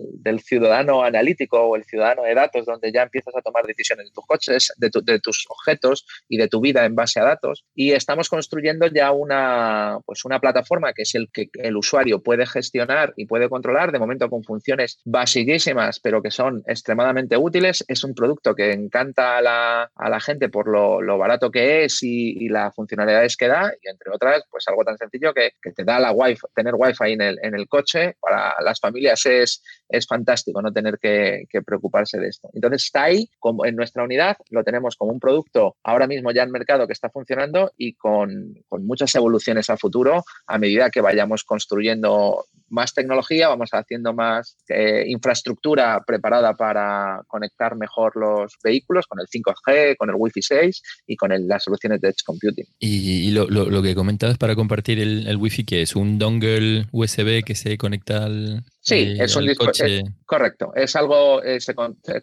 ciudadano 0.41 1.03
analítico 1.03 1.59
o 1.59 1.75
el 1.75 1.86
ciudadano 1.86 2.23
de 2.23 2.36
datos, 2.36 2.65
donde 2.65 2.91
ya 2.91 3.03
empiezas 3.03 3.33
a 3.36 3.41
tomar 3.41 3.65
decisiones 3.65 4.07
de 4.07 4.11
tus 4.11 4.25
coches, 4.25 4.73
de, 4.77 4.91
de 5.03 5.19
tus 5.19 5.45
objetos 5.49 6.05
y 6.27 6.38
de 6.38 6.47
tu 6.47 6.59
vida 6.61 6.86
en 6.86 6.95
base 6.95 7.19
a 7.19 7.23
datos. 7.23 7.65
Y 7.73 7.93
estamos 7.93 8.29
construyendo 8.29 8.88
ya 8.88 9.11
una, 9.11 9.99
pues 10.05 10.25
una 10.25 10.39
plataforma 10.39 10.93
que 10.93 11.03
es 11.03 11.15
el 11.15 11.29
que 11.31 11.49
el 11.53 11.77
usuario 11.77 12.21
puede 12.21 12.45
gestionar 12.45 13.13
y 13.15 13.25
puede 13.25 13.49
controlar, 13.49 13.91
de 13.91 13.99
momento 13.99 14.29
con 14.29 14.43
funciones 14.43 14.74
basiquísimas, 15.05 15.99
pero 15.99 16.21
que 16.21 16.32
son 16.32 16.63
extremadamente 16.67 17.38
útiles. 17.38 17.84
Es 17.88 18.03
un 18.03 18.13
producto 18.13 18.55
que 18.55 18.71
encanta 18.71 19.38
a 19.38 19.41
la, 19.41 20.19
gente 20.19 20.49
por 20.49 20.67
lo, 20.67 21.17
barato 21.17 21.51
que 21.51 21.86
es 21.86 22.01
y, 22.03 22.49
las 22.49 22.73
funcionalidades 22.76 23.38
que 23.38 23.47
da, 23.47 23.71
y 23.82 23.89
entre 23.89 24.11
otras, 24.11 24.43
pues 24.49 24.67
algo 24.67 24.84
tan 24.84 24.97
sencillo 24.97 25.34
que, 25.34 25.51
te 25.76 25.84
da 25.84 25.99
la 25.99 26.11
wifi, 26.11 26.41
tener 26.53 26.73
wifi 26.76 27.13
en 27.13 27.21
el, 27.21 27.39
en 27.41 27.55
el 27.55 27.67
coche 27.67 28.15
para 28.19 28.55
las 28.61 28.80
familias 28.80 29.26
es, 29.26 29.61
es 29.89 30.07
fantástico 30.07 30.61
no 30.61 30.71
tener 30.71 30.97
que, 30.99 31.45
preocuparse 31.65 32.19
de 32.19 32.28
esto. 32.28 32.49
Entonces 32.53 32.86
está 32.86 33.03
ahí 33.03 33.30
como 33.39 33.65
en 33.65 33.76
nuestra 33.76 34.03
unidad, 34.03 34.38
lo 34.49 34.63
tenemos 34.63 34.95
como 34.95 35.11
un 35.11 35.19
producto 35.19 35.78
ahora 35.84 36.07
mismo 36.07 36.32
ya 36.32 36.43
en 36.43 36.51
mercado 36.51 36.86
que 36.86 36.93
está 36.93 37.09
funcionando 37.09 37.71
y 37.78 37.93
con, 37.93 38.55
con 38.67 38.86
muchas 38.86 39.13
evoluciones 39.15 39.69
a 39.69 39.78
futuro 39.78 40.23
a 40.47 40.57
medida 40.57 40.89
que 40.89 41.01
vayamos 41.01 41.43
construyendo 41.43 42.45
más 42.70 42.93
tecnología, 42.93 43.47
vamos 43.47 43.70
haciendo 43.72 44.13
más 44.13 44.57
eh, 44.70 45.05
infraestructura 45.07 46.03
preparada 46.05 46.53
para 46.53 47.22
conectar 47.28 47.76
mejor 47.76 48.16
los 48.16 48.53
vehículos 48.63 49.05
con 49.07 49.20
el 49.20 49.28
5G, 49.28 49.97
con 49.97 50.09
el 50.09 50.16
Wi-Fi 50.18 50.41
6 50.41 50.82
y 51.07 51.16
con 51.16 51.32
las 51.47 51.63
soluciones 51.63 52.01
de 52.01 52.09
Edge 52.09 52.24
Computing. 52.26 52.66
Y, 52.80 53.32
lo, 53.32 53.82
que 53.82 53.95
comentabas 53.95 54.38
para 54.38 54.55
compartir 54.55 54.99
el, 54.99 55.28
el 55.28 55.38
Wi-Fi, 55.38 55.66
que 55.66 55.82
es 55.82 55.95
un 55.95 56.18
dongle 56.18 56.88
USB 56.91 57.43
que 57.43 57.55
se 57.55 57.78
conecta 57.78 58.26
al, 58.26 58.63
Sí, 58.86 59.15
es 59.19 59.36
un 59.36 59.51
coche. 59.55 60.03
correcto. 60.27 60.71
Es 60.75 60.95
algo, 60.95 61.41
eh, 61.41 61.59
se, 61.59 61.73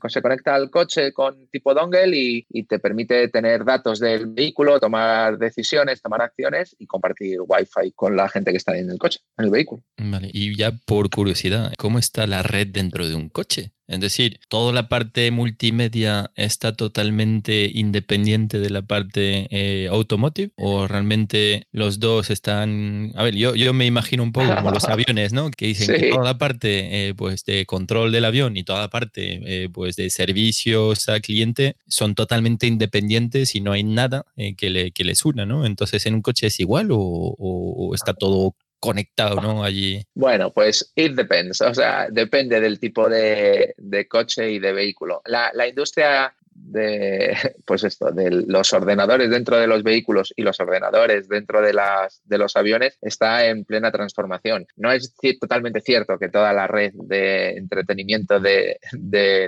se, 0.08 0.22
conecta 0.22 0.54
al 0.54 0.70
coche 0.70 1.12
con 1.12 1.48
tipo 1.48 1.74
dongle 1.74 2.16
y, 2.16 2.46
y, 2.50 2.62
te 2.64 2.78
permite 2.78 3.26
tener 3.28 3.64
datos 3.64 3.98
del 3.98 4.26
vehículo, 4.28 4.78
tomar 4.78 5.38
decisiones, 5.38 6.00
tomar 6.00 6.22
acciones 6.22 6.76
y 6.78 6.86
compartir 6.86 7.40
Wi-Fi 7.40 7.92
con 7.96 8.16
la 8.16 8.28
gente 8.28 8.52
que 8.52 8.58
está 8.58 8.78
en 8.78 8.90
el 8.90 8.98
coche, 8.98 9.18
en 9.38 9.46
el 9.46 9.50
vehículo. 9.50 9.82
Vale, 9.98 10.30
y 10.32 10.56
ya 10.56 10.70
por 10.86 11.10
curiosidad, 11.10 11.72
¿cómo 11.78 11.98
está 11.98 12.28
la 12.28 12.44
red 12.44 12.68
dentro 12.68 13.08
de 13.08 13.16
un 13.16 13.28
coche? 13.28 13.72
Es 13.92 14.00
decir, 14.00 14.40
toda 14.48 14.72
la 14.72 14.88
parte 14.88 15.30
multimedia 15.30 16.30
está 16.34 16.74
totalmente 16.74 17.70
independiente 17.74 18.58
de 18.58 18.70
la 18.70 18.80
parte 18.80 19.48
eh, 19.50 19.86
automotive 19.88 20.52
o 20.56 20.88
realmente 20.88 21.66
los 21.72 22.00
dos 22.00 22.30
están... 22.30 23.12
A 23.16 23.22
ver, 23.22 23.34
yo, 23.34 23.54
yo 23.54 23.74
me 23.74 23.84
imagino 23.84 24.22
un 24.22 24.32
poco 24.32 24.54
como 24.56 24.70
los 24.70 24.84
aviones, 24.88 25.34
¿no? 25.34 25.50
Que 25.50 25.66
dicen 25.66 25.94
que 25.94 26.08
toda 26.08 26.24
la 26.24 26.38
parte 26.38 27.08
eh, 27.08 27.14
pues, 27.14 27.44
de 27.44 27.66
control 27.66 28.12
del 28.12 28.24
avión 28.24 28.56
y 28.56 28.64
toda 28.64 28.80
la 28.80 28.88
parte 28.88 29.40
eh, 29.44 29.68
pues, 29.70 29.96
de 29.96 30.08
servicios 30.08 31.10
al 31.10 31.20
cliente 31.20 31.76
son 31.86 32.14
totalmente 32.14 32.66
independientes 32.66 33.54
y 33.54 33.60
no 33.60 33.72
hay 33.72 33.84
nada 33.84 34.24
que, 34.56 34.70
le, 34.70 34.92
que 34.92 35.04
les 35.04 35.26
una, 35.26 35.44
¿no? 35.44 35.66
Entonces, 35.66 36.06
¿en 36.06 36.14
un 36.14 36.22
coche 36.22 36.46
es 36.46 36.60
igual 36.60 36.88
o, 36.92 36.98
o 36.98 37.94
está 37.94 38.14
todo 38.14 38.56
conectado, 38.82 39.40
¿no? 39.40 39.62
Allí. 39.62 40.04
Bueno, 40.12 40.50
pues 40.50 40.92
it 40.96 41.12
depends, 41.12 41.60
o 41.60 41.72
sea, 41.72 42.08
depende 42.10 42.60
del 42.60 42.80
tipo 42.80 43.08
de, 43.08 43.76
coche 44.08 44.50
y 44.50 44.58
de 44.58 44.72
vehículo. 44.72 45.22
La, 45.24 45.68
industria 45.68 46.34
de, 46.50 47.32
pues 47.64 47.84
esto, 47.84 48.10
de 48.10 48.44
los 48.48 48.72
ordenadores 48.72 49.30
dentro 49.30 49.56
de 49.56 49.68
los 49.68 49.84
vehículos 49.84 50.34
y 50.34 50.42
los 50.42 50.58
ordenadores 50.58 51.28
dentro 51.28 51.62
de, 51.62 51.72
las, 51.72 52.22
de 52.24 52.38
los 52.38 52.56
aviones 52.56 52.98
está 53.00 53.46
en 53.46 53.64
plena 53.64 53.92
transformación. 53.92 54.66
No 54.74 54.90
es 54.90 55.14
totalmente 55.40 55.80
cierto 55.80 56.18
que 56.18 56.28
toda 56.28 56.52
la 56.52 56.66
red 56.66 56.92
de 56.92 57.50
entretenimiento 57.50 58.40
de, 58.40 58.80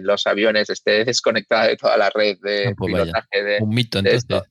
los 0.00 0.28
aviones 0.28 0.70
esté 0.70 1.04
desconectada 1.04 1.66
de 1.66 1.76
toda 1.76 1.96
la 1.96 2.08
red 2.08 2.38
de 2.40 2.68
ah, 2.68 2.74
pues 2.78 2.92
pilotaje 2.92 3.42
de, 3.42 3.58
Un 3.60 3.70
mito, 3.70 3.98
entonces. 3.98 4.44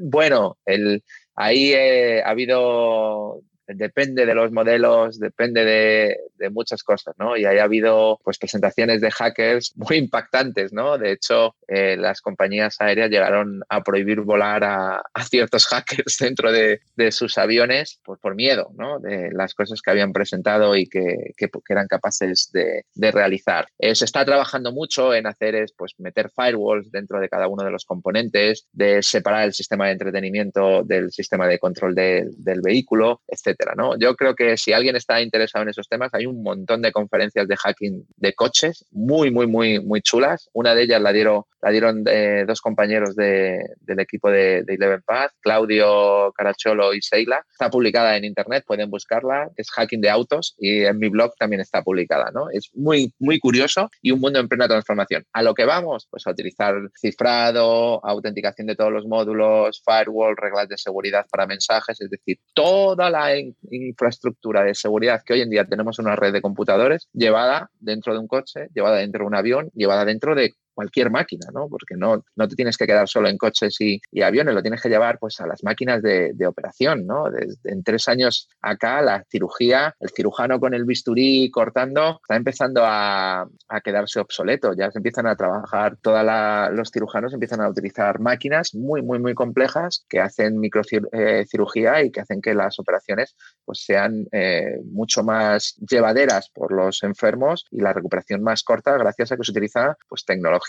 Bueno, 0.00 0.58
el, 0.66 1.04
ahí 1.36 1.72
eh, 1.72 2.20
ha 2.24 2.30
habido 2.30 3.44
depende 3.66 4.26
de 4.26 4.34
los 4.34 4.52
modelos, 4.52 5.18
depende 5.18 5.64
de, 5.64 6.16
muchas 6.50 6.82
cosas, 6.82 7.14
¿no? 7.18 7.38
Y 7.38 7.46
ahí 7.46 7.56
ha 7.56 7.64
habido 7.64 8.20
pues 8.22 8.36
presentaciones 8.36 9.00
de 9.00 9.10
hackers 9.10 9.72
muy 9.76 9.96
impactantes, 9.96 10.74
¿no? 10.74 10.98
De 10.98 11.12
hecho, 11.12 11.56
eh, 11.66 11.96
las 11.96 12.20
compañías 12.20 12.76
aéreas 12.80 13.08
llegaron 13.08 13.62
a 13.70 13.82
prohibir 13.82 14.20
volar 14.20 14.62
a, 14.62 15.02
ciertos 15.30 15.66
hackers 15.68 16.18
dentro 16.20 16.52
de, 16.52 16.80
sus 17.10 17.38
aviones 17.38 17.98
por, 18.04 18.18
por, 18.18 18.34
miedo, 18.34 18.70
¿no? 18.76 19.00
De 19.00 19.30
las 19.32 19.54
cosas 19.54 19.80
que 19.80 19.90
habían 19.90 20.12
presentado 20.12 20.76
y 20.76 20.86
que, 20.86 21.32
eran 21.68 21.86
capaces 21.88 22.50
de, 22.52 22.84
realizar. 23.10 23.68
Eh, 23.78 23.94
se 23.94 24.04
está 24.04 24.24
trabajando 24.24 24.72
mucho 24.72 25.14
en 25.14 25.26
hacer 25.26 25.54
es, 25.54 25.72
pues, 25.72 25.94
meter 25.98 26.30
firewalls 26.30 26.90
dentro 26.90 27.20
de 27.20 27.28
cada 27.28 27.48
uno 27.48 27.64
de 27.64 27.70
los 27.70 27.84
componentes, 27.84 28.66
de 28.72 29.02
separar 29.02 29.44
el 29.44 29.54
sistema 29.54 29.86
de 29.86 29.92
entretenimiento 29.92 30.82
del 30.82 31.10
sistema 31.10 31.46
de 31.46 31.58
control 31.58 31.94
del 31.94 32.60
vehículo, 32.62 33.22
etc. 33.28 33.53
Yo 33.98 34.14
creo 34.16 34.34
que 34.34 34.56
si 34.56 34.72
alguien 34.72 34.96
está 34.96 35.20
interesado 35.20 35.62
en 35.62 35.70
esos 35.70 35.88
temas, 35.88 36.12
hay 36.12 36.26
un 36.26 36.42
montón 36.42 36.82
de 36.82 36.92
conferencias 36.92 37.48
de 37.48 37.56
hacking 37.56 38.06
de 38.16 38.32
coches 38.34 38.84
muy, 38.90 39.30
muy, 39.30 39.46
muy, 39.46 39.80
muy 39.80 40.00
chulas. 40.00 40.48
Una 40.52 40.74
de 40.74 40.82
ellas 40.82 41.00
la 41.00 41.12
dieron, 41.12 41.42
la 41.62 41.70
dieron 41.70 42.04
eh, 42.06 42.44
dos 42.46 42.60
compañeros 42.60 43.14
del 43.16 43.98
equipo 43.98 44.30
de, 44.30 44.62
de 44.62 44.74
Eleven 44.74 45.02
Path, 45.02 45.32
Claudio 45.40 46.32
Caracholo 46.36 46.94
y 46.94 47.02
Seila. 47.02 47.44
Está 47.50 47.70
publicada 47.70 48.16
en 48.16 48.24
internet, 48.24 48.64
pueden 48.66 48.90
buscarla. 48.90 49.50
Es 49.56 49.70
hacking 49.70 50.00
de 50.00 50.10
autos 50.10 50.54
y 50.58 50.84
en 50.84 50.98
mi 50.98 51.08
blog 51.08 51.34
también 51.38 51.60
está 51.60 51.82
publicada, 51.82 52.30
¿no? 52.32 52.50
Es 52.50 52.70
muy, 52.74 53.12
muy 53.18 53.38
curioso 53.38 53.90
y 54.02 54.10
un 54.10 54.20
mundo 54.20 54.38
en 54.38 54.48
plena 54.48 54.68
transformación. 54.68 55.24
A 55.32 55.42
lo 55.42 55.54
que 55.54 55.64
vamos, 55.64 56.06
pues 56.10 56.26
a 56.26 56.30
utilizar 56.30 56.74
cifrado, 57.00 58.04
autenticación 58.04 58.66
de 58.66 58.76
todos 58.76 58.92
los 58.92 59.06
módulos, 59.06 59.82
firewall, 59.84 60.36
reglas 60.36 60.68
de 60.68 60.78
seguridad 60.78 61.26
para 61.30 61.46
mensajes, 61.46 62.00
es 62.00 62.10
decir, 62.10 62.38
toda 62.54 63.10
la 63.10 63.32
infraestructura 63.70 64.62
de 64.62 64.74
seguridad 64.74 65.22
que 65.24 65.34
hoy 65.34 65.40
en 65.42 65.50
día 65.50 65.64
tenemos 65.64 65.98
una 65.98 66.16
red 66.16 66.32
de 66.32 66.42
computadores 66.42 67.08
llevada 67.12 67.70
dentro 67.80 68.12
de 68.12 68.20
un 68.20 68.26
coche, 68.26 68.68
llevada 68.74 68.98
dentro 68.98 69.20
de 69.24 69.26
un 69.26 69.34
avión, 69.34 69.70
llevada 69.74 70.04
dentro 70.04 70.34
de 70.34 70.54
cualquier 70.74 71.10
máquina, 71.10 71.46
¿no? 71.52 71.68
Porque 71.68 71.96
no, 71.96 72.24
no 72.36 72.48
te 72.48 72.56
tienes 72.56 72.76
que 72.76 72.86
quedar 72.86 73.08
solo 73.08 73.28
en 73.28 73.38
coches 73.38 73.76
y, 73.80 74.00
aviones, 74.22 74.54
lo 74.54 74.62
tienes 74.62 74.82
que 74.82 74.88
llevar 74.88 75.18
pues 75.18 75.40
a 75.40 75.46
las 75.46 75.62
máquinas 75.62 76.02
de, 76.02 76.34
operación, 76.46 77.06
¿no? 77.06 77.30
Desde, 77.30 77.56
en 77.64 77.82
tres 77.82 78.06
años 78.08 78.48
acá 78.60 79.00
la 79.00 79.24
cirugía, 79.30 79.94
el 80.00 80.10
cirujano 80.10 80.60
con 80.60 80.74
el 80.74 80.84
bisturí 80.84 81.50
cortando, 81.50 82.20
está 82.22 82.36
empezando 82.36 82.82
a, 82.84 83.46
quedarse 83.82 84.20
obsoleto, 84.20 84.72
ya 84.72 84.90
se 84.90 84.98
empiezan 84.98 85.26
a 85.26 85.36
trabajar, 85.36 85.96
todos 86.00 86.24
los 86.72 86.90
cirujanos 86.90 87.34
empiezan 87.34 87.60
a 87.60 87.68
utilizar 87.68 88.18
máquinas 88.20 88.74
muy, 88.74 89.02
muy, 89.02 89.18
muy 89.18 89.34
complejas 89.34 90.04
que 90.08 90.20
hacen 90.20 90.58
microcirugía 90.58 92.02
y 92.02 92.10
que 92.10 92.20
hacen 92.20 92.40
que 92.40 92.54
las 92.54 92.78
operaciones 92.78 93.36
pues 93.64 93.84
sean 93.84 94.26
eh, 94.32 94.78
mucho 94.84 95.22
más 95.22 95.74
llevaderas 95.90 96.50
por 96.50 96.72
los 96.72 97.02
enfermos 97.02 97.66
y 97.70 97.80
la 97.80 97.92
recuperación 97.92 98.42
más 98.42 98.62
corta 98.62 98.96
gracias 98.96 99.32
a 99.32 99.36
que 99.36 99.44
se 99.44 99.50
utiliza 99.50 99.96
pues 100.08 100.24
tecnología 100.24 100.63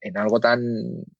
en 0.00 0.18
algo 0.18 0.40
tan, 0.40 0.60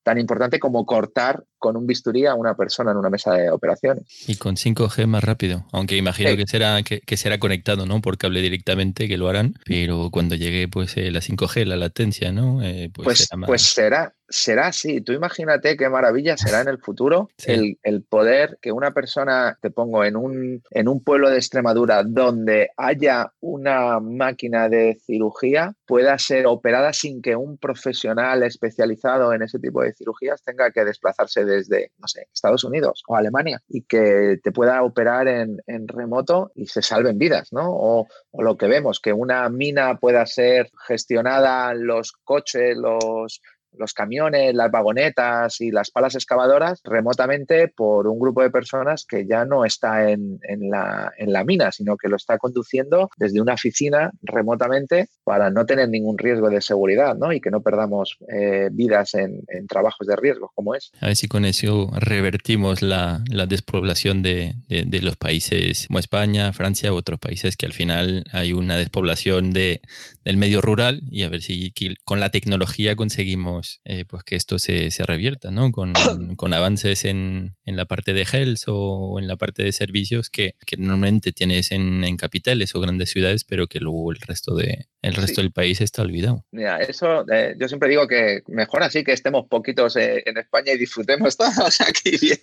tan 0.03 0.19
importante 0.19 0.59
como 0.59 0.85
cortar 0.87 1.45
con 1.61 1.77
un 1.77 1.87
bisturí 1.87 2.27
a 2.27 2.35
una 2.35 2.57
persona 2.57 2.91
en 2.91 2.97
una 2.97 3.11
mesa 3.11 3.35
de 3.35 3.51
operaciones. 3.51 4.05
Y 4.27 4.35
con 4.37 4.57
5G 4.57 5.07
más 5.07 5.23
rápido, 5.23 5.67
aunque 5.71 5.97
imagino 5.97 6.35
que 6.37 6.47
será 6.47 6.83
que, 6.83 7.17
será 7.17 7.39
conectado, 7.39 7.87
¿no? 7.87 8.01
Por 8.01 8.19
cable 8.19 8.41
directamente 8.41 9.07
que 9.07 9.17
lo 9.17 9.29
harán, 9.29 9.55
pero 9.65 10.11
cuando 10.11 10.35
llegue 10.35 10.67
pues 10.67 10.97
eh, 10.97 11.11
la 11.13 11.21
5G, 11.21 11.67
la 11.67 11.77
latencia, 11.77 12.33
¿no? 12.33 12.63
Eh, 12.63 12.91
pues, 12.93 13.05
pues, 13.05 13.19
será 13.19 13.47
pues 13.47 13.63
será, 13.63 14.15
será 14.29 14.67
así. 14.69 15.01
Tú 15.01 15.13
imagínate 15.13 15.77
qué 15.77 15.89
maravilla 15.89 16.37
será 16.37 16.63
en 16.63 16.69
el 16.69 16.79
futuro 16.79 17.29
el, 17.47 17.79
el, 17.83 18.03
poder 18.03 18.59
que 18.63 18.73
una 18.73 18.93
persona, 18.93 19.59
te 19.61 19.71
pongo, 19.71 20.05
en 20.05 20.17
un, 20.17 20.63
en 20.71 20.89
un 20.89 21.03
pueblo 21.03 21.29
de 21.29 21.37
Extremadura 21.37 22.03
donde 22.05 22.71
haya 22.77 23.33
una 23.41 24.01
máquina 24.01 24.69
de 24.69 24.99
cirugía, 25.05 25.75
pueda 25.87 26.19
ser 26.19 26.47
operada 26.47 26.93
sin 26.93 27.21
que 27.21 27.37
un 27.37 27.59
profesional 27.59 28.43
especializado 28.43 29.33
en 29.35 29.43
ese 29.43 29.59
tipo 29.59 29.83
de 29.83 29.93
cirugías 29.93 30.43
tenga 30.43 30.71
que 30.71 30.85
desplazarse 30.85 31.45
desde, 31.51 31.93
no 31.99 32.09
sé, 32.09 32.29
Estados 32.33 32.65
Unidos 32.65 33.03
o 33.07 33.17
Alemania 33.17 33.63
y 33.69 33.83
que 33.83 34.39
te 34.43 34.53
pueda 34.53 34.83
operar 34.83 35.29
en, 35.29 35.61
en 35.67 35.89
remoto 35.89 36.53
y 36.55 36.67
se 36.67 36.83
salven 36.83 37.19
vidas, 37.19 37.53
¿no? 37.53 37.71
O, 37.71 38.07
o 38.31 38.43
lo 38.43 38.57
que 38.57 38.67
vemos, 38.67 39.01
que 39.01 39.13
una 39.13 39.49
mina 39.49 39.99
pueda 39.99 40.25
ser 40.27 40.71
gestionada, 40.87 41.75
los 41.75 42.13
coches, 42.13 42.77
los 42.77 43.43
los 43.73 43.95
camiones, 43.95 44.55
las 44.55 44.71
vagonetas 44.71 45.61
y 45.61 45.71
las 45.71 45.91
palas 45.91 46.15
excavadoras 46.15 46.81
remotamente 46.85 47.69
por 47.69 48.07
un 48.07 48.19
grupo 48.19 48.43
de 48.43 48.51
personas 48.51 49.05
que 49.07 49.27
ya 49.27 49.45
no 49.45 49.65
está 49.65 50.11
en, 50.11 50.41
la, 50.43 51.13
en 51.17 51.33
la 51.33 51.45
mina, 51.45 51.73
sino 51.73 51.97
que 51.97 52.09
lo 52.09 52.17
está 52.17 52.39
conduciendo 52.39 53.11
desde 53.17 53.41
una 53.41 53.55
oficina 53.55 54.11
remotamente 54.23 55.09
para 55.25 55.51
no 55.51 55.67
tener 55.67 55.89
ningún 55.89 56.19
riesgo 56.19 56.51
de 56.51 56.61
seguridad 56.61 57.17
¿no? 57.17 57.33
y 57.33 57.41
que 57.41 57.51
no 57.51 57.63
perdamos 57.63 58.19
eh, 58.33 58.69
vidas 58.73 59.15
en, 59.15 59.41
trabajos 59.69 60.07
de 60.07 60.17
riesgo 60.17 60.51
como 60.55 60.75
es. 60.75 60.91
A 61.01 61.07
ver 61.07 61.17
si 61.17 61.29
con 61.29 61.45
eso 61.45 61.91
revertimos 61.97 62.83
la, 62.83 63.23
despoblación 63.49 64.23
de, 64.23 64.55
los 64.69 65.17
países 65.17 65.87
como 65.87 65.99
España, 65.99 66.53
Francia 66.53 66.93
u 66.93 66.97
otros 66.97 67.19
países 67.19 67.57
que 67.57 67.67
al 67.67 67.73
final 67.73 68.25
hay 68.33 68.53
una 68.53 68.77
despoblación 68.77 69.53
de, 69.53 69.81
del 70.25 70.37
medio 70.37 70.61
rural 70.61 71.03
y 71.11 71.23
a 71.23 71.29
ver 71.29 71.43
si 71.43 71.73
con 72.05 72.21
la 72.21 72.31
tecnología 72.31 72.97
conseguimos 72.97 73.60
eh, 73.85 74.05
pues 74.07 74.25
que 74.25 74.37
esto 74.37 74.59
se, 74.59 74.91
se 74.91 75.05
revierta, 75.05 75.51
¿no? 75.51 75.73
Con, 75.73 75.93
con 76.37 76.53
avances 76.53 77.05
en, 77.05 77.57
en, 77.65 77.77
la 77.77 77.85
parte 77.85 78.13
de 78.13 78.27
health 78.31 78.63
o 78.67 79.19
en 79.19 79.27
la 79.27 79.37
parte 79.37 79.63
de 79.63 79.73
servicios 79.73 80.31
que, 80.31 80.55
que 80.67 80.77
normalmente 80.77 81.33
tienes 81.33 81.73
en, 81.73 82.05
en, 82.05 82.17
capitales 82.17 82.75
o 82.75 82.81
grandes 82.81 83.11
ciudades, 83.11 83.45
pero 83.45 83.67
que 83.67 83.81
luego 83.81 84.13
el 84.13 84.21
resto, 84.21 84.55
de, 84.55 84.87
el 85.03 85.15
resto 85.15 85.41
del 85.41 85.53
país 85.53 85.81
está 85.81 86.03
olvidado. 86.03 86.45
Mira, 86.51 86.79
eso 86.79 87.25
eh, 87.33 87.55
yo 87.59 87.69
siempre 87.69 87.89
digo 87.89 88.07
que 88.07 88.43
mejor 88.49 88.83
así 88.83 89.05
que 89.05 89.13
estemos 89.13 89.47
poquitos 89.49 89.97
eh, 89.97 90.23
en 90.27 90.39
España 90.39 90.73
y 90.73 90.79
disfrutemos 90.79 91.37
todos 91.37 91.81
aquí 91.81 92.17
bien, 92.21 92.39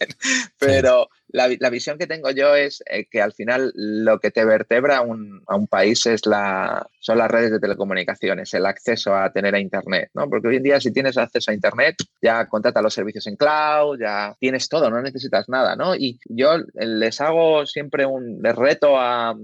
pero 0.59 1.09
la, 1.29 1.49
la, 1.59 1.69
visión 1.69 1.97
que 1.97 2.07
tengo 2.07 2.31
yo 2.31 2.55
es 2.55 2.83
que 3.11 3.21
al 3.21 3.33
final 3.33 3.71
lo 3.75 4.19
que 4.19 4.31
te 4.31 4.45
vertebra 4.45 5.01
un, 5.01 5.43
a 5.47 5.55
un 5.55 5.67
país 5.67 6.05
es 6.05 6.25
la, 6.25 6.87
son 6.99 7.17
las 7.17 7.29
redes 7.29 7.51
de 7.51 7.59
telecomunicaciones, 7.59 8.53
el 8.53 8.65
acceso 8.65 9.15
a 9.15 9.31
tener 9.31 9.55
a 9.55 9.59
Internet, 9.59 10.09
¿no? 10.13 10.29
Porque 10.29 10.47
hoy 10.47 10.57
en 10.57 10.63
día 10.63 10.79
si 10.79 10.91
tienes 10.91 11.17
acceso 11.17 11.51
a 11.51 11.53
Internet, 11.53 11.95
ya 12.21 12.47
contrata 12.47 12.81
los 12.81 12.93
servicios 12.93 13.27
en 13.27 13.35
cloud, 13.35 13.99
ya 13.99 14.35
tienes 14.39 14.69
todo, 14.69 14.89
no 14.89 15.01
necesitas 15.01 15.49
nada, 15.49 15.75
¿no? 15.75 15.95
Y 15.95 16.19
yo 16.25 16.57
les 16.73 17.21
hago 17.21 17.65
siempre 17.65 18.05
un 18.05 18.43
reto 18.43 18.97
a, 18.97 19.35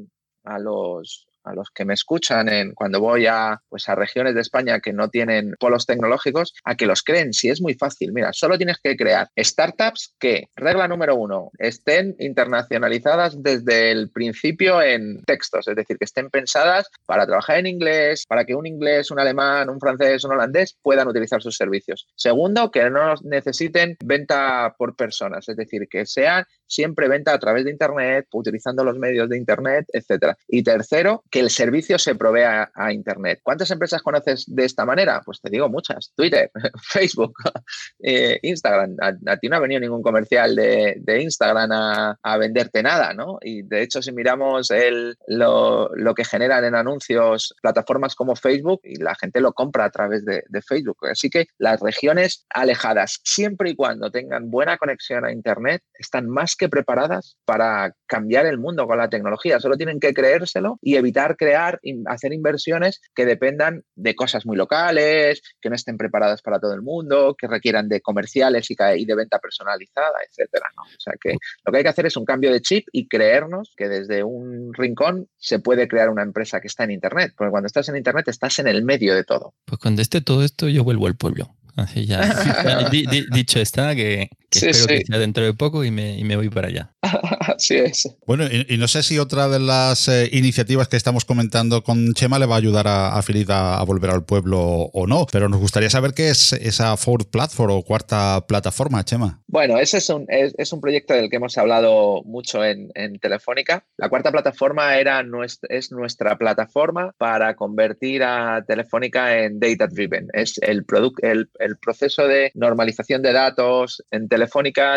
a 0.44 0.60
los 0.60 1.28
a 1.44 1.54
los 1.54 1.70
que 1.72 1.86
me 1.86 1.94
escuchan 1.94 2.50
en, 2.50 2.74
cuando 2.74 3.00
voy 3.00 3.28
a, 3.28 3.62
pues 3.70 3.88
a 3.90 3.96
regiones 3.96 4.36
de 4.36 4.42
España 4.42 4.80
que 4.80 4.94
no 4.94 5.10
tienen 5.10 5.56
polos 5.60 5.86
tecnológicos, 5.86 6.54
a 6.64 6.76
que 6.76 6.86
los 6.86 7.04
creen. 7.04 7.34
Si 7.34 7.50
es 7.50 7.62
muy 7.62 7.74
fácil, 7.76 8.12
mira, 8.14 8.32
solo 8.34 8.58
tienes 8.58 8.78
que 8.82 8.96
crear 8.96 9.30
startups 9.38 10.16
que, 10.20 10.50
regla 10.56 10.88
número 10.88 11.16
uno, 11.16 11.52
estén 11.58 12.16
internacionalizadas 12.20 13.42
desde 13.42 13.92
el 13.92 14.10
principio 14.12 14.82
en 14.82 15.22
textos, 15.26 15.68
es 15.68 15.76
decir, 15.76 15.98
que 15.98 16.06
estén 16.06 16.30
pensadas 16.30 16.90
para 17.06 17.26
trabajar 17.26 17.60
en 17.60 17.68
inglés, 17.68 18.26
para 18.28 18.46
que 18.46 18.56
un 18.56 18.66
inglés, 18.66 19.12
un 19.12 19.20
alemán, 19.20 19.70
un 19.70 19.80
francés, 19.80 20.24
un 20.24 20.34
holandés 20.34 20.78
puedan 20.82 21.08
utilizar 21.08 21.42
sus 21.42 21.56
servicios. 21.56 22.08
Segundo, 22.16 22.72
que 22.72 22.90
no 22.90 23.14
necesiten 23.24 23.98
venta 24.04 24.76
por 24.78 24.96
personas, 24.96 25.48
es 25.50 25.56
decir, 25.56 25.88
que 25.90 26.06
sean 26.06 26.46
siempre 26.68 27.08
venta 27.08 27.34
a 27.34 27.40
través 27.40 27.66
de 27.66 27.72
Internet, 27.72 28.28
utilizando 28.32 28.84
los 28.84 28.98
medios 28.98 29.30
de 29.30 29.38
Internet, 29.38 29.86
etcétera. 29.92 30.38
Y 30.48 30.64
tercero, 30.64 31.24
que 31.30 31.40
el 31.40 31.50
servicio 31.50 31.98
se 32.00 32.16
provea 32.16 32.72
a, 32.74 32.94
Internet. 32.94 33.40
¿Cuántas 33.42 33.72
empresas 33.72 34.02
conoces 34.02 34.46
de 34.48 34.66
esta 34.66 34.86
manera? 34.86 35.22
Pues 35.26 35.42
te 35.42 35.50
digo 35.50 35.70
muchas. 35.70 36.12
Twitter, 36.16 36.52
Facebook, 36.84 37.34
eh, 38.04 38.40
Instagram. 38.42 38.96
A, 39.02 39.38
ti 39.38 39.50
no 39.50 39.56
ha 39.56 39.60
venido 39.60 39.80
ningún 39.80 40.04
comercial 40.04 40.56
de, 40.56 41.22
Instagram 41.22 41.72
a, 41.72 42.38
venderte 42.38 42.84
nada, 42.84 43.14
¿no? 43.14 43.38
Y 43.42 43.64
de 43.64 43.82
hecho, 43.84 44.02
si 44.02 44.12
miramos 44.12 44.70
el, 44.72 45.16
lo, 45.28 45.90
que 46.16 46.26
generan 46.26 46.66
en 46.66 46.76
anuncios 46.76 47.54
plataformas 47.62 48.16
como 48.16 48.36
Facebook, 48.36 48.82
y 48.84 48.96
la 48.96 49.16
gente 49.16 49.40
lo 49.40 49.54
compra 49.54 49.86
a 49.86 49.90
través 49.90 50.26
de, 50.26 50.44
de 50.48 50.62
Facebook. 50.62 50.98
Así 51.10 51.30
que 51.30 51.48
las 51.58 51.80
regiones 51.80 52.46
alejadas, 52.50 53.20
siempre 53.24 53.72
y 53.72 53.76
cuando 53.76 54.12
tengan 54.12 54.52
buena 54.52 54.78
conexión 54.78 55.26
a 55.26 55.32
Internet, 55.32 55.82
están 55.94 56.30
más 56.30 56.53
que 56.56 56.70
preparadas 56.70 57.38
para 57.46 57.96
cambiar 58.06 58.46
el 58.46 58.58
mundo 58.58 58.88
con 58.88 58.98
la 58.98 59.10
tecnología. 59.10 59.60
Solo 59.60 59.78
tienen 59.78 60.00
que 60.00 60.14
creérselo 60.14 60.78
y 60.82 60.96
evitar 60.96 61.38
crear, 61.38 61.80
hacer 62.08 62.34
inversiones 62.34 63.02
que 63.16 63.26
dependan 63.26 63.84
de 63.96 64.16
cosas 64.16 64.46
muy 64.46 64.58
locales, 64.58 65.42
que 65.62 65.70
no 65.70 65.76
estén 65.76 65.98
preparadas 65.98 66.42
para 66.42 66.60
todo 66.60 66.74
el 66.74 66.82
mundo, 66.82 67.36
que 67.38 67.48
requieran 67.48 67.90
de 67.90 68.02
comerciales 68.02 68.70
y 68.70 69.06
de 69.06 69.16
venta 69.16 69.40
personalizada, 69.40 70.18
etcétera. 70.30 70.68
O 70.78 71.00
sea 71.00 71.14
que 71.20 71.38
lo 71.66 71.72
que 71.72 71.78
hay 71.78 71.84
que 71.84 71.90
hacer 71.90 72.06
es 72.06 72.18
un 72.18 72.26
cambio 72.26 72.52
de 72.52 72.62
chip 72.62 72.88
y 72.92 73.08
creernos 73.08 73.74
que 73.76 73.88
desde 73.90 74.24
un 74.24 74.74
rincón 74.74 75.28
se 75.38 75.60
puede 75.60 75.88
crear 75.88 76.10
una 76.10 76.24
empresa 76.24 76.60
que 76.60 76.68
está 76.68 76.84
en 76.84 76.92
Internet. 76.92 77.34
Porque 77.38 77.52
cuando 77.52 77.68
estás 77.68 77.90
en 77.90 77.98
Internet 77.98 78.28
estás 78.28 78.60
en 78.60 78.68
el 78.68 78.84
medio 78.84 79.16
de 79.16 79.24
todo. 79.24 79.54
Pues 79.66 79.80
cuando 79.80 80.02
esté 80.02 80.22
todo 80.22 80.44
esto 80.44 80.68
yo 80.70 80.84
vuelvo 80.84 81.08
al 81.08 81.16
pueblo. 81.16 81.56
Así 81.76 82.06
ya. 82.06 82.22
dicho 83.32 83.60
está, 83.60 83.96
que, 83.96 84.30
espero 84.54 84.88
que 84.88 85.06
sea 85.06 85.20
dentro 85.20 85.44
de 85.44 85.54
poco 85.54 85.84
y 85.84 85.92
me, 85.92 86.18
y 86.18 86.24
me 86.24 86.36
voy 86.36 86.50
para 86.50 86.68
allá. 86.68 86.94
Así 87.02 87.76
es. 87.76 88.10
Bueno, 88.26 88.46
y, 88.46 88.78
no 88.78 88.88
sé 88.88 89.04
si 89.04 89.20
otra 89.20 89.48
de 89.48 89.60
las 89.60 90.08
eh, 90.08 90.30
iniciativas 90.32 90.88
que 90.88 90.98
estamos 90.98 91.26
comentando 91.26 91.84
con 91.84 92.14
Chema 92.14 92.40
le 92.40 92.46
va 92.46 92.56
a 92.56 92.58
ayudar 92.58 92.88
a, 92.88 93.18
a 93.18 93.24
a, 93.50 93.84
volver 93.84 94.12
al 94.12 94.26
pueblo 94.26 94.60
o 94.62 95.08
no, 95.08 95.26
pero 95.32 95.50
nos 95.50 95.60
gustaría 95.60 95.90
saber 95.90 96.14
qué 96.14 96.30
es 96.30 96.54
esa 96.54 96.96
fourth 96.98 97.30
platform 97.30 97.72
o 97.72 97.84
cuarta 97.84 98.46
plataforma, 98.48 99.04
Chema. 99.04 99.42
Bueno, 99.48 99.78
ese 99.78 99.98
es 99.98 100.10
un, 100.10 100.26
es, 100.30 100.74
un 100.74 100.82
proyecto 100.82 101.14
del 101.14 101.30
que 101.30 101.38
hemos 101.38 101.58
hablado 101.58 102.24
mucho 102.24 102.64
en, 102.64 102.90
en 102.96 103.20
Telefónica. 103.20 103.86
La 103.98 104.10
cuarta 104.10 104.32
plataforma 104.32 104.98
era 104.98 105.24
nuestra, 105.24 105.76
es 105.76 105.92
nuestra 105.92 106.38
plataforma 106.38 107.14
para 107.18 107.56
convertir 107.56 108.24
a 108.24 108.64
Telefónica 108.68 109.38
en 109.44 109.60
data 109.60 109.88
driven. 109.88 110.28
Es 110.34 110.58
el, 110.62 110.86
el, 111.22 111.50
el 111.60 111.78
proceso 111.78 112.28
de 112.28 112.52
normalización 112.56 113.22
de 113.22 113.34
datos 113.34 114.04
en 114.12 114.28
Telefónica, 114.28 114.43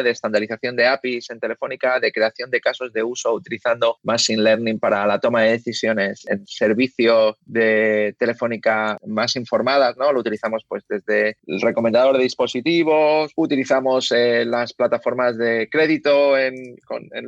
de 0.02 0.10
estandarización 0.10 0.76
de 0.76 0.86
APIs 0.86 1.30
en 1.30 1.40
Telefónica, 1.40 2.00
de 2.00 2.12
creación 2.12 2.50
de 2.50 2.60
casos 2.60 2.92
de 2.92 3.02
uso 3.02 3.32
utilizando 3.32 3.98
Machine 4.02 4.42
Learning 4.42 4.78
para 4.78 5.06
la 5.06 5.18
toma 5.18 5.42
de 5.42 5.52
decisiones 5.52 6.24
en 6.28 6.46
servicios 6.46 7.36
de 7.44 8.14
Telefónica 8.18 8.98
más 9.06 9.36
informadas, 9.36 9.96
¿no? 9.96 10.12
Lo 10.12 10.20
utilizamos 10.20 10.64
pues 10.68 10.84
desde 10.88 11.36
el 11.46 11.60
recomendador 11.60 12.16
de 12.16 12.24
dispositivos, 12.24 13.32
utilizamos 13.36 14.12
eh, 14.12 14.44
las 14.44 14.72
plataformas 14.72 15.36
de 15.38 15.68
crédito 15.70 16.38
en, 16.38 16.76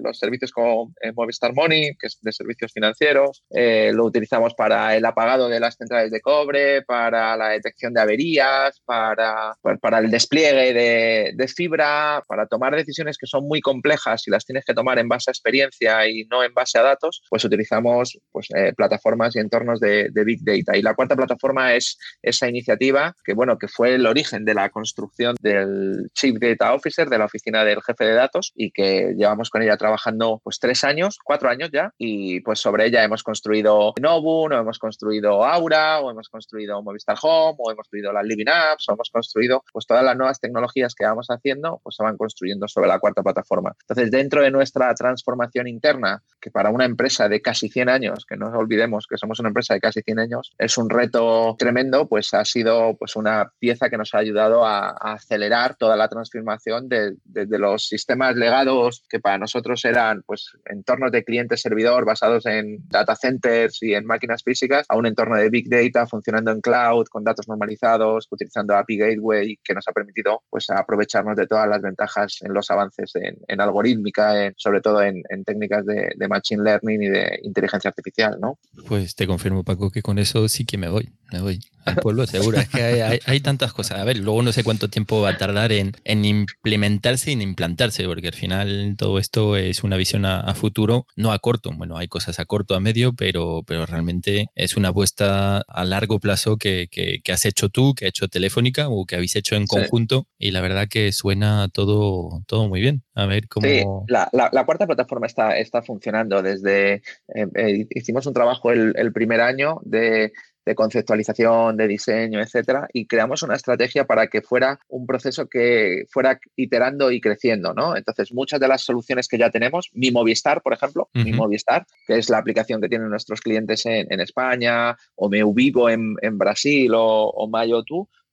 los 0.03 0.19
servicios 0.19 0.53
como 0.53 0.93
eh, 1.01 1.13
Movistar 1.13 1.55
Money, 1.55 1.97
que 1.99 2.07
es 2.09 2.19
de 2.21 2.33
servicios 2.33 2.73
financieros, 2.73 3.43
eh, 3.51 3.91
lo 3.95 4.05
utilizamos 4.05 4.55
para 4.55 4.97
el 4.97 5.05
apagado 5.05 5.49
de 5.49 5.61
las 5.61 5.77
centrales 5.77 6.11
de 6.11 6.21
cobre, 6.21 6.83
para 6.83 7.37
la 7.37 7.51
detección 7.51 7.93
de 7.95 8.01
averías, 8.01 8.81
para, 8.85 9.57
para 9.81 9.99
el 9.99 10.11
despliegue 10.11 10.73
de, 10.73 11.33
de 11.35 11.49
fibra, 11.49 12.08
para 12.27 12.47
tomar 12.47 12.75
decisiones 12.75 13.19
que 13.19 13.27
son 13.27 13.47
muy 13.47 13.61
complejas 13.61 14.27
y 14.27 14.31
las 14.31 14.45
tienes 14.45 14.65
que 14.65 14.75
tomar 14.75 14.99
en 14.99 15.09
base 15.09 15.31
a 15.31 15.33
experiencia 15.33 16.09
y 16.09 16.25
no 16.31 16.43
en 16.43 16.55
base 16.55 16.79
a 16.79 16.83
datos, 16.83 17.23
pues 17.29 17.45
utilizamos 17.45 18.19
pues, 18.33 18.49
eh, 18.57 18.73
plataformas 18.77 19.37
y 19.37 19.39
entornos 19.39 19.81
de, 19.81 20.11
Big 20.25 20.41
Data. 20.43 20.77
Y 20.77 20.83
la 20.83 20.95
cuarta 20.95 21.17
plataforma 21.17 21.75
es 21.75 21.99
esa 22.23 22.49
iniciativa 22.49 23.15
que, 23.25 23.35
bueno, 23.35 23.57
que 23.57 23.69
fue 23.69 23.95
el 23.95 24.07
origen 24.07 24.45
de 24.45 24.55
la 24.55 24.69
construcción 24.71 25.37
del 25.41 26.11
Chief 26.15 26.35
Data 26.41 26.75
Officer, 26.75 27.09
de 27.09 27.19
la 27.19 27.27
oficina 27.27 27.65
del 27.65 27.83
jefe 27.83 28.05
de 28.05 28.15
datos, 28.15 28.53
y 28.55 28.71
que 28.71 29.15
llevamos 29.17 29.51
con 29.51 29.63
ella 29.63 29.77
trabajando 29.77 30.41
pues 30.43 30.59
tres 30.59 30.85
años, 30.85 31.19
cuatro 31.25 31.49
años 31.49 31.71
ya, 31.73 31.93
y 31.99 32.41
pues 32.41 32.59
sobre 32.59 32.87
ella 32.87 33.05
hemos 33.05 33.23
construido 33.23 33.95
Novum, 34.01 34.53
o 34.53 34.55
hemos 34.55 34.79
construido 34.79 35.45
Aura, 35.45 36.01
o 36.01 36.11
hemos 36.11 36.29
construido 36.29 36.83
Movistar 36.83 37.17
Home, 37.23 37.57
o 37.59 37.71
hemos 37.71 37.89
construido 37.89 38.13
las 38.13 38.25
Living 38.25 38.49
Apps, 38.49 38.89
o 38.89 38.93
hemos 38.93 39.11
construido, 39.11 39.65
pues 39.73 39.87
todas 39.87 40.05
las 40.05 40.17
nuevas 40.17 40.41
tecnologías 40.41 40.95
que 40.95 41.05
vamos 41.05 41.29
haciendo, 41.29 41.81
pues 41.89 41.97
se 41.97 42.03
van 42.03 42.19
construyendo 42.19 42.69
sobre 42.69 42.87
la 42.87 42.99
cuarta 42.99 43.23
plataforma. 43.23 43.75
Entonces, 43.81 44.11
dentro 44.11 44.43
de 44.43 44.51
nuestra 44.51 44.95
transformación 44.95 45.67
interna, 45.69 46.23
que 46.39 46.51
para 46.51 46.69
una 46.69 46.85
empresa 46.85 47.31
de 47.31 47.41
casi 47.41 47.71
100 47.71 47.89
años, 47.89 48.27
que 48.29 48.37
no 48.37 48.51
olvidemos 48.51 49.07
que 49.07 49.17
somos 49.17 49.41
una 49.41 49.49
empresa 49.49 49.73
de 49.73 49.81
casi 49.81 50.03
100 50.03 50.19
años, 50.19 50.53
es 50.59 50.77
un 50.77 50.91
reto 50.91 51.57
tremendo, 51.59 52.07
pues 52.07 52.35
ha 52.35 52.45
sido 52.45 52.95
pues 52.99 53.17
una 53.17 53.51
pieza 53.59 53.89
que 53.89 53.97
nos 53.97 54.13
ha 54.13 54.19
ayudado 54.19 54.67
a, 54.67 54.91
acelerar 54.91 55.77
toda 55.77 55.97
la 55.97 56.09
transformación 56.09 56.91
desde 56.91 57.17
de, 57.25 57.59
los 57.59 57.87
sistemas 57.87 58.37
legados 58.37 59.03
que 59.09 59.19
para 59.19 59.39
nosotros 59.39 59.83
eran 59.87 60.23
pues 60.27 60.53
entornos 60.67 61.11
de 61.11 61.25
cliente-servidor 61.25 62.05
basados 62.05 62.45
en 62.45 62.87
data 62.89 63.17
centers 63.17 63.83
y 63.83 63.95
en 63.95 64.05
máquinas 64.05 64.43
físicas 64.43 64.85
a 64.91 64.97
un 64.97 65.07
entorno 65.07 65.37
de 65.37 65.49
big 65.49 65.71
data 65.71 66.07
funcionando 66.07 66.51
en 66.51 66.61
cloud 66.61 67.07
con 67.07 67.25
datos 67.25 67.49
normalizados, 67.49 68.29
utilizando 68.31 68.77
API 68.77 68.99
Gateway 68.99 69.59
que 69.65 69.75
nos 69.75 69.89
ha 69.89 69.93
permitido 69.93 70.43
pues 70.51 70.69
aprovecharnos 70.71 71.37
de 71.37 71.47
todas 71.47 71.69
las 71.69 71.78
ventajas 71.83 72.39
en 72.43 72.53
los 72.53 72.71
avances 72.71 73.13
en, 73.15 73.61
algorítmica, 73.61 74.53
sobre 74.57 74.81
todo 74.81 75.03
en, 75.03 75.23
técnicas 75.45 75.85
de, 75.87 76.13
de, 76.17 76.29
machine 76.29 76.63
learning 76.63 77.03
y 77.03 77.09
de 77.09 77.41
inteligencia 77.43 77.89
artificial, 77.89 78.39
¿no? 78.41 78.59
Pues 78.87 79.15
te 79.15 79.27
confirmo, 79.27 79.65
Paco, 79.65 79.91
que 79.91 80.03
con 80.03 80.19
eso 80.19 80.49
sí 80.49 80.65
que 80.65 80.79
me 80.79 80.89
voy, 80.89 81.13
me 81.33 81.41
voy 81.41 81.61
al 81.89 81.97
pueblo 81.97 82.27
seguro. 82.27 82.59
Es 82.59 82.69
que 82.69 83.21
hay, 83.25 83.41
tantas 83.41 83.73
cosas. 83.73 84.01
A 84.01 84.05
ver, 84.05 84.19
luego 84.19 84.43
no 84.43 84.53
sé 84.53 84.65
cuánto 84.65 84.89
tiempo 84.89 85.21
va 85.21 85.31
a 85.31 85.39
tardar 85.39 85.73
en, 85.73 85.95
implementarse 86.05 87.31
y 87.31 87.35
en 87.35 87.43
implantarse, 87.43 88.05
porque 88.05 88.29
al 88.29 88.35
final 88.35 88.95
todo 88.97 89.19
esto 89.19 89.57
es 89.57 89.83
una 89.83 89.97
visión 89.97 90.25
a, 90.25 90.55
futuro, 90.55 91.07
no 91.17 91.33
a 91.33 91.39
corto. 91.39 91.71
Bueno, 91.77 91.97
hay 91.97 92.09
cosas 92.09 92.39
a 92.39 92.45
corto, 92.45 92.75
a 92.75 92.81
medio, 92.81 93.13
pero, 93.13 93.63
pero 93.67 93.87
realmente 93.87 94.49
es 94.55 94.77
una 94.77 94.89
apuesta 94.89 95.59
a 95.67 95.85
largo 95.85 96.19
plazo 96.19 96.57
que, 96.57 96.89
has 97.31 97.45
hecho 97.45 97.69
tú, 97.69 97.95
que 97.95 98.07
ha 98.07 98.09
hecho 98.09 98.29
Telefónica 98.29 98.89
o 98.89 99.05
que 99.07 99.17
habéis 99.17 99.37
hecho 99.37 99.57
en 99.57 99.67
conjunto. 99.67 100.27
Y 100.39 100.51
la 100.51 100.61
verdad 100.61 100.89
que 100.89 101.13
suena 101.13 101.69
todo, 101.73 102.43
todo 102.47 102.69
muy 102.69 102.81
bien. 102.81 103.03
A 103.15 103.27
ver 103.27 103.49
cómo. 103.49 103.67
Sí, 103.67 103.83
la, 104.09 104.65
cuarta 104.65 104.87
plataforma 104.87 105.27
está, 105.27 105.59
está 105.59 105.83
funcionando. 105.83 106.43
Desde 106.43 106.95
eh, 107.35 107.47
eh, 107.55 107.87
hicimos 107.91 108.27
un 108.27 108.35
trabajo 108.35 108.71
el, 108.71 108.95
el 108.97 109.13
primer 109.13 109.41
año 109.41 109.81
de 109.85 110.33
de 110.69 110.75
conceptualización, 110.75 111.79
de 111.79 111.89
diseño, 111.89 112.43
etcétera, 112.43 112.89
y 112.93 113.07
creamos 113.07 113.43
una 113.43 113.55
estrategia 113.55 114.05
para 114.05 114.27
que 114.27 114.43
fuera 114.43 114.79
un 114.89 115.07
proceso 115.07 115.49
que 115.49 116.05
fuera 116.11 116.39
iterando 116.57 117.11
y 117.11 117.23
creciendo, 117.23 117.73
¿no? 117.73 117.97
Entonces, 117.97 118.35
muchas 118.35 118.61
de 118.61 118.69
las 118.69 118.83
soluciones 118.83 119.29
que 119.29 119.39
ya 119.39 119.49
tenemos, 119.49 119.89
mi 119.95 120.11
Movistar, 120.11 120.61
por 120.61 120.75
ejemplo, 120.75 121.09
mi 121.15 121.33
Movistar, 121.33 121.87
que 122.07 122.19
es 122.19 122.29
la 122.29 122.37
aplicación 122.37 122.83
que 122.83 122.89
tienen 122.91 123.09
nuestros 123.09 123.41
clientes 123.41 123.87
en, 123.87 124.21
España, 124.21 124.95
o 125.15 125.31
Meu 125.31 125.55
Vivo 125.55 125.89
en, 125.89 126.17
Brasil, 126.37 126.93
o, 126.95 127.31
o 127.31 127.49
Mayo 127.49 127.83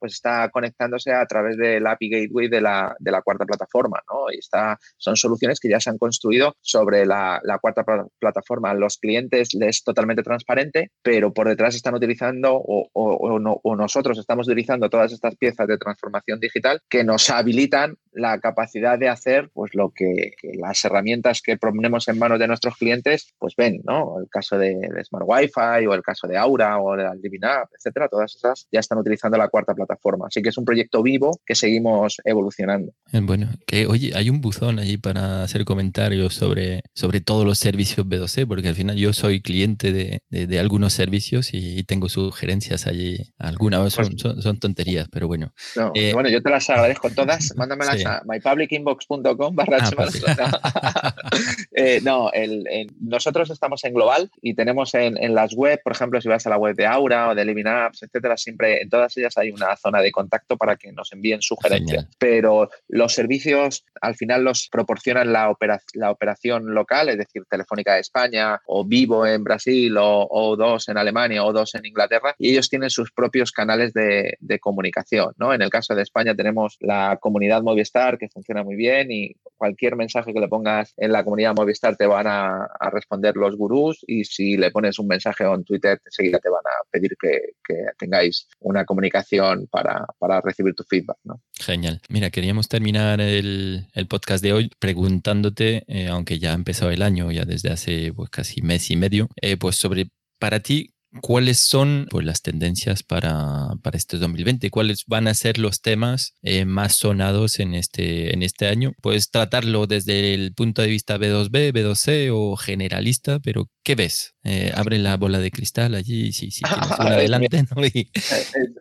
pues 0.06 0.14
está 0.14 0.50
conectándose 0.50 1.12
a 1.12 1.26
través 1.26 1.58
del 1.58 1.88
API 1.88 2.10
Gateway 2.10 2.48
de 2.48 2.62
la, 2.62 2.96
de 3.00 3.12
la 3.12 3.24
cuarta 3.24 3.44
plataforma, 3.44 4.00
¿no? 4.08 4.32
Y 4.32 4.38
está, 4.38 4.78
son 4.98 5.16
soluciones 5.16 5.60
que 5.60 5.68
ya 5.68 5.80
se 5.80 5.90
han 5.90 5.98
construido 5.98 6.56
sobre 6.62 7.08
la, 7.08 7.42
cuarta 7.60 7.84
plataforma. 8.20 8.76
Los 8.76 8.98
clientes 8.98 9.56
les 9.56 9.66
es 9.66 9.84
totalmente 9.84 10.22
transparente, 10.22 10.92
pero 11.02 11.34
por 11.34 11.48
detrás 11.48 11.74
están 11.74 11.96
utilizando 11.96 12.54
o, 12.56 13.76
nosotros 13.76 14.20
estamos 14.20 14.48
utilizando 14.48 14.90
todas 14.90 15.12
estas 15.12 15.36
piezas 15.36 15.68
de 15.68 15.78
transformación 15.80 16.40
digital 16.40 16.80
que 16.88 17.04
nos 17.04 17.30
habilitan 17.32 17.98
la 18.12 18.40
capacidad 18.40 18.98
de 19.00 19.10
hacer 19.10 19.50
pues 19.54 19.74
lo 19.74 19.90
que, 19.90 20.36
las 20.54 20.86
herramientas 20.86 21.42
que 21.42 21.58
ponemos 21.58 22.08
en 22.08 22.20
manos 22.20 22.40
de 22.40 22.48
nuestros 22.48 22.78
clientes 22.78 23.34
pues 23.40 23.56
ven, 23.58 23.82
¿no? 23.84 24.20
El 24.20 24.30
caso 24.30 24.58
de, 24.58 24.76
Smart 25.04 25.26
Wi-Fi 25.28 25.88
o 25.88 25.94
el 25.94 26.04
caso 26.04 26.28
de 26.28 26.38
Aura 26.38 26.80
o 26.80 26.96
de 26.96 27.04
la 27.04 27.12
App, 27.12 27.70
etcétera, 27.76 28.08
todas 28.08 28.36
esas 28.36 28.68
ya 28.72 28.80
están 28.80 29.00
utilizando 29.00 29.38
la 29.38 29.50
cuarta 29.50 29.74
plataforma 29.74 29.95
plataforma. 29.96 30.28
Así 30.28 30.42
que 30.42 30.50
es 30.50 30.58
un 30.58 30.66
proyecto 30.66 31.02
vivo 31.02 31.40
que 31.46 31.56
seguimos 31.56 32.18
evolucionando. 32.24 32.92
Eh, 33.12 33.20
bueno, 33.22 33.50
que 33.66 33.88
oye, 33.88 34.12
hay 34.16 34.30
un 34.30 34.42
buzón 34.42 34.80
allí 34.80 34.98
para 34.98 35.44
hacer 35.44 35.66
comentarios 35.66 36.34
sobre, 36.34 36.82
sobre 36.94 37.22
todos 37.22 37.46
los 37.46 37.58
servicios 37.60 38.06
B2C, 38.06 38.48
porque 38.48 38.70
al 38.70 38.76
final 38.76 38.98
yo 38.98 39.14
soy 39.14 39.42
cliente 39.42 39.92
de, 39.92 40.20
de, 40.30 40.60
algunos 40.60 40.94
servicios 40.94 41.50
y 41.54 41.84
tengo 41.84 42.10
sugerencias 42.10 42.88
allí. 42.88 43.18
Algunas 43.38 43.94
son, 43.94 44.16
pues 44.22 44.44
son, 44.44 44.60
tonterías, 44.60 45.08
pero 45.12 45.28
bueno. 45.28 45.54
Eh, 45.94 46.12
bueno, 46.14 46.30
yo 46.30 46.42
te 46.42 46.50
las 46.50 46.70
agradezco 46.70 47.10
todas. 47.10 47.54
Mándamelas 47.56 48.06
a 48.06 48.24
mypublicinbox.com 48.26 49.56
barra 49.56 49.78
ah, 49.82 51.16
eh, 51.72 52.02
No, 52.04 52.32
el, 52.32 52.66
nosotros 53.00 53.50
estamos 53.50 53.84
en 53.84 53.94
global 53.94 54.32
y 54.42 54.54
tenemos 54.56 54.94
en, 54.94 55.22
en, 55.22 55.36
las 55.36 55.54
web, 55.54 55.80
por 55.84 55.94
ejemplo, 55.94 56.22
si 56.22 56.30
vas 56.30 56.46
a 56.48 56.50
la 56.50 56.58
web 56.58 56.76
de 56.76 56.86
Aura 56.86 57.30
o 57.30 57.36
de 57.36 57.46
Living 57.46 57.66
Apps, 57.66 58.04
etcétera, 58.04 58.38
siempre 58.38 58.82
en 58.82 58.90
todas 58.90 59.16
ellas 59.18 59.38
hay 59.38 59.52
una 59.52 59.76
zona 59.86 60.02
de 60.02 60.12
contacto 60.12 60.58
para 60.58 60.78
que 60.78 60.92
nos 60.92 61.14
envíen 61.14 61.42
sugerencias. 61.42 62.08
Pero 62.18 62.70
los 62.88 63.14
servicios 63.14 63.86
al 64.02 64.16
final 64.16 64.44
los 64.44 64.68
proporcionan 64.72 65.32
la, 65.32 65.54
la 65.94 66.12
operación 66.12 66.74
local, 66.74 67.10
es 67.10 67.18
decir, 67.18 67.44
Telefónica 67.48 67.94
de 67.94 68.00
España 68.00 68.60
o 68.66 68.84
Vivo 68.84 69.28
en 69.28 69.44
Brasil 69.44 69.96
o, 70.00 70.56
dos 70.58 70.90
en 70.90 70.98
Alemania 70.98 71.44
o 71.46 71.54
dos 71.54 71.76
en 71.76 71.86
Inglaterra 71.86 72.34
y 72.40 72.52
ellos 72.52 72.70
tienen 72.70 72.90
sus 72.90 73.12
propios 73.12 73.52
canales 73.52 73.94
de, 73.94 74.38
comunicación. 74.62 75.34
¿no? 75.38 75.54
En 75.54 75.62
el 75.62 75.70
caso 75.70 75.94
de 75.94 76.02
España 76.02 76.34
tenemos 76.34 76.78
la 76.80 77.18
comunidad 77.22 77.62
Movistar 77.62 78.18
que 78.18 78.30
funciona 78.30 78.64
muy 78.64 78.76
bien 78.76 79.12
y 79.12 79.36
cualquier 79.58 79.96
mensaje 79.96 80.34
que 80.34 80.40
le 80.40 80.48
pongas 80.48 80.94
en 80.98 81.12
la 81.12 81.24
comunidad 81.24 81.54
Movistar 81.56 81.96
te 81.98 82.08
van 82.08 82.26
a, 82.28 82.68
responder 82.92 83.36
los 83.36 83.58
gurús 83.58 84.04
y 84.08 84.24
si 84.24 84.56
le 84.58 84.72
pones 84.72 84.98
un 84.98 85.08
mensaje 85.08 85.44
en 85.44 85.64
Twitter 85.66 86.00
enseguida 86.06 86.40
te 86.40 86.50
van 86.50 86.64
a 86.66 86.90
pedir 86.90 87.16
que, 87.20 87.54
que 87.68 87.76
tengáis 87.98 88.48
una 88.60 88.86
comunicación 88.86 89.65
para, 89.68 90.42
recibir 90.42 90.74
tu 90.76 90.84
feedback. 90.84 91.18
Genial. 91.54 92.02
Mira, 92.10 92.30
queríamos 92.30 92.68
terminar 92.68 93.22
el, 93.22 93.88
podcast 94.10 94.44
de 94.44 94.54
hoy 94.54 94.72
preguntándote, 94.80 95.84
eh, 95.88 96.08
aunque 96.08 96.40
ya 96.40 96.52
ha 96.52 96.56
empezado 96.56 96.92
el 96.92 97.02
año, 97.02 97.32
ya 97.32 97.46
desde 97.46 97.72
hace 97.72 98.14
pues, 98.14 98.30
casi 98.30 98.62
mes 98.62 98.90
y 98.92 98.96
medio, 98.96 99.30
eh, 99.42 99.58
pues 99.58 99.76
sobre 99.76 100.10
para 100.40 100.60
ti, 100.60 100.95
¿Cuáles 101.22 101.60
son 101.60 102.08
pues, 102.10 102.26
las 102.26 102.42
tendencias 102.42 103.04
para, 103.04 103.70
para, 103.82 103.98
este 103.98 104.18
2020? 104.18 104.70
¿Cuáles 104.70 105.06
van 105.08 105.28
a 105.28 105.34
ser 105.34 105.58
los 105.58 105.82
temas 105.82 106.36
eh, 106.42 106.66
más 106.66 106.96
sonados 106.96 107.60
en 107.60 107.74
este, 107.74 108.34
en 108.34 108.44
este 108.44 108.68
año? 108.68 108.94
Puedes 109.02 109.32
tratarlo 109.32 109.88
desde 109.88 110.34
el 110.34 110.54
punto 110.54 110.82
de 110.82 110.90
vista 110.90 111.18
B2B, 111.18 111.72
B2C 111.74 112.30
o 112.34 112.56
generalista, 112.56 113.40
pero 113.40 113.70
¿Qué 113.86 113.94
ves? 113.94 114.34
Eh, 114.44 114.72
abre 114.76 114.98
la 114.98 115.16
bola 115.16 115.38
de 115.38 115.52
cristal 115.52 115.94
allí, 115.94 116.32
si, 116.32 116.50
si 116.50 116.64
adelante. 116.98 117.64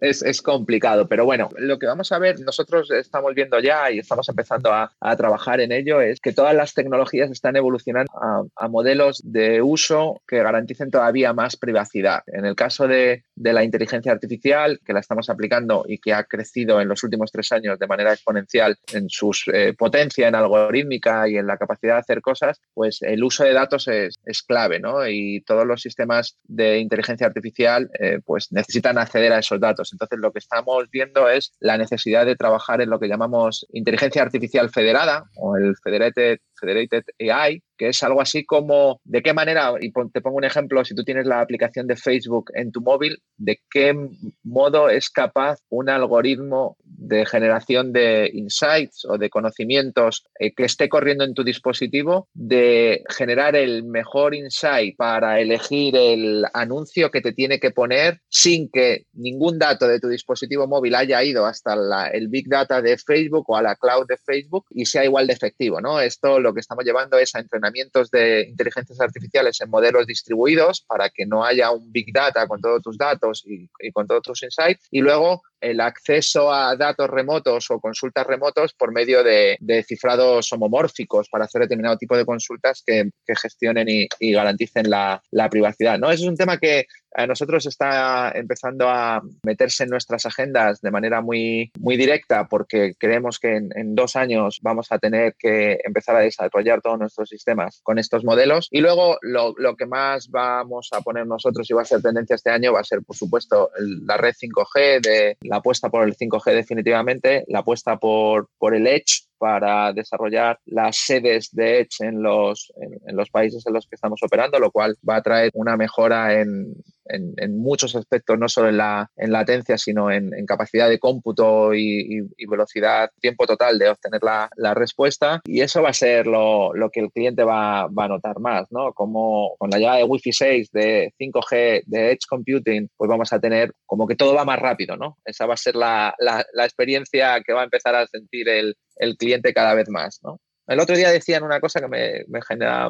es, 0.01 0.41
complicado, 0.41 1.07
pero 1.09 1.27
bueno, 1.27 1.51
lo 1.59 1.79
que 1.79 1.85
vamos 1.85 2.11
a 2.11 2.19
ver, 2.19 2.41
nosotros 2.41 2.91
estamos 2.91 3.35
viendo 3.35 3.61
ya 3.61 3.91
y 3.91 3.99
estamos 3.99 4.27
empezando 4.31 4.73
a, 4.73 4.91
trabajar 5.19 5.61
en 5.61 5.73
ello, 5.73 6.01
es 6.01 6.21
que 6.21 6.33
todas 6.33 6.55
las 6.55 6.73
tecnologías 6.73 7.31
están 7.31 7.55
evolucionando 7.55 8.11
a, 8.57 8.69
modelos 8.69 9.21
de 9.23 9.61
uso 9.61 10.23
que 10.27 10.43
garanticen 10.43 10.91
todavía 10.91 11.35
más 11.35 11.57
privacidad. 11.57 12.23
En 12.27 12.45
el 12.45 12.55
caso 12.55 12.89
de, 12.89 13.25
la 13.37 13.65
inteligencia 13.65 14.13
artificial, 14.13 14.81
que 14.85 14.93
la 14.93 15.01
estamos 15.01 15.29
aplicando 15.29 15.85
y 15.87 15.99
que 15.99 16.13
ha 16.13 16.25
crecido 16.25 16.81
en 16.81 16.89
los 16.89 17.03
últimos 17.03 17.31
tres 17.31 17.53
años 17.53 17.79
de 17.79 17.87
manera 17.87 18.13
exponencial 18.13 18.77
en 18.93 19.09
su 19.09 19.33
eh, 19.53 19.75
potencia 19.77 20.29
en 20.29 20.35
algorítmica 20.35 21.29
y 21.29 21.37
en 21.37 21.47
la 21.47 21.57
capacidad 21.57 21.95
de 21.95 22.01
hacer 22.01 22.21
cosas, 22.21 22.61
pues 22.73 23.03
el 23.03 23.23
uso 23.23 23.45
de 23.45 23.53
datos 23.53 23.89
es, 23.89 24.17
clave, 24.47 24.81
¿no? 24.81 25.07
Y 25.07 25.43
todos 25.43 25.67
los 25.67 25.81
sistemas 25.81 26.37
de 26.45 26.79
inteligencia 26.79 27.27
artificial 27.27 27.91
eh, 27.99 28.21
pues 28.25 28.53
necesitan 28.53 28.99
acceder 28.99 29.33
a 29.33 29.39
esos 29.39 29.61
datos. 29.61 29.93
Entonces, 29.93 30.19
lo 30.19 30.33
que 30.33 30.39
estamos 30.39 30.91
viendo 30.91 31.29
es 31.29 31.53
la 31.61 31.79
necesidad 31.79 32.27
de 32.27 32.37
trabajar 32.37 32.81
en 32.81 32.91
lo 32.91 32.99
que 32.99 33.09
llamamos 33.09 33.67
inteligencia 33.73 34.23
artificial 34.23 34.71
federada 34.71 35.25
o 35.37 35.57
el 35.57 35.75
Federated, 35.83 36.39
Federated 36.65 37.05
AI, 37.31 37.63
que 37.77 37.89
es 37.89 38.03
algo 38.03 38.21
así 38.21 38.45
como 38.45 39.01
de 39.05 39.23
qué 39.23 39.33
manera, 39.33 39.73
y 39.81 39.93
te 39.93 40.21
pongo 40.21 40.37
un 40.37 40.45
ejemplo, 40.45 40.85
si 40.85 40.95
tú 40.95 41.05
tienes 41.05 41.27
la 41.27 41.41
aplicación 41.41 41.87
de 41.87 41.97
Facebook 41.97 42.51
en 42.55 42.73
tu 42.73 42.81
móvil, 42.81 43.19
de 43.37 43.61
qué 43.71 43.95
modo 44.43 44.89
es 44.89 45.11
capaz 45.11 45.59
un 45.69 45.89
algoritmo 45.89 46.77
de 46.85 47.27
generación 47.27 47.93
de 47.93 48.31
insights 48.33 49.05
o 49.05 49.19
de 49.19 49.29
conocimientos 49.29 50.25
eh, 50.39 50.55
que 50.55 50.65
esté 50.65 50.89
corriendo 50.89 51.25
en 51.25 51.35
tu 51.35 51.45
dispositivo 51.45 52.29
de 52.33 53.03
generar 53.09 53.57
el 53.57 53.85
mejor 53.85 54.35
insight 54.35 54.97
para 54.97 55.41
elegir 55.41 55.97
el 55.97 56.45
anuncio 56.55 57.11
que 57.11 57.21
te 57.21 57.33
tiene 57.33 57.59
que 57.59 57.73
poner 57.73 58.21
sin 58.29 58.71
que 58.71 59.07
ningún 59.13 59.59
dato 59.59 59.87
de 59.87 60.01
tu 60.01 60.09
dispositivo 60.09 60.67
móvil 60.67 60.95
haya 60.95 61.23
ido 61.23 61.45
hasta 61.45 61.75
el 62.13 62.29
big 62.29 62.49
data 62.49 62.81
de 62.81 62.97
Facebook 62.97 63.45
o 63.49 63.57
a 63.57 63.63
la 63.63 63.77
cloud 63.77 64.07
de 64.07 64.17
Facebook 64.17 64.67
y 64.71 64.87
sea 64.87 65.05
igual 65.05 65.27
de 65.27 65.35
efectivo, 65.35 65.81
¿no? 65.81 66.01
Esto 66.01 66.39
lo 66.39 66.54
que 66.55 66.61
estamos 66.61 66.85
llevando 66.85 67.19
es 67.19 67.35
a 67.35 67.41
entrenar 67.41 67.65
de 68.11 68.47
inteligencias 68.49 69.01
artificiales 69.01 69.61
en 69.61 69.71
modelos 69.71 70.07
distribuidos 70.07 70.83
para 70.83 71.11
que 71.11 71.27
no 71.27 71.45
haya 71.45 71.71
un 71.71 71.91
big 71.91 72.13
data 72.13 72.47
con 72.47 72.61
todos 72.61 72.83
tus 72.83 72.97
datos 72.97 73.43
y, 73.47 73.69
con 73.93 74.07
todos 74.07 74.23
tus 74.23 74.43
insights. 74.43 74.87
Y 74.91 75.01
luego 75.01 75.43
el 75.65 75.81
acceso 75.81 76.53
a 76.53 76.77
datos 76.77 77.09
remotos 77.09 77.71
o 77.71 77.81
consultas 77.81 78.27
remotos 78.27 78.75
por 78.75 78.93
medio 78.93 79.25
de, 79.25 79.57
cifrados 79.87 80.53
homomórficos 80.53 81.29
para 81.29 81.47
hacer 81.47 81.63
determinado 81.63 81.97
tipo 81.97 82.17
de 82.17 82.25
consultas 82.25 82.83
que, 82.87 83.11
gestionen 83.27 83.89
y, 83.89 84.33
garanticen 84.33 84.91
la, 84.91 85.23
la, 85.31 85.49
privacidad. 85.49 85.99
¿no? 85.99 86.11
Ese 86.11 86.25
es 86.25 86.29
un 86.29 86.37
tema 86.37 86.59
que 86.59 86.87
a 87.15 87.27
nosotros 87.27 87.65
está 87.67 88.33
empezando 88.35 88.89
a 88.89 89.23
meterse 89.45 89.85
en 89.85 89.91
nuestras 89.91 90.27
agendas 90.27 90.81
de 90.81 90.91
manera 90.91 91.21
muy, 91.21 91.71
muy 91.79 91.97
directa 91.97 92.49
porque 92.49 92.95
creemos 92.99 93.39
que 93.39 93.57
en, 93.57 93.95
dos 93.95 94.17
años 94.17 94.59
vamos 94.63 94.89
a 94.91 94.99
tener 94.99 95.35
que 95.39 95.79
empezar 95.85 96.17
a 96.17 96.21
desarrollar 96.21 96.83
todos 96.83 96.99
nuestros 96.99 97.29
sistemas 97.29 97.81
con 97.85 97.99
estos 97.99 98.25
modelos. 98.25 98.69
Y 98.71 98.81
luego 98.81 99.19
lo, 99.23 99.55
lo 99.57 99.77
que 99.77 99.87
más 99.87 100.29
vamos 100.29 100.89
a 100.93 101.01
poner 101.01 101.27
nosotros 101.27 101.71
y 101.71 101.75
va 101.75 101.83
a 101.83 101.87
ser 101.87 102.03
tendencia 102.03 102.35
este 102.35 102.51
año 102.51 102.73
va 102.73 102.81
a 102.81 102.85
ser, 102.85 103.03
por 103.03 103.17
supuesto, 103.17 103.71
la 103.79 104.17
red 104.17 104.35
5G, 104.35 105.01
de, 105.01 105.37
la 105.43 105.54
apuesta 105.57 105.91
por 105.91 106.05
el 106.05 106.17
5G 106.17 106.55
definitivamente, 106.55 107.45
la 107.49 107.61
apuesta 107.61 107.97
por, 107.97 108.49
por 108.59 108.75
el 108.75 108.87
Edge 108.87 109.25
para 109.39 109.93
desarrollar 109.93 110.59
las 110.67 110.97
sedes 110.97 111.51
de 111.53 111.81
Edge 111.81 112.01
en 112.01 112.23
los, 112.23 112.73
en, 113.07 113.17
los 113.17 113.31
países 113.31 113.67
en 113.67 113.75
los 113.75 113.87
que 113.87 113.97
estamos 113.97 114.23
operando, 114.23 114.59
lo 114.59 114.71
cual 114.71 114.97
va 115.09 115.17
a 115.17 115.23
traer 115.23 115.51
una 115.55 115.77
mejora 115.77 116.41
en, 116.41 116.75
en, 117.07 117.59
muchos 117.59 117.95
aspectos, 117.97 118.39
no 118.39 118.49
solo 118.49 118.69
en, 118.69 118.77
la, 118.77 119.11
en 119.17 119.33
latencia, 119.33 119.79
sino 119.79 120.11
en, 120.11 120.31
capacidad 120.47 120.89
de 120.89 120.99
cómputo 120.99 121.75
y, 121.75 122.21
velocidad, 122.49 123.11
tiempo 123.21 123.47
total 123.47 123.79
de 123.79 123.89
obtener 123.89 124.23
la, 124.23 124.49
la, 124.57 124.75
respuesta. 124.75 125.41
Y 125.45 125.61
eso 125.61 125.83
va 125.83 125.91
a 125.91 125.95
ser 125.95 126.27
lo, 126.27 126.75
lo 126.75 126.91
que 126.91 127.01
el 127.01 127.11
cliente 127.11 127.45
va, 127.45 127.87
va, 127.87 128.05
a 128.05 128.09
notar 128.09 128.39
más, 128.41 128.71
¿no? 128.71 128.93
Como 128.93 129.57
con 129.59 129.71
la 129.71 129.79
llegada 129.79 129.99
de 129.99 130.05
Wi-Fi 130.05 130.33
6, 130.33 130.71
de 130.73 131.13
5G, 131.19 131.85
de 131.87 132.13
Edge 132.13 132.27
Computing, 132.29 132.89
pues 132.97 133.09
vamos 133.09 133.33
a 133.33 133.41
tener 133.41 133.73
como 133.87 134.07
que 134.07 134.17
todo 134.17 134.35
va 134.35 134.45
más 134.45 134.59
rápido, 134.59 134.97
¿no? 134.97 135.17
Esa 135.25 135.47
va 135.47 135.55
a 135.55 135.59
ser 135.59 135.77
la, 135.77 136.15
la, 136.19 136.45
la 136.53 136.65
experiencia 136.65 137.41
que 137.45 137.53
va 137.53 137.63
a 137.63 137.65
empezar 137.65 137.95
a 137.95 138.07
sentir 138.07 138.49
el, 138.49 138.77
el 138.97 139.17
cliente 139.17 139.55
cada 139.55 139.75
vez 139.75 139.89
más, 139.89 140.21
¿no? 140.23 140.41
El 140.67 140.81
otro 140.81 140.97
día 140.97 141.11
decían 141.11 141.43
una 141.43 141.61
cosa 141.61 141.81
que 141.81 141.89
me, 141.89 142.25
me, 142.29 142.41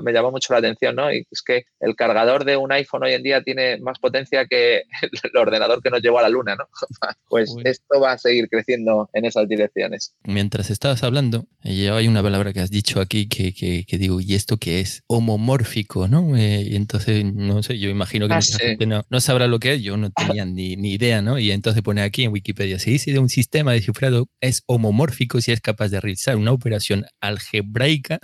me 0.02 0.12
llamó 0.12 0.30
mucho 0.30 0.52
la 0.52 0.60
atención, 0.60 0.94
¿no? 0.94 1.12
Y 1.12 1.26
es 1.30 1.42
que 1.42 1.64
el 1.80 1.96
cargador 1.96 2.44
de 2.44 2.56
un 2.56 2.70
iPhone 2.70 3.02
hoy 3.04 3.14
en 3.14 3.22
día 3.22 3.42
tiene 3.42 3.78
más 3.78 3.98
potencia 3.98 4.46
que 4.46 4.82
el 5.22 5.36
ordenador 5.36 5.82
que 5.82 5.90
nos 5.90 6.00
llevó 6.00 6.20
a 6.20 6.22
la 6.22 6.28
luna, 6.28 6.56
¿no? 6.56 6.68
Pues 7.28 7.52
esto 7.64 8.00
va 8.00 8.12
a 8.12 8.18
seguir 8.18 8.48
creciendo 8.48 9.10
en 9.12 9.24
esas 9.24 9.48
direcciones. 9.48 10.14
Mientras 10.22 10.70
estabas 10.70 11.02
hablando, 11.02 11.46
hay 11.64 12.06
una 12.06 12.22
palabra 12.22 12.52
que 12.52 12.60
has 12.60 12.70
dicho 12.70 13.00
aquí 13.00 13.28
que, 13.28 13.52
que, 13.52 13.98
digo, 13.98 14.20
¿y 14.20 14.34
esto 14.34 14.56
qué 14.56 14.80
es? 14.80 15.02
Homomórfico, 15.08 16.06
¿no? 16.06 16.36
Eh, 16.36 16.62
y 16.62 16.76
entonces, 16.76 17.24
no 17.24 17.62
sé, 17.64 17.78
yo 17.80 17.90
imagino 17.90 18.28
que 18.28 18.34
ah, 18.34 18.40
gente 18.40 18.86
no, 18.86 19.04
no, 19.10 19.20
sabrá 19.20 19.48
lo 19.48 19.58
que 19.58 19.74
es, 19.74 19.82
yo 19.82 19.96
no 19.96 20.10
tenía 20.16 20.44
ni, 20.44 20.76
ni, 20.76 20.92
idea, 20.92 21.22
¿no? 21.22 21.40
Y 21.40 21.50
entonces 21.50 21.82
pone 21.82 22.02
aquí 22.02 22.22
en 22.22 22.32
Wikipedia, 22.32 22.78
se 22.78 22.90
dice 22.90 23.10
de 23.10 23.18
un 23.18 23.28
sistema 23.28 23.72
de 23.72 23.80
cifrado 23.80 24.28
es 24.40 24.62
homomórfico 24.66 25.40
si 25.40 25.50
es 25.50 25.60
capaz 25.60 25.88
de 25.88 26.00
realizar 26.00 26.36
una 26.36 26.52
operación 26.52 27.06
algebraica 27.20 27.63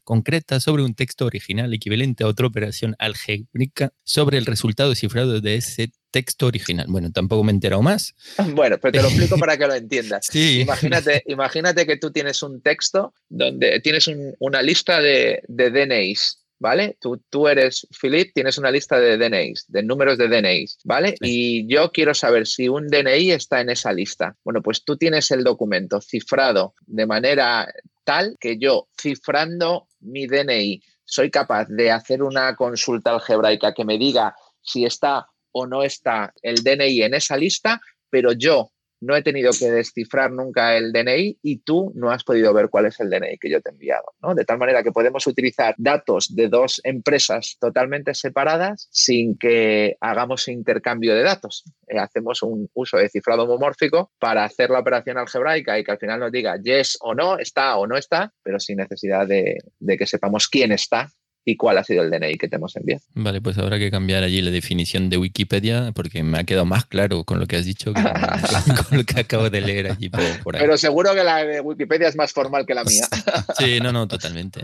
concreta 0.05 0.61
sobre 0.61 0.83
un 0.83 0.95
texto 0.95 1.27
original 1.27 1.73
equivalente 1.73 2.25
a 2.25 2.27
otra 2.27 2.47
operación 2.47 2.95
algebraica 2.99 3.93
sobre 4.05 4.39
el 4.39 4.47
resultado 4.47 4.95
cifrado 4.95 5.41
de 5.41 5.57
ese 5.57 5.93
texto 6.11 6.47
original. 6.47 6.87
Bueno, 6.89 7.13
tampoco 7.13 7.45
me 7.45 7.53
he 7.53 7.55
enterado 7.55 7.83
más. 7.83 8.15
Bueno, 8.55 8.79
pero 8.79 8.93
te 8.93 9.03
lo 9.03 9.09
explico 9.09 9.39
para 9.39 9.57
que 9.57 9.67
lo 9.67 9.75
entiendas. 9.75 10.27
Sí. 10.31 10.61
Imagínate, 10.61 11.23
imagínate 11.27 11.87
que 11.87 11.97
tú 11.97 12.11
tienes 12.11 12.43
un 12.43 12.61
texto 12.61 13.15
donde 13.29 13.81
tienes 13.81 14.09
una 14.39 14.63
lista 14.63 15.01
de, 15.01 15.43
de 15.49 15.71
DNIs 15.71 16.41
¿vale? 16.61 16.97
Tú, 17.01 17.21
tú 17.31 17.49
eres 17.49 17.89
Philip, 18.01 18.33
tienes 18.33 18.59
una 18.59 18.71
lista 18.71 19.01
de 19.01 19.17
DNIs, 19.17 19.65
de 19.69 19.83
números 19.83 20.19
de 20.19 20.29
DNIs, 20.29 20.79
¿vale? 20.85 21.17
Y 21.21 21.67
yo 21.67 21.91
quiero 21.91 22.15
saber 22.15 22.47
si 22.47 22.69
un 22.69 22.87
DNI 22.87 23.33
está 23.33 23.61
en 23.63 23.71
esa 23.71 23.93
lista. 23.93 24.37
Bueno, 24.45 24.63
pues 24.63 24.85
tú 24.85 24.97
tienes 24.97 25.31
el 25.31 25.43
documento 25.43 26.01
cifrado 26.01 26.75
de 26.87 27.07
manera 27.07 27.67
tal 28.05 28.37
que 28.41 28.59
yo, 28.59 28.89
cifrando 29.01 29.89
mi 30.01 30.27
DNI, 30.27 30.83
soy 31.05 31.31
capaz 31.31 31.67
de 31.69 31.91
hacer 31.91 32.23
una 32.23 32.55
consulta 32.57 33.11
algebraica 33.11 33.75
que 33.75 33.85
me 33.85 33.99
diga 33.99 34.35
si 34.63 34.85
está 34.85 35.27
o 35.53 35.67
no 35.67 35.83
está 35.83 36.33
el 36.43 36.63
DNI 36.63 37.03
en 37.03 37.15
esa 37.15 37.37
lista, 37.37 37.81
pero 38.09 38.33
yo 38.33 38.71
no 39.01 39.17
he 39.17 39.23
tenido 39.23 39.51
que 39.59 39.71
descifrar 39.71 40.31
nunca 40.31 40.77
el 40.77 40.93
DNI 40.93 41.39
y 41.43 41.59
tú 41.59 41.93
no 41.95 42.11
has 42.11 42.25
podido 42.25 42.53
ver 42.53 42.69
cuál 42.69 42.87
es 42.87 43.01
el 43.01 43.11
DNI 43.11 43.39
que 43.39 43.51
yo 43.51 43.61
te 43.61 43.71
he 43.71 43.73
enviado. 43.73 44.05
¿no? 44.23 44.35
De 44.35 44.45
tal 44.45 44.59
manera 44.59 44.83
que 44.83 44.93
podemos 44.93 45.27
utilizar 45.27 45.75
datos 45.79 46.35
de 46.35 46.49
dos 46.49 46.81
empresas 46.85 47.57
totalmente 47.61 48.15
separadas 48.15 48.89
sin 48.91 49.37
que 49.39 49.97
hagamos 50.01 50.49
intercambio 50.49 51.15
de 51.15 51.23
datos. 51.23 51.65
Eh, 51.87 51.99
hacemos 51.99 52.43
un 52.43 52.69
uso 52.75 52.99
de 52.99 53.09
cifrado 53.09 53.45
homomórfico 53.45 54.13
para 54.19 54.45
hacer 54.45 54.71
la 54.71 54.81
operación 54.81 55.19
algebraica 55.19 55.79
y 55.79 55.85
que 55.85 55.93
al 55.93 55.99
final 55.99 56.21
nos 56.21 56.33
diga 56.33 56.57
yes 56.63 56.99
o 57.01 57.15
no, 57.15 57.39
está 57.39 57.77
o 57.77 57.87
no 57.87 57.97
está, 57.97 58.33
pero 58.43 58.61
sin 58.61 58.77
necesidad 58.77 59.27
de 59.27 59.99
que 59.99 60.07
sepamos 60.07 60.49
quién 60.49 60.73
está 60.73 61.11
y 61.51 61.57
cuál 61.57 61.79
ha 61.79 61.85
sido 61.85 62.03
el 62.03 62.11
DNI 62.11 62.37
que 62.39 62.49
te 62.49 62.57
hemos 62.57 62.77
enviado. 62.77 63.03
Vale, 63.15 63.41
pues 63.41 63.59
habrá 63.59 63.79
que 63.79 63.91
cambiar 63.91 64.23
allí 64.23 64.41
la 64.41 64.51
definición 64.51 65.11
de 65.11 65.17
Wikipedia 65.17 65.93
porque 65.93 66.23
me 66.23 66.39
ha 66.39 66.45
quedado 66.45 66.65
más 66.65 66.87
claro 66.87 67.25
con 67.25 67.41
lo 67.41 67.47
que 67.47 67.57
has 67.57 67.65
dicho 67.65 67.93
que 67.93 68.03
con, 68.89 68.99
lo 68.99 69.05
que 69.05 69.21
acabo 69.21 69.51
de 69.51 69.61
leer 69.61 69.91
allí 69.91 70.09
por, 70.09 70.23
ahí. 70.23 70.61
Pero 70.61 70.77
seguro 70.79 71.15
que 71.15 71.25
la 71.25 71.45
de 71.45 71.61
Wikipedia 71.61 72.09
es 72.09 72.17
más 72.17 72.33
formal 72.33 72.67
que 72.67 72.75
la 72.75 72.85
mía. 72.85 73.07
Sí, 73.59 73.79
no, 73.81 73.93
no, 73.93 74.07
totalmente. 74.07 74.61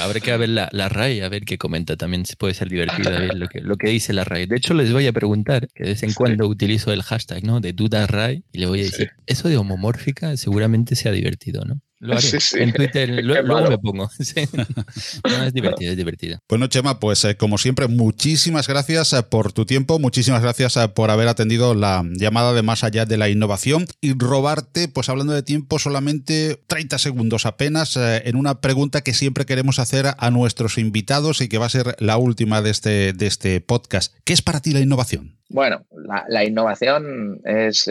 habrá 0.00 0.20
que 0.20 0.36
ver 0.36 0.48
la, 0.48 0.68
la, 0.72 0.88
RAI, 0.88 1.20
a 1.20 1.28
ver 1.28 1.44
qué 1.44 1.58
comenta. 1.58 1.96
También 1.96 2.24
puede 2.38 2.54
ser 2.54 2.68
divertido 2.68 3.10
ver 3.10 3.34
lo 3.34 3.48
que, 3.48 3.60
lo 3.60 3.76
que 3.76 3.88
dice 3.88 4.12
la 4.12 4.24
RAI. 4.24 4.46
De 4.46 4.56
hecho, 4.56 4.74
les 4.74 4.92
voy 4.92 5.06
a 5.06 5.12
preguntar, 5.12 5.68
que 5.74 5.84
de 5.84 5.90
vez 5.90 6.02
en 6.02 6.12
cuando 6.12 6.46
utilizo 6.46 6.92
el 6.92 7.02
hashtag 7.02 7.44
¿no? 7.44 7.60
de 7.60 7.72
duda 7.72 8.06
RAI 8.06 8.44
y 8.52 8.58
le 8.58 8.66
voy 8.66 8.80
a 8.80 8.84
decir, 8.84 9.10
eso 9.26 9.48
de 9.48 9.56
homomórfica 9.56 10.36
seguramente 10.36 10.96
sea 10.96 11.12
divertido, 11.12 11.64
¿no? 11.64 11.80
Lo 11.98 12.16
haré. 12.16 12.28
En 12.54 12.72
Twitter 12.72 13.08
luego 13.24 13.70
me 13.70 13.78
pongo. 13.78 14.10
es 14.18 15.52
divertido, 15.54 15.90
es 15.92 15.96
divertido. 15.96 16.38
Bueno, 16.48 16.66
Chema, 16.66 17.00
pues 17.00 17.24
eh, 17.24 17.36
como 17.36 17.56
siempre, 17.56 17.88
muchísimas 17.88 18.68
gracias 18.68 19.12
eh, 19.14 19.22
por 19.22 19.52
tu 19.52 19.64
tiempo, 19.64 19.98
muchísimas 19.98 20.42
gracias 20.42 20.76
eh, 20.76 20.88
por 20.88 21.10
haber 21.10 21.28
atendido 21.28 21.74
la 21.74 22.04
llamada 22.14 22.52
de 22.52 22.62
más 22.62 22.84
allá 22.84 23.06
de 23.06 23.16
la 23.16 23.28
innovación 23.30 23.86
y 24.00 24.12
robarte, 24.12 24.88
pues 24.88 25.08
hablando 25.08 25.32
de 25.32 25.42
tiempo, 25.42 25.78
solamente 25.78 26.62
30 26.66 26.98
segundos 26.98 27.46
apenas 27.46 27.96
en 27.96 28.36
una 28.36 28.60
pregunta 28.60 29.00
que 29.00 29.14
siempre 29.14 29.46
queremos 29.46 29.78
hacer 29.78 30.06
a 30.18 30.30
nuestros 30.30 30.78
invitados 30.78 31.40
y 31.40 31.48
que 31.48 31.58
va 31.58 31.66
a 31.66 31.70
ser 31.70 31.96
la 31.98 32.18
última 32.18 32.60
de 32.60 32.70
este, 32.70 33.12
de 33.12 33.26
este 33.26 33.60
podcast. 33.60 34.14
¿Qué 34.24 34.32
es 34.32 34.42
para 34.42 34.60
ti 34.60 34.72
la 34.72 34.80
innovación? 34.80 35.36
Bueno, 35.48 35.86
la, 36.28 36.44
innovación 36.44 37.40
es 37.44 37.88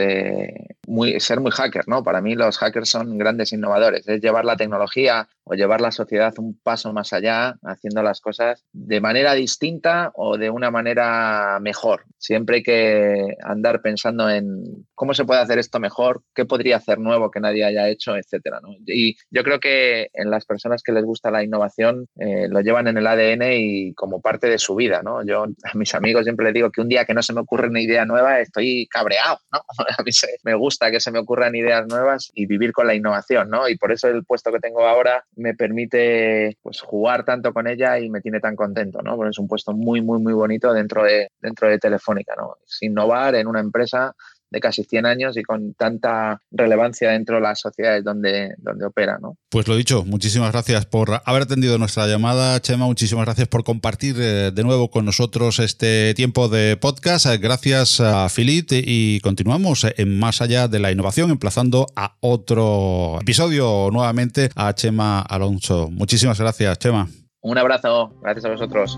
muy, 0.88 1.20
ser 1.20 1.40
muy 1.40 1.52
hacker, 1.52 1.88
¿no? 1.88 2.04
Para 2.04 2.22
mí 2.22 2.36
los 2.36 2.58
hackers 2.58 2.90
son 2.90 3.18
grandes 3.18 3.54
innovadores, 3.54 4.08
es 4.08 4.22
llevar 4.22 4.44
la 4.44 4.58
tecnología 4.58 5.30
o 5.46 5.54
llevar 5.54 5.80
la 5.80 5.92
sociedad 5.92 6.34
un 6.38 6.60
paso 6.62 6.92
más 6.92 7.14
allá, 7.14 7.56
haciendo 7.64 8.02
las 8.02 8.20
cosas 8.20 8.66
de 8.74 9.00
manera 9.00 9.34
distinta 9.34 10.12
o 10.16 10.38
de 10.38 10.50
una 10.50 10.72
manera 10.72 11.60
mejor. 11.62 12.06
Siempre 12.18 12.58
hay 12.58 12.64
que 12.64 13.36
andar 13.44 13.82
pensando 13.82 14.30
en 14.30 14.86
cómo 14.96 15.14
se 15.14 15.24
puede 15.24 15.42
hacer 15.42 15.60
esto 15.60 15.80
mejor, 15.80 16.24
qué 16.34 16.46
podría 16.46 16.78
hacer 16.78 17.00
nuevo 17.00 17.30
que 17.30 17.40
nadie 17.40 17.64
haya 17.64 17.88
hecho, 17.90 18.16
etcétera. 18.16 18.60
Y 18.88 19.16
yo 19.30 19.44
creo 19.44 19.60
que 19.60 20.10
en 20.14 20.32
las 20.32 20.46
personas 20.46 20.82
que 20.82 20.92
les 20.92 21.04
gusta 21.04 21.30
la 21.30 21.44
innovación 21.44 22.08
eh, 22.20 22.48
lo 22.50 22.62
llevan 22.62 22.88
en 22.88 22.98
el 22.98 23.06
ADN 23.06 23.44
y 23.54 23.94
como 23.94 24.22
parte 24.22 24.48
de 24.48 24.58
su 24.58 24.74
vida. 24.76 25.02
¿no? 25.04 25.24
Yo 25.24 25.44
a 25.44 25.78
mis 25.78 25.94
amigos 25.94 26.24
siempre 26.24 26.46
les 26.46 26.56
digo 26.56 26.72
que 26.72 26.82
un 26.82 26.90
día 26.90 27.06
que 27.06 27.14
no 27.14 27.22
se 27.22 27.34
me 27.34 27.42
ocurre 27.42 27.68
una 27.68 27.82
idea 27.82 28.06
nueva 28.06 28.40
estoy 28.40 28.88
cabreado. 28.88 29.40
¿no? 29.52 29.60
A 29.98 30.04
mí 30.04 30.12
me 30.44 30.56
gusta 30.56 30.90
que 30.90 31.00
se 31.00 31.12
me 31.12 31.20
ocurran 31.20 31.56
ideas 31.56 31.86
nuevas 31.88 32.32
y 32.34 32.48
vivir 32.48 32.72
con 32.72 32.88
la 32.88 32.96
innovación. 32.96 33.50
¿no? 33.50 33.70
Y 33.70 33.78
por 33.78 33.92
eso 33.92 34.08
el 34.08 34.26
puesto 34.26 34.52
que 34.52 34.60
tengo 34.60 34.86
ahora 34.86 35.24
me 35.38 35.54
permite 35.54 36.58
pues, 36.62 36.82
jugar 36.82 37.26
tanto 37.26 37.54
con 37.54 37.68
ella 37.68 38.00
y 38.00 38.10
me 38.10 38.22
tiene 38.22 38.40
tan 38.40 38.56
contento, 38.56 39.02
¿no? 39.02 39.16
Porque 39.16 39.32
es 39.32 39.40
un 39.40 39.48
puesto 39.48 39.74
muy, 39.74 40.02
muy, 40.02 40.20
muy 40.22 40.34
bonito 40.34 40.74
dentro 40.74 41.04
de, 41.04 41.30
dentro 41.42 41.70
de 41.70 41.80
Telefónica, 41.80 42.34
¿no? 42.38 42.56
Es 42.66 42.82
innovar 42.82 43.36
en 43.36 43.48
una 43.48 43.60
empresa 43.60 44.16
de 44.50 44.60
casi 44.60 44.84
100 44.84 45.06
años 45.06 45.38
y 45.38 45.44
con 45.44 45.74
tanta 45.74 46.42
relevancia 46.52 47.12
dentro 47.12 47.36
de 47.36 47.42
las 47.42 47.60
sociedades 47.60 48.04
donde, 48.04 48.56
donde 48.58 48.86
opera. 48.86 49.18
¿no? 49.22 49.38
Pues 49.50 49.68
lo 49.68 49.76
dicho, 49.76 50.04
muchísimas 50.06 50.52
gracias 50.52 50.86
por 50.86 51.22
haber 51.26 51.44
atendido 51.44 51.78
nuestra 51.78 52.08
llamada, 52.08 52.60
Chema, 52.62 52.86
muchísimas 52.86 53.26
gracias 53.26 53.48
por 53.48 53.64
compartir 53.64 54.16
eh, 54.20 54.52
de 54.52 54.64
nuevo 54.64 54.90
con 54.90 55.06
nosotros 55.06 55.60
este 55.60 56.14
tiempo 56.14 56.48
de 56.48 56.78
podcast. 56.78 57.26
Gracias 57.40 58.00
a 58.00 58.30
Filit 58.30 58.72
y 58.72 59.20
continuamos 59.22 59.86
en 59.98 60.20
Más 60.20 60.42
allá 60.42 60.68
de 60.68 60.80
la 60.80 60.92
innovación, 60.92 61.32
emplazando 61.32 61.88
a 61.96 62.16
otro 62.22 63.20
episodio 63.22 63.90
nuevamente 63.92 64.50
a 64.56 64.74
Chema 64.74 65.22
Alonso. 65.22 65.90
Muchísimas 65.92 66.40
gracias, 66.40 66.80
Chema. 66.80 67.08
Un 67.42 67.58
abrazo, 67.58 68.14
gracias 68.22 68.46
a 68.46 68.50
vosotros. 68.50 68.98